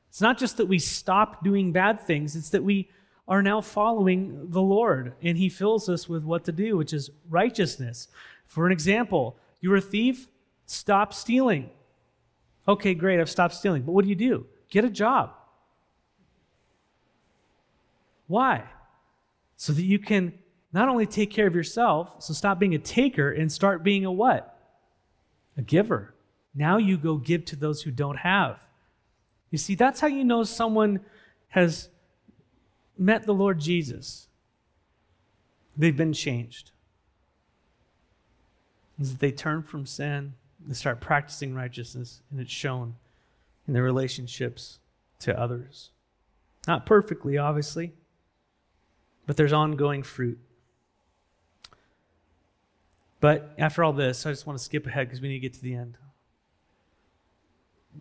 It's 0.08 0.20
not 0.20 0.38
just 0.38 0.56
that 0.56 0.66
we 0.66 0.78
stop 0.78 1.44
doing 1.44 1.72
bad 1.72 2.00
things, 2.00 2.34
it's 2.34 2.50
that 2.50 2.64
we 2.64 2.88
are 3.28 3.42
now 3.42 3.60
following 3.60 4.50
the 4.50 4.62
Lord, 4.62 5.12
and 5.22 5.36
He 5.36 5.48
fills 5.48 5.88
us 5.88 6.08
with 6.08 6.24
what 6.24 6.44
to 6.44 6.52
do, 6.52 6.76
which 6.76 6.92
is 6.92 7.10
righteousness. 7.28 8.08
For 8.46 8.66
an 8.66 8.72
example, 8.72 9.36
you're 9.60 9.76
a 9.76 9.82
thief, 9.82 10.26
stop 10.66 11.12
stealing. 11.12 11.68
Okay, 12.66 12.94
great, 12.94 13.20
I've 13.20 13.30
stopped 13.30 13.54
stealing. 13.54 13.82
But 13.82 13.92
what 13.92 14.04
do 14.04 14.08
you 14.08 14.16
do? 14.16 14.46
Get 14.70 14.84
a 14.84 14.90
job. 14.90 15.32
Why? 18.26 18.64
So 19.56 19.72
that 19.72 19.82
you 19.82 19.98
can 19.98 20.32
not 20.72 20.88
only 20.88 21.06
take 21.06 21.30
care 21.30 21.46
of 21.46 21.54
yourself, 21.54 22.22
so 22.22 22.32
stop 22.32 22.58
being 22.58 22.74
a 22.74 22.78
taker 22.78 23.30
and 23.30 23.50
start 23.50 23.82
being 23.82 24.04
a 24.04 24.12
what? 24.12 24.58
A 25.56 25.62
giver. 25.62 26.14
Now 26.54 26.78
you 26.78 26.96
go 26.96 27.16
give 27.16 27.44
to 27.46 27.56
those 27.56 27.82
who 27.82 27.90
don't 27.90 28.18
have. 28.18 28.58
You 29.50 29.58
see, 29.58 29.74
that's 29.74 30.00
how 30.00 30.06
you 30.06 30.24
know 30.24 30.44
someone 30.44 31.00
has 31.48 31.88
met 32.98 33.24
the 33.24 33.34
Lord 33.34 33.60
Jesus, 33.60 34.28
they've 35.76 35.96
been 35.96 36.12
changed. 36.12 36.72
Is 39.00 39.12
that 39.12 39.20
they 39.20 39.30
turn 39.30 39.62
from 39.62 39.86
sin, 39.86 40.34
they 40.66 40.74
start 40.74 41.00
practicing 41.00 41.54
righteousness, 41.54 42.20
and 42.30 42.40
it's 42.40 42.50
shown 42.50 42.96
in 43.66 43.74
their 43.74 43.84
relationships 43.84 44.80
to 45.20 45.38
others. 45.38 45.90
Not 46.66 46.84
perfectly, 46.84 47.38
obviously, 47.38 47.92
but 49.26 49.36
there's 49.36 49.52
ongoing 49.52 50.02
fruit. 50.02 50.38
But 53.20 53.54
after 53.58 53.84
all 53.84 53.92
this, 53.92 54.26
I 54.26 54.30
just 54.30 54.46
want 54.46 54.58
to 54.58 54.64
skip 54.64 54.86
ahead 54.86 55.08
because 55.08 55.20
we 55.20 55.28
need 55.28 55.34
to 55.34 55.40
get 55.40 55.54
to 55.54 55.62
the 55.62 55.74
end. 55.74 55.96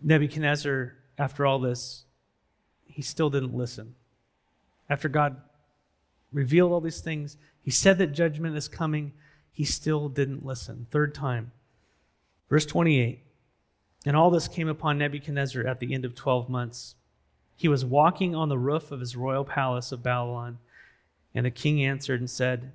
Nebuchadnezzar, 0.01 0.95
after 1.17 1.45
all 1.45 1.59
this, 1.59 2.05
he 2.85 3.01
still 3.01 3.29
didn't 3.29 3.53
listen 3.53 3.95
after 4.89 5.09
God 5.09 5.38
revealed 6.31 6.71
all 6.71 6.81
these 6.81 7.01
things, 7.01 7.38
he 7.61 7.71
said 7.71 7.97
that 7.97 8.07
judgment 8.07 8.55
is 8.55 8.67
coming. 8.67 9.13
He 9.51 9.63
still 9.63 10.09
didn't 10.09 10.45
listen. 10.45 10.88
Third 10.91 11.13
time. 11.13 11.51
Verse 12.49 12.65
28 12.65 13.23
And 14.05 14.15
all 14.15 14.29
this 14.29 14.47
came 14.47 14.67
upon 14.67 14.97
Nebuchadnezzar 14.97 15.65
at 15.65 15.79
the 15.79 15.93
end 15.93 16.05
of 16.05 16.15
12 16.15 16.49
months. 16.49 16.95
He 17.55 17.67
was 17.67 17.83
walking 17.83 18.35
on 18.35 18.49
the 18.49 18.57
roof 18.57 18.91
of 18.91 18.99
his 18.99 19.15
royal 19.15 19.43
palace 19.43 19.91
of 19.91 20.03
Babylon, 20.03 20.59
and 21.33 21.45
the 21.45 21.51
king 21.51 21.83
answered 21.83 22.19
and 22.19 22.29
said, 22.29 22.71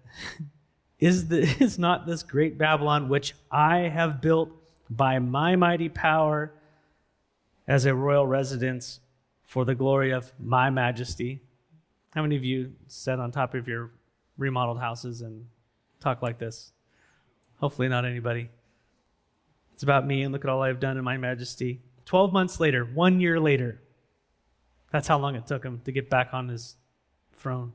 is, 0.99 1.29
the, 1.29 1.43
is 1.61 1.79
not 1.79 2.07
this 2.07 2.23
great 2.23 2.59
Babylon 2.59 3.09
which 3.09 3.35
I 3.51 3.79
have 3.79 4.21
built 4.21 4.51
by 4.91 5.19
my 5.21 5.57
mighty 5.57 5.89
power 5.89 6.53
as 7.67 7.87
a 7.87 7.95
royal 7.95 8.27
residence 8.27 9.01
for 9.45 9.65
the 9.65 9.75
glory 9.75 10.11
of 10.11 10.33
my 10.39 10.69
majesty? 10.69 11.43
How 12.15 12.23
many 12.23 12.37
of 12.37 12.45
you 12.45 12.73
sat 12.89 13.19
on 13.19 13.33
top 13.33 13.55
of 13.55 13.67
your 13.67 13.91
remodeled 14.37 14.79
houses 14.79 15.23
and 15.23 15.47
talk 15.99 16.21
like 16.21 16.39
this? 16.39 16.73
Hopefully, 17.57 17.89
not 17.89 18.05
anybody. 18.05 18.51
It's 19.73 19.83
about 19.83 20.07
me 20.07 20.23
and 20.23 20.33
look 20.33 20.45
at 20.45 20.51
all 20.51 20.63
I've 20.63 20.81
done 20.81 20.99
in 20.99 21.05
my 21.05 21.17
majesty. 21.17 21.81
12 22.05 22.33
months 22.33 22.61
later, 22.61 22.85
one 22.85 23.21
year 23.21 23.41
later. 23.41 23.81
That's 24.91 25.09
how 25.09 25.19
long 25.19 25.37
it 25.37 25.47
took 25.47 25.65
him 25.65 25.81
to 25.85 25.93
get 25.93 26.11
back 26.11 26.35
on 26.35 26.49
his 26.49 26.77
throne. 27.33 27.73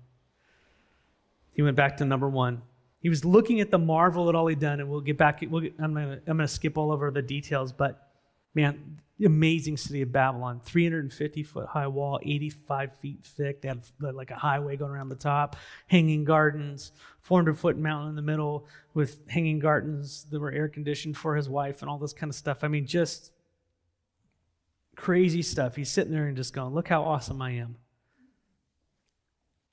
He 1.54 1.64
went 1.64 1.76
back 1.76 1.98
to 1.98 2.06
number 2.06 2.30
one. 2.30 2.62
He 3.00 3.10
was 3.10 3.26
looking 3.26 3.60
at 3.60 3.72
the 3.72 3.80
marvel 3.80 4.30
at 4.30 4.36
all 4.36 4.46
he'd 4.46 4.60
done, 4.60 4.80
and 4.80 4.88
we'll 4.90 5.02
get 5.02 5.18
back. 5.18 5.44
We'll 5.50 5.62
get, 5.62 5.74
I'm 5.80 5.94
going 5.94 6.38
to 6.38 6.48
skip 6.48 6.78
all 6.78 6.92
over 6.92 7.10
the 7.10 7.24
details, 7.24 7.72
but 7.72 8.07
man, 8.58 9.00
amazing 9.24 9.78
city 9.78 10.02
of 10.02 10.12
Babylon, 10.12 10.60
350 10.64 11.44
foot 11.44 11.68
high 11.68 11.88
wall, 11.88 12.20
85 12.24 12.96
feet 12.96 13.24
thick. 13.24 13.62
They 13.62 13.68
had 13.68 13.84
like 14.00 14.32
a 14.32 14.36
highway 14.36 14.76
going 14.78 14.92
around 14.92 15.10
the 15.10 15.16
top, 15.16 15.56
hanging 15.86 16.24
gardens, 16.24 16.92
400 17.22 17.58
foot 17.58 17.78
mountain 17.78 18.10
in 18.10 18.16
the 18.16 18.22
middle 18.22 18.68
with 18.94 19.20
hanging 19.30 19.60
gardens 19.60 20.26
that 20.32 20.40
were 20.40 20.52
air 20.52 20.68
conditioned 20.68 21.18
for 21.18 21.36
his 21.36 21.48
wife 21.48 21.82
and 21.82 21.90
all 21.90 22.00
this 22.00 22.14
kind 22.14 22.30
of 22.32 22.36
stuff. 22.36 22.64
I 22.64 22.68
mean, 22.68 22.88
just 22.88 23.32
crazy 24.96 25.44
stuff. 25.44 25.76
He's 25.76 25.92
sitting 25.92 26.12
there 26.12 26.26
and 26.26 26.36
just 26.36 26.54
going, 26.54 26.74
Look 26.74 26.88
how 26.88 27.04
awesome 27.04 27.42
I 27.42 27.52
am. 27.52 27.78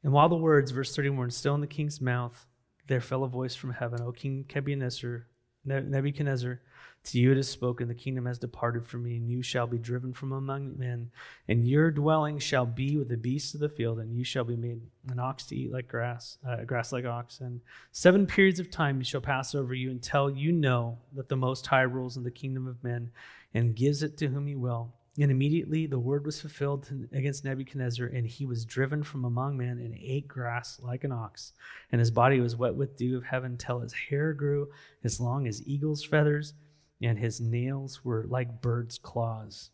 And 0.03 0.13
while 0.13 0.29
the 0.29 0.37
words, 0.37 0.71
verse 0.71 0.95
31, 0.95 1.19
were 1.19 1.31
still 1.31 1.55
in 1.55 1.63
the 1.63 1.67
king's 1.67 2.03
mouth, 2.03 2.47
there 2.87 3.01
fell 3.01 3.25
a 3.25 3.29
voice 3.29 3.55
from 3.55 3.73
heaven, 3.73 4.03
O 4.03 4.13
King 4.13 4.45
Nebuchadnezzar, 4.55 5.27
Nebuchadnezzar, 5.65 6.61
to 7.05 7.19
you 7.19 7.33
it 7.33 7.39
is 7.39 7.49
spoken, 7.49 7.87
the 7.87 7.95
kingdom 7.95 8.27
has 8.27 8.39
departed 8.39 8.87
from 8.87 9.03
me, 9.05 9.17
and 9.17 9.29
you 9.29 9.43
shall 9.43 9.67
be 9.67 9.79
driven 9.79 10.13
from 10.13 10.33
among 10.33 10.79
men, 10.79 11.11
and 11.49 11.69
your 11.69 11.91
dwelling 11.91 12.39
shall 12.39 12.67
be 12.67 12.97
with 12.97 13.09
the 13.09 13.17
beasts 13.17 13.55
of 13.55 13.61
the 13.61 13.69
field, 13.69 13.99
and 13.99 14.17
you 14.17 14.25
shall 14.25 14.45
be 14.45 14.57
made 14.57 14.81
an 15.11 15.19
ox 15.19 15.45
to 15.47 15.57
eat 15.57 15.73
like 15.73 15.87
grass, 15.87 16.39
uh, 16.49 16.65
grass 16.65 16.93
like 16.93 17.05
oxen. 17.05 17.61
Seven 17.93 18.27
periods 18.27 18.59
of 18.59 18.71
time 18.71 19.03
shall 19.03 19.21
pass 19.21 19.55
over 19.55 19.75
you 19.75 19.91
until 19.91 20.31
you 20.31 20.51
know 20.51 20.99
that 21.15 21.29
the 21.29 21.37
Most 21.37 21.67
High 21.67 21.83
rules 21.83 22.17
in 22.17 22.25
the 22.25 22.31
kingdom 22.31 22.67
of 22.67 22.83
men, 22.83 23.11
and 23.53 23.77
gives 23.77 24.03
it 24.03 24.17
to 24.19 24.29
whom 24.29 24.47
he 24.47 24.55
will. 24.57 24.93
And 25.21 25.31
immediately 25.31 25.87
the 25.87 25.99
word 25.99 26.27
was 26.27 26.41
fulfilled 26.41 26.91
against 27.13 27.45
Nebuchadnezzar, 27.45 28.07
and 28.07 28.27
he 28.27 28.47
was 28.47 28.65
driven 28.65 29.05
from 29.05 29.25
among 29.25 29.57
men 29.57 29.79
and 29.79 29.95
ate 29.95 30.27
grass 30.27 30.81
like 30.83 31.05
an 31.05 31.13
ox. 31.13 31.53
And 31.93 32.01
his 32.01 32.11
body 32.11 32.41
was 32.41 32.57
wet 32.57 32.75
with 32.75 32.97
dew 32.97 33.17
of 33.17 33.25
heaven 33.25 33.57
till 33.57 33.79
his 33.81 33.93
hair 33.93 34.33
grew 34.33 34.71
as 35.05 35.21
long 35.21 35.47
as 35.47 35.65
eagle's 35.69 36.03
feathers, 36.03 36.55
and 37.03 37.19
his 37.19 37.41
nails 37.41 38.05
were 38.05 38.27
like 38.29 38.63
bird's 38.63 38.99
claws. 38.99 39.71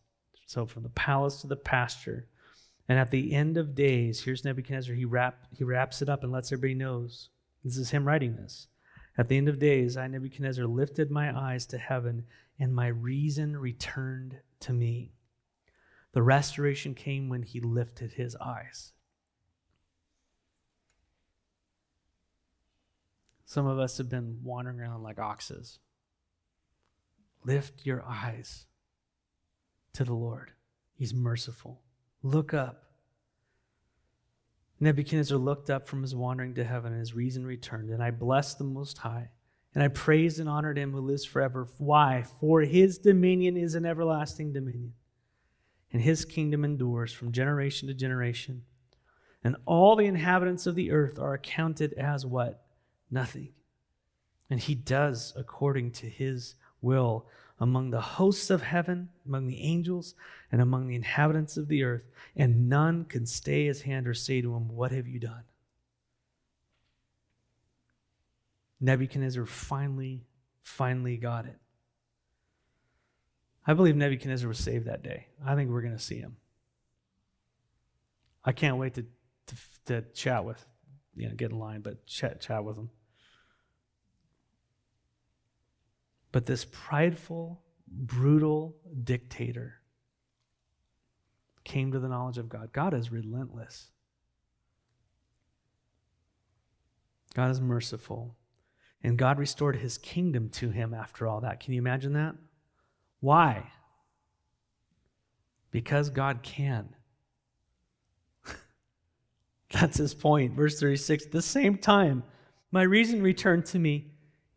So 0.46 0.66
from 0.66 0.82
the 0.82 0.88
palace 0.90 1.40
to 1.40 1.46
the 1.46 1.56
pasture. 1.56 2.26
And 2.88 2.98
at 2.98 3.10
the 3.10 3.32
end 3.32 3.56
of 3.56 3.74
days, 3.74 4.24
here's 4.24 4.44
Nebuchadnezzar. 4.44 4.94
He, 4.94 5.04
wrap, 5.04 5.46
he 5.56 5.62
wraps 5.62 6.02
it 6.02 6.08
up 6.08 6.24
and 6.24 6.32
lets 6.32 6.50
everybody 6.50 6.74
knows. 6.74 7.28
This 7.64 7.76
is 7.76 7.90
him 7.90 8.04
writing 8.04 8.34
this. 8.34 8.66
At 9.16 9.28
the 9.28 9.36
end 9.36 9.48
of 9.48 9.58
days, 9.58 9.96
I, 9.96 10.06
Nebuchadnezzar, 10.08 10.66
lifted 10.66 11.10
my 11.10 11.36
eyes 11.38 11.66
to 11.66 11.78
heaven, 11.78 12.24
and 12.58 12.74
my 12.74 12.88
reason 12.88 13.56
returned 13.56 14.38
to 14.60 14.72
me. 14.72 15.12
The 16.12 16.22
restoration 16.22 16.94
came 16.94 17.28
when 17.28 17.42
he 17.42 17.60
lifted 17.60 18.12
his 18.12 18.34
eyes. 18.36 18.92
Some 23.44 23.66
of 23.66 23.78
us 23.78 23.98
have 23.98 24.08
been 24.08 24.38
wandering 24.42 24.80
around 24.80 25.02
like 25.02 25.18
oxes. 25.18 25.78
Lift 27.44 27.86
your 27.86 28.04
eyes 28.06 28.66
to 29.94 30.04
the 30.04 30.14
Lord. 30.14 30.52
He's 30.94 31.14
merciful. 31.14 31.80
Look 32.22 32.52
up. 32.52 32.84
Nebuchadnezzar 34.78 35.38
looked 35.38 35.70
up 35.70 35.86
from 35.86 36.02
his 36.02 36.14
wandering 36.14 36.54
to 36.54 36.64
heaven, 36.64 36.92
and 36.92 37.00
his 37.00 37.14
reason 37.14 37.46
returned. 37.46 37.90
And 37.90 38.02
I 38.02 38.10
blessed 38.10 38.58
the 38.58 38.64
Most 38.64 38.98
High, 38.98 39.30
and 39.74 39.82
I 39.82 39.88
praised 39.88 40.40
and 40.40 40.48
honored 40.48 40.78
him 40.78 40.92
who 40.92 41.00
lives 41.00 41.24
forever. 41.24 41.68
Why? 41.78 42.24
For 42.40 42.62
his 42.62 42.98
dominion 42.98 43.56
is 43.56 43.74
an 43.74 43.84
everlasting 43.84 44.52
dominion 44.52 44.94
and 45.92 46.02
his 46.02 46.24
kingdom 46.24 46.64
endures 46.64 47.12
from 47.12 47.32
generation 47.32 47.88
to 47.88 47.94
generation. 47.94 48.62
And 49.42 49.56
all 49.64 49.96
the 49.96 50.06
inhabitants 50.06 50.66
of 50.66 50.74
the 50.74 50.90
earth 50.90 51.18
are 51.18 51.34
accounted 51.34 51.94
as 51.94 52.26
what? 52.26 52.62
Nothing. 53.10 53.52
And 54.48 54.60
he 54.60 54.74
does 54.74 55.32
according 55.36 55.92
to 55.92 56.06
his 56.06 56.54
will 56.82 57.26
among 57.60 57.90
the 57.90 58.00
hosts 58.00 58.48
of 58.48 58.62
heaven, 58.62 59.10
among 59.26 59.46
the 59.46 59.62
angels, 59.62 60.14
and 60.50 60.62
among 60.62 60.88
the 60.88 60.94
inhabitants 60.94 61.58
of 61.58 61.68
the 61.68 61.84
earth. 61.84 62.04
And 62.34 62.70
none 62.70 63.04
can 63.04 63.26
stay 63.26 63.66
his 63.66 63.82
hand 63.82 64.08
or 64.08 64.14
say 64.14 64.40
to 64.40 64.54
him, 64.54 64.68
What 64.68 64.92
have 64.92 65.06
you 65.06 65.20
done? 65.20 65.44
Nebuchadnezzar 68.80 69.44
finally, 69.44 70.24
finally 70.62 71.18
got 71.18 71.44
it. 71.44 71.58
I 73.66 73.74
believe 73.74 73.94
Nebuchadnezzar 73.94 74.48
was 74.48 74.58
saved 74.58 74.86
that 74.86 75.02
day. 75.02 75.26
I 75.44 75.54
think 75.54 75.70
we're 75.70 75.82
going 75.82 75.96
to 75.96 76.02
see 76.02 76.18
him. 76.18 76.36
I 78.42 78.52
can't 78.52 78.78
wait 78.78 78.94
to, 78.94 79.04
to, 79.46 79.54
to 79.84 80.02
chat 80.14 80.46
with, 80.46 80.64
you 81.14 81.28
know, 81.28 81.34
get 81.34 81.50
in 81.50 81.58
line, 81.58 81.82
but 81.82 82.06
chat, 82.06 82.40
chat 82.40 82.64
with 82.64 82.78
him. 82.78 82.88
But 86.32 86.46
this 86.46 86.66
prideful, 86.70 87.60
brutal 87.88 88.76
dictator 89.02 89.80
came 91.64 91.92
to 91.92 91.98
the 91.98 92.08
knowledge 92.08 92.38
of 92.38 92.48
God. 92.48 92.72
God 92.72 92.94
is 92.94 93.12
relentless. 93.12 93.90
God 97.34 97.50
is 97.50 97.60
merciful. 97.60 98.36
And 99.02 99.16
God 99.16 99.38
restored 99.38 99.76
his 99.76 99.98
kingdom 99.98 100.50
to 100.50 100.70
him 100.70 100.92
after 100.92 101.26
all 101.26 101.40
that. 101.40 101.60
Can 101.60 101.72
you 101.72 101.78
imagine 101.80 102.12
that? 102.14 102.34
Why? 103.20 103.70
Because 105.70 106.10
God 106.10 106.42
can. 106.42 106.88
That's 109.70 109.98
his 109.98 110.14
point. 110.14 110.54
Verse 110.54 110.78
36 110.78 111.26
the 111.26 111.42
same 111.42 111.78
time, 111.78 112.24
my 112.72 112.82
reason 112.82 113.22
returned 113.22 113.66
to 113.66 113.78
me, 113.78 114.12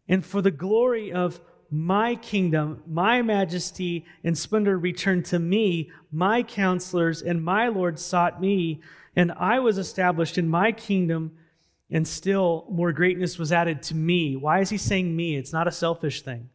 and 0.07 0.26
for 0.26 0.41
the 0.41 0.51
glory 0.51 1.11
of 1.11 1.39
my 1.74 2.13
kingdom, 2.13 2.84
my 2.86 3.24
majesty 3.24 4.05
and 4.24 4.38
splendor 4.38 4.78
returned 4.78 5.26
to 5.26 5.39
me. 5.39 5.89
My 6.11 6.43
counselors 6.43 7.24
and 7.24 7.43
my 7.43 7.67
Lord 7.67 7.97
sought 7.97 8.39
me, 8.39 8.80
and 9.15 9.32
I 9.32 9.57
was 9.57 9.80
established 9.80 10.38
in 10.38 10.47
my 10.47 10.71
kingdom, 10.71 11.36
and 11.89 12.07
still 12.07 12.67
more 12.69 12.91
greatness 12.91 13.39
was 13.39 13.51
added 13.51 13.82
to 13.84 13.95
me. 13.95 14.36
Why 14.36 14.59
is 14.59 14.69
he 14.69 14.78
saying 14.78 15.15
me? 15.15 15.36
It's 15.36 15.51
not 15.51 15.67
a 15.67 15.71
selfish 15.71 16.21
thing. 16.21 16.49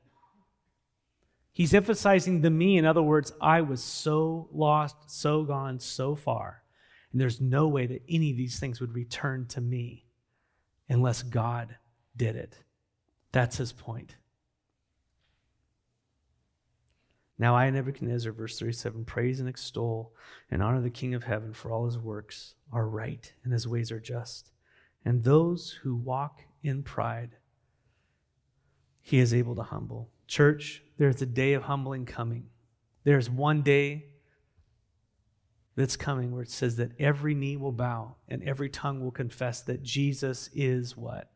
He's 1.52 1.74
emphasizing 1.74 2.40
the 2.40 2.50
me. 2.50 2.78
In 2.78 2.86
other 2.86 3.02
words, 3.02 3.32
I 3.40 3.62
was 3.62 3.82
so 3.82 4.48
lost, 4.52 5.10
so 5.10 5.42
gone, 5.42 5.80
so 5.80 6.14
far. 6.14 6.62
And 7.10 7.20
there's 7.20 7.40
no 7.40 7.66
way 7.66 7.86
that 7.86 8.02
any 8.08 8.30
of 8.30 8.36
these 8.36 8.60
things 8.60 8.80
would 8.80 8.94
return 8.94 9.46
to 9.48 9.60
me 9.60 10.06
unless 10.88 11.24
God 11.24 11.74
did 12.16 12.36
it. 12.36 12.56
That's 13.32 13.56
his 13.56 13.72
point. 13.72 14.14
Now 17.38 17.54
I, 17.54 17.70
Nebuchadnezzar, 17.70 18.32
verse 18.32 18.58
37, 18.58 19.04
praise 19.04 19.38
and 19.38 19.48
extol 19.48 20.12
and 20.50 20.62
honor 20.62 20.80
the 20.80 20.90
King 20.90 21.14
of 21.14 21.24
heaven, 21.24 21.52
for 21.52 21.70
all 21.70 21.84
his 21.84 21.98
works 21.98 22.54
are 22.72 22.88
right 22.88 23.32
and 23.44 23.52
his 23.52 23.68
ways 23.68 23.92
are 23.92 24.00
just. 24.00 24.50
And 25.04 25.22
those 25.22 25.78
who 25.82 25.94
walk 25.94 26.40
in 26.62 26.82
pride, 26.82 27.36
he 29.00 29.18
is 29.18 29.32
able 29.32 29.54
to 29.54 29.62
humble. 29.62 30.10
Church, 30.26 30.82
there's 30.98 31.22
a 31.22 31.26
day 31.26 31.52
of 31.54 31.62
humbling 31.62 32.04
coming. 32.04 32.46
There's 33.04 33.30
one 33.30 33.62
day 33.62 34.06
that's 35.76 35.96
coming 35.96 36.32
where 36.32 36.42
it 36.42 36.50
says 36.50 36.74
that 36.76 36.90
every 36.98 37.34
knee 37.34 37.56
will 37.56 37.72
bow 37.72 38.16
and 38.26 38.42
every 38.42 38.68
tongue 38.68 39.00
will 39.00 39.12
confess 39.12 39.62
that 39.62 39.82
Jesus 39.82 40.50
is 40.52 40.96
what? 40.96 41.30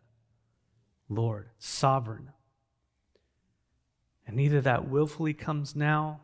Lord, 1.09 1.50
sovereign. 1.59 2.30
And 4.27 4.41
either 4.41 4.61
that 4.61 4.89
willfully 4.89 5.35
comes 5.35 5.75
now 5.75 6.20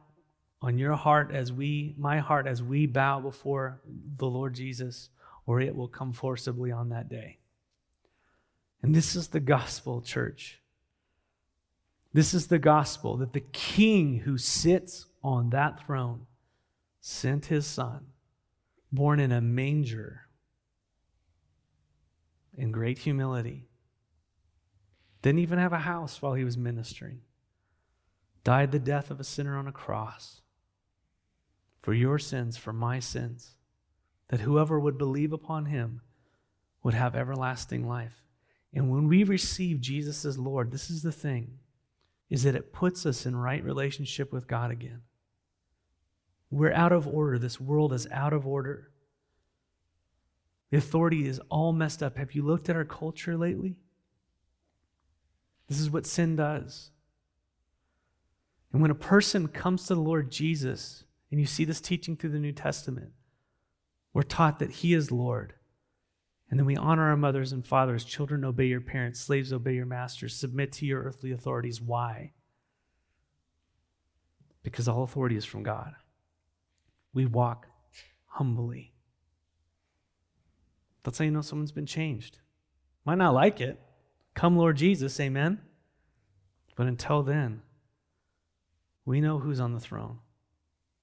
on 0.60 0.78
your 0.78 0.94
heart 0.94 1.30
as 1.32 1.52
we, 1.52 1.94
my 1.98 2.18
heart, 2.18 2.46
as 2.46 2.62
we 2.62 2.86
bow 2.86 3.20
before 3.20 3.80
the 4.16 4.26
Lord 4.26 4.54
Jesus, 4.54 5.10
or 5.46 5.60
it 5.60 5.74
will 5.74 5.88
come 5.88 6.12
forcibly 6.12 6.70
on 6.72 6.88
that 6.90 7.08
day. 7.08 7.38
And 8.82 8.94
this 8.94 9.16
is 9.16 9.28
the 9.28 9.40
gospel, 9.40 10.00
church. 10.00 10.60
This 12.12 12.34
is 12.34 12.46
the 12.46 12.58
gospel 12.58 13.16
that 13.18 13.32
the 13.32 13.40
king 13.40 14.20
who 14.20 14.38
sits 14.38 15.06
on 15.22 15.50
that 15.50 15.84
throne 15.84 16.26
sent 17.00 17.46
his 17.46 17.66
son, 17.66 18.06
born 18.90 19.20
in 19.20 19.32
a 19.32 19.40
manger, 19.40 20.22
in 22.56 22.72
great 22.72 22.98
humility, 22.98 23.68
didn't 25.22 25.38
even 25.40 25.58
have 25.58 25.72
a 25.72 25.78
house 25.78 26.20
while 26.20 26.34
he 26.34 26.44
was 26.44 26.56
ministering, 26.56 27.20
died 28.48 28.72
the 28.72 28.78
death 28.78 29.10
of 29.10 29.20
a 29.20 29.24
sinner 29.24 29.58
on 29.58 29.68
a 29.68 29.72
cross 29.72 30.40
for 31.82 31.92
your 31.92 32.18
sins, 32.18 32.56
for 32.56 32.72
my 32.72 32.98
sins, 32.98 33.56
that 34.28 34.40
whoever 34.40 34.80
would 34.80 34.96
believe 34.96 35.34
upon 35.34 35.66
him 35.66 36.00
would 36.82 36.94
have 36.94 37.14
everlasting 37.14 37.86
life. 37.86 38.24
And 38.72 38.90
when 38.90 39.06
we 39.06 39.22
receive 39.22 39.82
Jesus 39.82 40.24
as 40.24 40.38
Lord, 40.38 40.72
this 40.72 40.88
is 40.88 41.02
the 41.02 41.12
thing 41.12 41.58
is 42.30 42.42
that 42.44 42.54
it 42.54 42.72
puts 42.72 43.04
us 43.04 43.26
in 43.26 43.36
right 43.36 43.62
relationship 43.62 44.32
with 44.32 44.48
God 44.48 44.70
again. 44.70 45.02
We're 46.50 46.72
out 46.72 46.92
of 46.92 47.06
order. 47.06 47.38
This 47.38 47.60
world 47.60 47.92
is 47.92 48.08
out 48.10 48.32
of 48.32 48.46
order. 48.46 48.88
The 50.70 50.78
authority 50.78 51.28
is 51.28 51.38
all 51.50 51.74
messed 51.74 52.02
up. 52.02 52.16
Have 52.16 52.32
you 52.32 52.46
looked 52.46 52.70
at 52.70 52.76
our 52.76 52.86
culture 52.86 53.36
lately? 53.36 53.76
This 55.68 55.78
is 55.78 55.90
what 55.90 56.06
sin 56.06 56.34
does. 56.34 56.92
And 58.72 58.82
when 58.82 58.90
a 58.90 58.96
person 58.96 59.48
comes 59.48 59.86
to 59.86 59.94
the 59.94 60.00
Lord 60.00 60.30
Jesus, 60.30 61.04
and 61.30 61.40
you 61.40 61.46
see 61.46 61.64
this 61.64 61.80
teaching 61.80 62.16
through 62.16 62.30
the 62.30 62.38
New 62.38 62.52
Testament, 62.52 63.12
we're 64.12 64.22
taught 64.22 64.58
that 64.58 64.70
He 64.70 64.94
is 64.94 65.10
Lord. 65.10 65.54
And 66.50 66.58
then 66.58 66.66
we 66.66 66.76
honor 66.76 67.10
our 67.10 67.16
mothers 67.16 67.52
and 67.52 67.64
fathers. 67.64 68.04
Children, 68.04 68.44
obey 68.44 68.66
your 68.66 68.80
parents. 68.80 69.20
Slaves, 69.20 69.52
obey 69.52 69.74
your 69.74 69.86
masters. 69.86 70.34
Submit 70.34 70.72
to 70.72 70.86
your 70.86 71.02
earthly 71.02 71.30
authorities. 71.30 71.80
Why? 71.80 72.32
Because 74.62 74.88
all 74.88 75.02
authority 75.02 75.36
is 75.36 75.44
from 75.44 75.62
God. 75.62 75.92
We 77.12 77.26
walk 77.26 77.66
humbly. 78.26 78.94
That's 81.02 81.18
how 81.18 81.24
you 81.24 81.30
know 81.30 81.42
someone's 81.42 81.72
been 81.72 81.86
changed. 81.86 82.38
Might 83.04 83.18
not 83.18 83.34
like 83.34 83.60
it. 83.60 83.78
Come, 84.34 84.56
Lord 84.56 84.76
Jesus, 84.76 85.18
amen. 85.20 85.60
But 86.76 86.86
until 86.86 87.22
then, 87.22 87.62
we 89.08 89.22
know 89.22 89.38
who's 89.38 89.58
on 89.58 89.72
the 89.72 89.80
throne. 89.80 90.18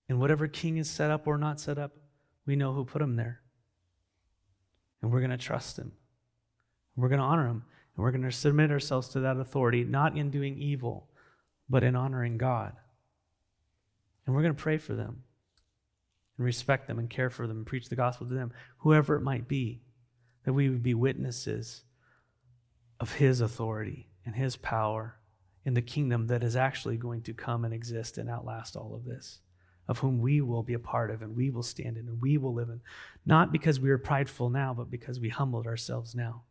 And 0.08 0.20
whatever 0.20 0.48
king 0.48 0.78
is 0.78 0.88
set 0.88 1.10
up 1.10 1.26
or 1.26 1.40
not 1.40 1.60
set 1.60 1.80
up, 1.80 1.98
we 2.46 2.56
know 2.56 2.72
who 2.72 2.86
put 2.86 3.02
him 3.02 3.16
there. 3.16 3.42
And 5.02 5.12
we're 5.12 5.22
going 5.22 5.32
to 5.32 5.38
trust 5.38 5.80
him. 5.80 5.92
We're 6.96 7.10
going 7.10 7.20
to 7.20 7.26
honor 7.26 7.48
him. 7.48 7.64
And 7.96 8.04
we're 8.04 8.12
going 8.12 8.22
to 8.22 8.32
submit 8.32 8.70
ourselves 8.70 9.08
to 9.10 9.22
that 9.22 9.38
authority, 9.38 9.84
not 9.84 10.16
in 10.16 10.30
doing 10.30 10.56
evil, 10.60 11.10
but 11.68 11.84
in 11.84 11.96
honoring 11.96 12.38
God. 12.38 12.74
And 14.28 14.36
we're 14.36 14.44
going 14.44 14.56
to 14.56 14.62
pray 14.62 14.78
for 14.78 14.94
them 14.94 15.24
and 16.38 16.46
respect 16.46 16.88
them 16.88 17.00
and 17.00 17.10
care 17.10 17.32
for 17.32 17.48
them 17.48 17.58
and 17.58 17.66
preach 17.66 17.90
the 17.90 17.96
gospel 17.96 18.28
to 18.28 18.36
them, 18.36 18.54
whoever 18.78 19.16
it 19.16 19.22
might 19.22 19.48
be, 19.48 19.82
that 20.44 20.54
we 20.54 20.70
would 20.70 20.84
be 20.84 20.94
witnesses 20.94 21.82
of 23.00 23.14
his 23.14 23.42
authority 23.42 24.10
and 24.28 24.36
his 24.36 24.58
power 24.58 25.18
in 25.66 25.74
the 25.74 25.82
kingdom 25.82 26.28
that 26.28 26.44
is 26.44 26.56
actually 26.56 26.96
going 26.96 27.22
to 27.24 27.34
come 27.34 27.66
and 27.66 27.74
exist 27.74 28.18
and 28.18 28.30
outlast 28.30 28.76
all 28.76 28.94
of 28.96 29.04
this, 29.04 29.40
of 29.88 30.00
whom 30.00 30.20
we 30.20 30.40
will 30.40 30.64
be 30.64 30.76
a 30.76 30.80
part 30.80 31.10
of 31.10 31.22
and 31.22 31.36
we 31.36 31.50
will 31.50 31.64
stand 31.64 31.98
in 31.98 32.08
and 32.08 32.22
we 32.22 32.38
will 32.38 32.54
live 32.54 32.70
in. 32.70 32.80
Not 33.26 33.52
because 33.52 33.80
we 33.80 33.90
are 33.90 33.98
prideful 33.98 34.50
now, 34.50 34.74
but 34.74 34.92
because 34.92 35.20
we 35.20 35.30
humbled 35.30 35.66
ourselves 35.66 36.14
now. 36.14 36.44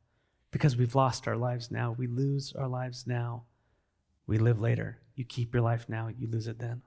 Because 0.51 0.77
we've 0.77 0.95
lost 0.95 1.27
our 1.29 1.37
lives 1.37 1.71
now. 1.71 1.95
We 1.97 2.07
lose 2.07 2.53
our 2.59 2.69
lives 2.69 3.07
now. 3.07 3.45
We 4.27 4.39
live 4.39 4.61
later. 4.61 4.99
You 5.15 5.25
keep 5.25 5.55
your 5.55 5.63
life 5.63 5.87
now, 5.89 6.09
you 6.09 6.27
lose 6.29 6.49
it 6.49 6.59
then. 6.59 6.83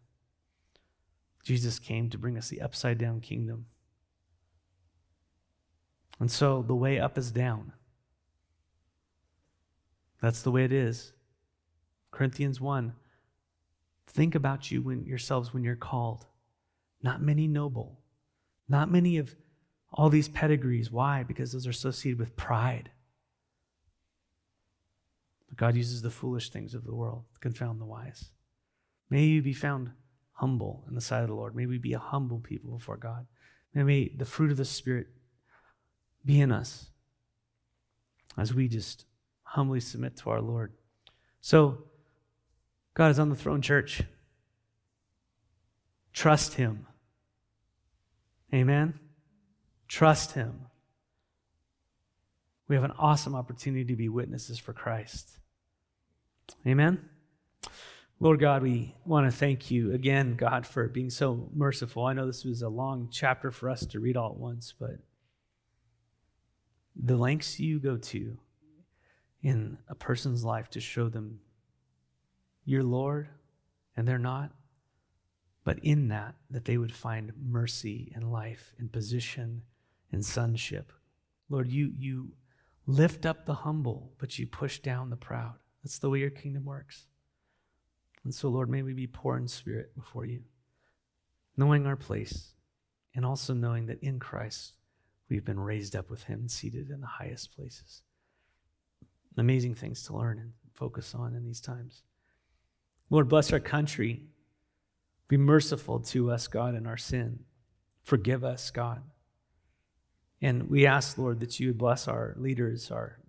Jesus 1.43 1.79
came 1.79 2.09
to 2.09 2.17
bring 2.17 2.37
us 2.37 2.49
the 2.49 2.61
upside 2.61 2.97
down 2.97 3.21
kingdom. 3.21 3.67
And 6.19 6.29
so 6.29 6.61
the 6.61 6.75
way 6.75 6.99
up 6.99 7.17
is 7.17 7.31
down. 7.31 7.71
That's 10.21 10.41
the 10.41 10.51
way 10.51 10.65
it 10.65 10.73
is. 10.73 11.13
Corinthians 12.11 12.59
1. 12.59 12.93
Think 14.07 14.35
about 14.35 14.71
you 14.71 14.81
when, 14.81 15.05
yourselves 15.05 15.53
when 15.53 15.63
you're 15.63 15.75
called. 15.75 16.25
Not 17.01 17.21
many 17.21 17.47
noble, 17.47 17.99
not 18.67 18.91
many 18.91 19.17
of 19.17 19.35
all 19.93 20.09
these 20.09 20.27
pedigrees. 20.27 20.91
Why? 20.91 21.23
Because 21.23 21.51
those 21.51 21.67
are 21.67 21.71
associated 21.71 22.19
with 22.19 22.35
pride. 22.35 22.89
But 25.47 25.57
God 25.57 25.75
uses 25.75 26.01
the 26.01 26.09
foolish 26.09 26.49
things 26.49 26.73
of 26.73 26.83
the 26.83 26.95
world 26.95 27.25
to 27.33 27.39
confound 27.39 27.79
the 27.79 27.85
wise. 27.85 28.31
May 29.09 29.25
you 29.25 29.41
be 29.41 29.53
found 29.53 29.91
humble 30.33 30.83
in 30.87 30.95
the 30.95 31.01
sight 31.01 31.21
of 31.21 31.29
the 31.29 31.35
Lord. 31.35 31.55
May 31.55 31.65
we 31.65 31.77
be 31.77 31.93
a 31.93 31.99
humble 31.99 32.39
people 32.39 32.77
before 32.77 32.97
God. 32.97 33.25
May 33.73 34.09
the 34.09 34.25
fruit 34.25 34.51
of 34.51 34.57
the 34.57 34.65
Spirit 34.65 35.07
be 36.25 36.41
in 36.41 36.51
us 36.51 36.89
as 38.37 38.53
we 38.53 38.67
just 38.67 39.05
humbly 39.43 39.79
submit 39.79 40.17
to 40.17 40.29
our 40.29 40.41
Lord. 40.41 40.73
So, 41.41 41.85
God 42.97 43.11
is 43.11 43.19
on 43.19 43.29
the 43.29 43.35
throne, 43.35 43.61
church. 43.61 44.01
Trust 46.13 46.55
Him. 46.55 46.87
Amen. 48.51 48.99
Trust 49.87 50.31
Him. 50.31 50.61
We 52.67 52.75
have 52.75 52.83
an 52.83 52.93
awesome 52.97 53.35
opportunity 53.35 53.85
to 53.85 53.95
be 53.95 54.09
witnesses 54.09 54.57
for 54.57 54.73
Christ. 54.73 55.37
Amen. 56.65 57.07
Lord 58.19 58.39
God, 58.39 58.63
we 58.63 58.95
want 59.05 59.31
to 59.31 59.37
thank 59.37 59.69
you 59.69 59.93
again, 59.93 60.35
God, 60.35 60.65
for 60.65 60.87
being 60.87 61.11
so 61.11 61.51
merciful. 61.53 62.03
I 62.03 62.13
know 62.13 62.25
this 62.25 62.45
was 62.45 62.63
a 62.63 62.67
long 62.67 63.09
chapter 63.11 63.51
for 63.51 63.69
us 63.69 63.85
to 63.85 63.99
read 63.99 64.17
all 64.17 64.31
at 64.31 64.39
once, 64.39 64.73
but 64.77 64.97
the 66.95 67.15
lengths 67.15 67.59
you 67.59 67.77
go 67.79 67.97
to 67.97 68.39
in 69.43 69.77
a 69.87 69.93
person's 69.93 70.43
life 70.43 70.71
to 70.71 70.79
show 70.79 71.09
them 71.09 71.41
you're 72.67 72.83
Lord, 72.83 73.29
and 73.95 74.05
they're 74.05 74.19
not. 74.19 74.51
But 75.63 75.79
in 75.79 76.09
that, 76.09 76.35
that 76.49 76.65
they 76.65 76.77
would 76.77 76.93
find 76.93 77.31
mercy 77.41 78.11
and 78.13 78.31
life 78.31 78.73
and 78.77 78.91
position 78.91 79.63
and 80.11 80.23
sonship. 80.23 80.91
Lord, 81.49 81.71
you, 81.71 81.93
you 81.97 82.33
lift 82.85 83.25
up 83.25 83.45
the 83.45 83.53
humble, 83.53 84.11
but 84.17 84.37
you 84.37 84.45
push 84.45 84.79
down 84.79 85.09
the 85.09 85.15
proud. 85.15 85.55
That's 85.81 85.99
the 85.99 86.09
way 86.09 86.19
your 86.19 86.29
kingdom 86.29 86.65
works. 86.65 87.05
And 88.25 88.35
so, 88.35 88.49
Lord, 88.49 88.69
may 88.69 88.83
we 88.83 88.93
be 88.93 89.07
poor 89.07 89.37
in 89.37 89.47
spirit 89.47 89.95
before 89.95 90.25
you, 90.25 90.41
knowing 91.55 91.87
our 91.87 91.95
place, 91.95 92.51
and 93.15 93.25
also 93.25 93.53
knowing 93.53 93.85
that 93.85 94.03
in 94.03 94.19
Christ 94.19 94.73
we've 95.29 95.45
been 95.45 95.59
raised 95.59 95.95
up 95.95 96.09
with 96.09 96.23
him 96.23 96.41
and 96.41 96.51
seated 96.51 96.89
in 96.89 96.99
the 96.99 97.07
highest 97.07 97.55
places. 97.55 98.01
Amazing 99.37 99.75
things 99.75 100.03
to 100.03 100.17
learn 100.17 100.37
and 100.39 100.51
focus 100.73 101.15
on 101.15 101.33
in 101.33 101.45
these 101.45 101.61
times. 101.61 102.03
Lord, 103.09 103.29
bless 103.29 103.53
our 103.53 103.59
country. 103.59 104.23
Be 105.27 105.37
merciful 105.37 105.99
to 105.99 106.31
us, 106.31 106.47
God, 106.47 106.75
in 106.75 106.85
our 106.87 106.97
sin. 106.97 107.39
Forgive 108.03 108.43
us, 108.43 108.71
God. 108.71 109.01
And 110.41 110.69
we 110.69 110.85
ask, 110.85 111.17
Lord, 111.17 111.39
that 111.39 111.59
you 111.59 111.67
would 111.67 111.77
bless 111.77 112.07
our 112.07 112.35
leaders, 112.37 112.91
our 112.91 113.19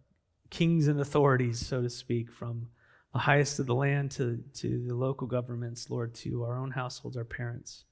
kings 0.50 0.88
and 0.88 1.00
authorities, 1.00 1.64
so 1.64 1.82
to 1.82 1.90
speak, 1.90 2.30
from 2.30 2.68
the 3.12 3.18
highest 3.18 3.58
of 3.58 3.66
the 3.66 3.74
land 3.74 4.10
to, 4.12 4.42
to 4.54 4.84
the 4.86 4.94
local 4.94 5.26
governments, 5.26 5.88
Lord, 5.90 6.14
to 6.16 6.44
our 6.44 6.58
own 6.58 6.70
households, 6.70 7.16
our 7.16 7.24
parents. 7.24 7.84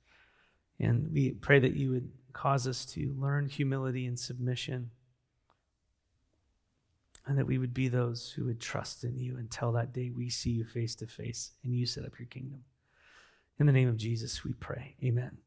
And 0.79 1.11
we 1.13 1.31
pray 1.33 1.59
that 1.59 1.75
you 1.75 1.91
would 1.93 2.11
cause 2.33 2.69
us 2.69 2.85
to 2.87 3.15
learn 3.19 3.49
humility 3.49 4.07
and 4.07 4.19
submission 4.19 4.91
and 7.27 7.37
that 7.39 7.47
we 7.47 7.59
would 7.59 7.75
be 7.75 7.89
those 7.89 8.31
who 8.31 8.45
would 8.45 8.61
trust 8.61 9.05
in 9.05 9.19
you 9.19 9.37
until 9.37 9.73
that 9.73 9.93
day 9.93 10.11
we 10.11 10.31
see 10.31 10.51
you 10.51 10.65
face 10.65 10.95
to 10.97 11.07
face 11.07 11.53
and 11.65 11.75
you 11.75 11.87
set 11.87 12.05
up 12.05 12.19
your 12.19 12.27
kingdom. 12.27 12.65
In 13.59 13.67
the 13.67 13.73
name 13.73 13.89
of 13.89 13.97
Jesus, 13.97 14.45
we 14.45 14.53
pray. 14.53 14.95
Amen. 15.03 15.39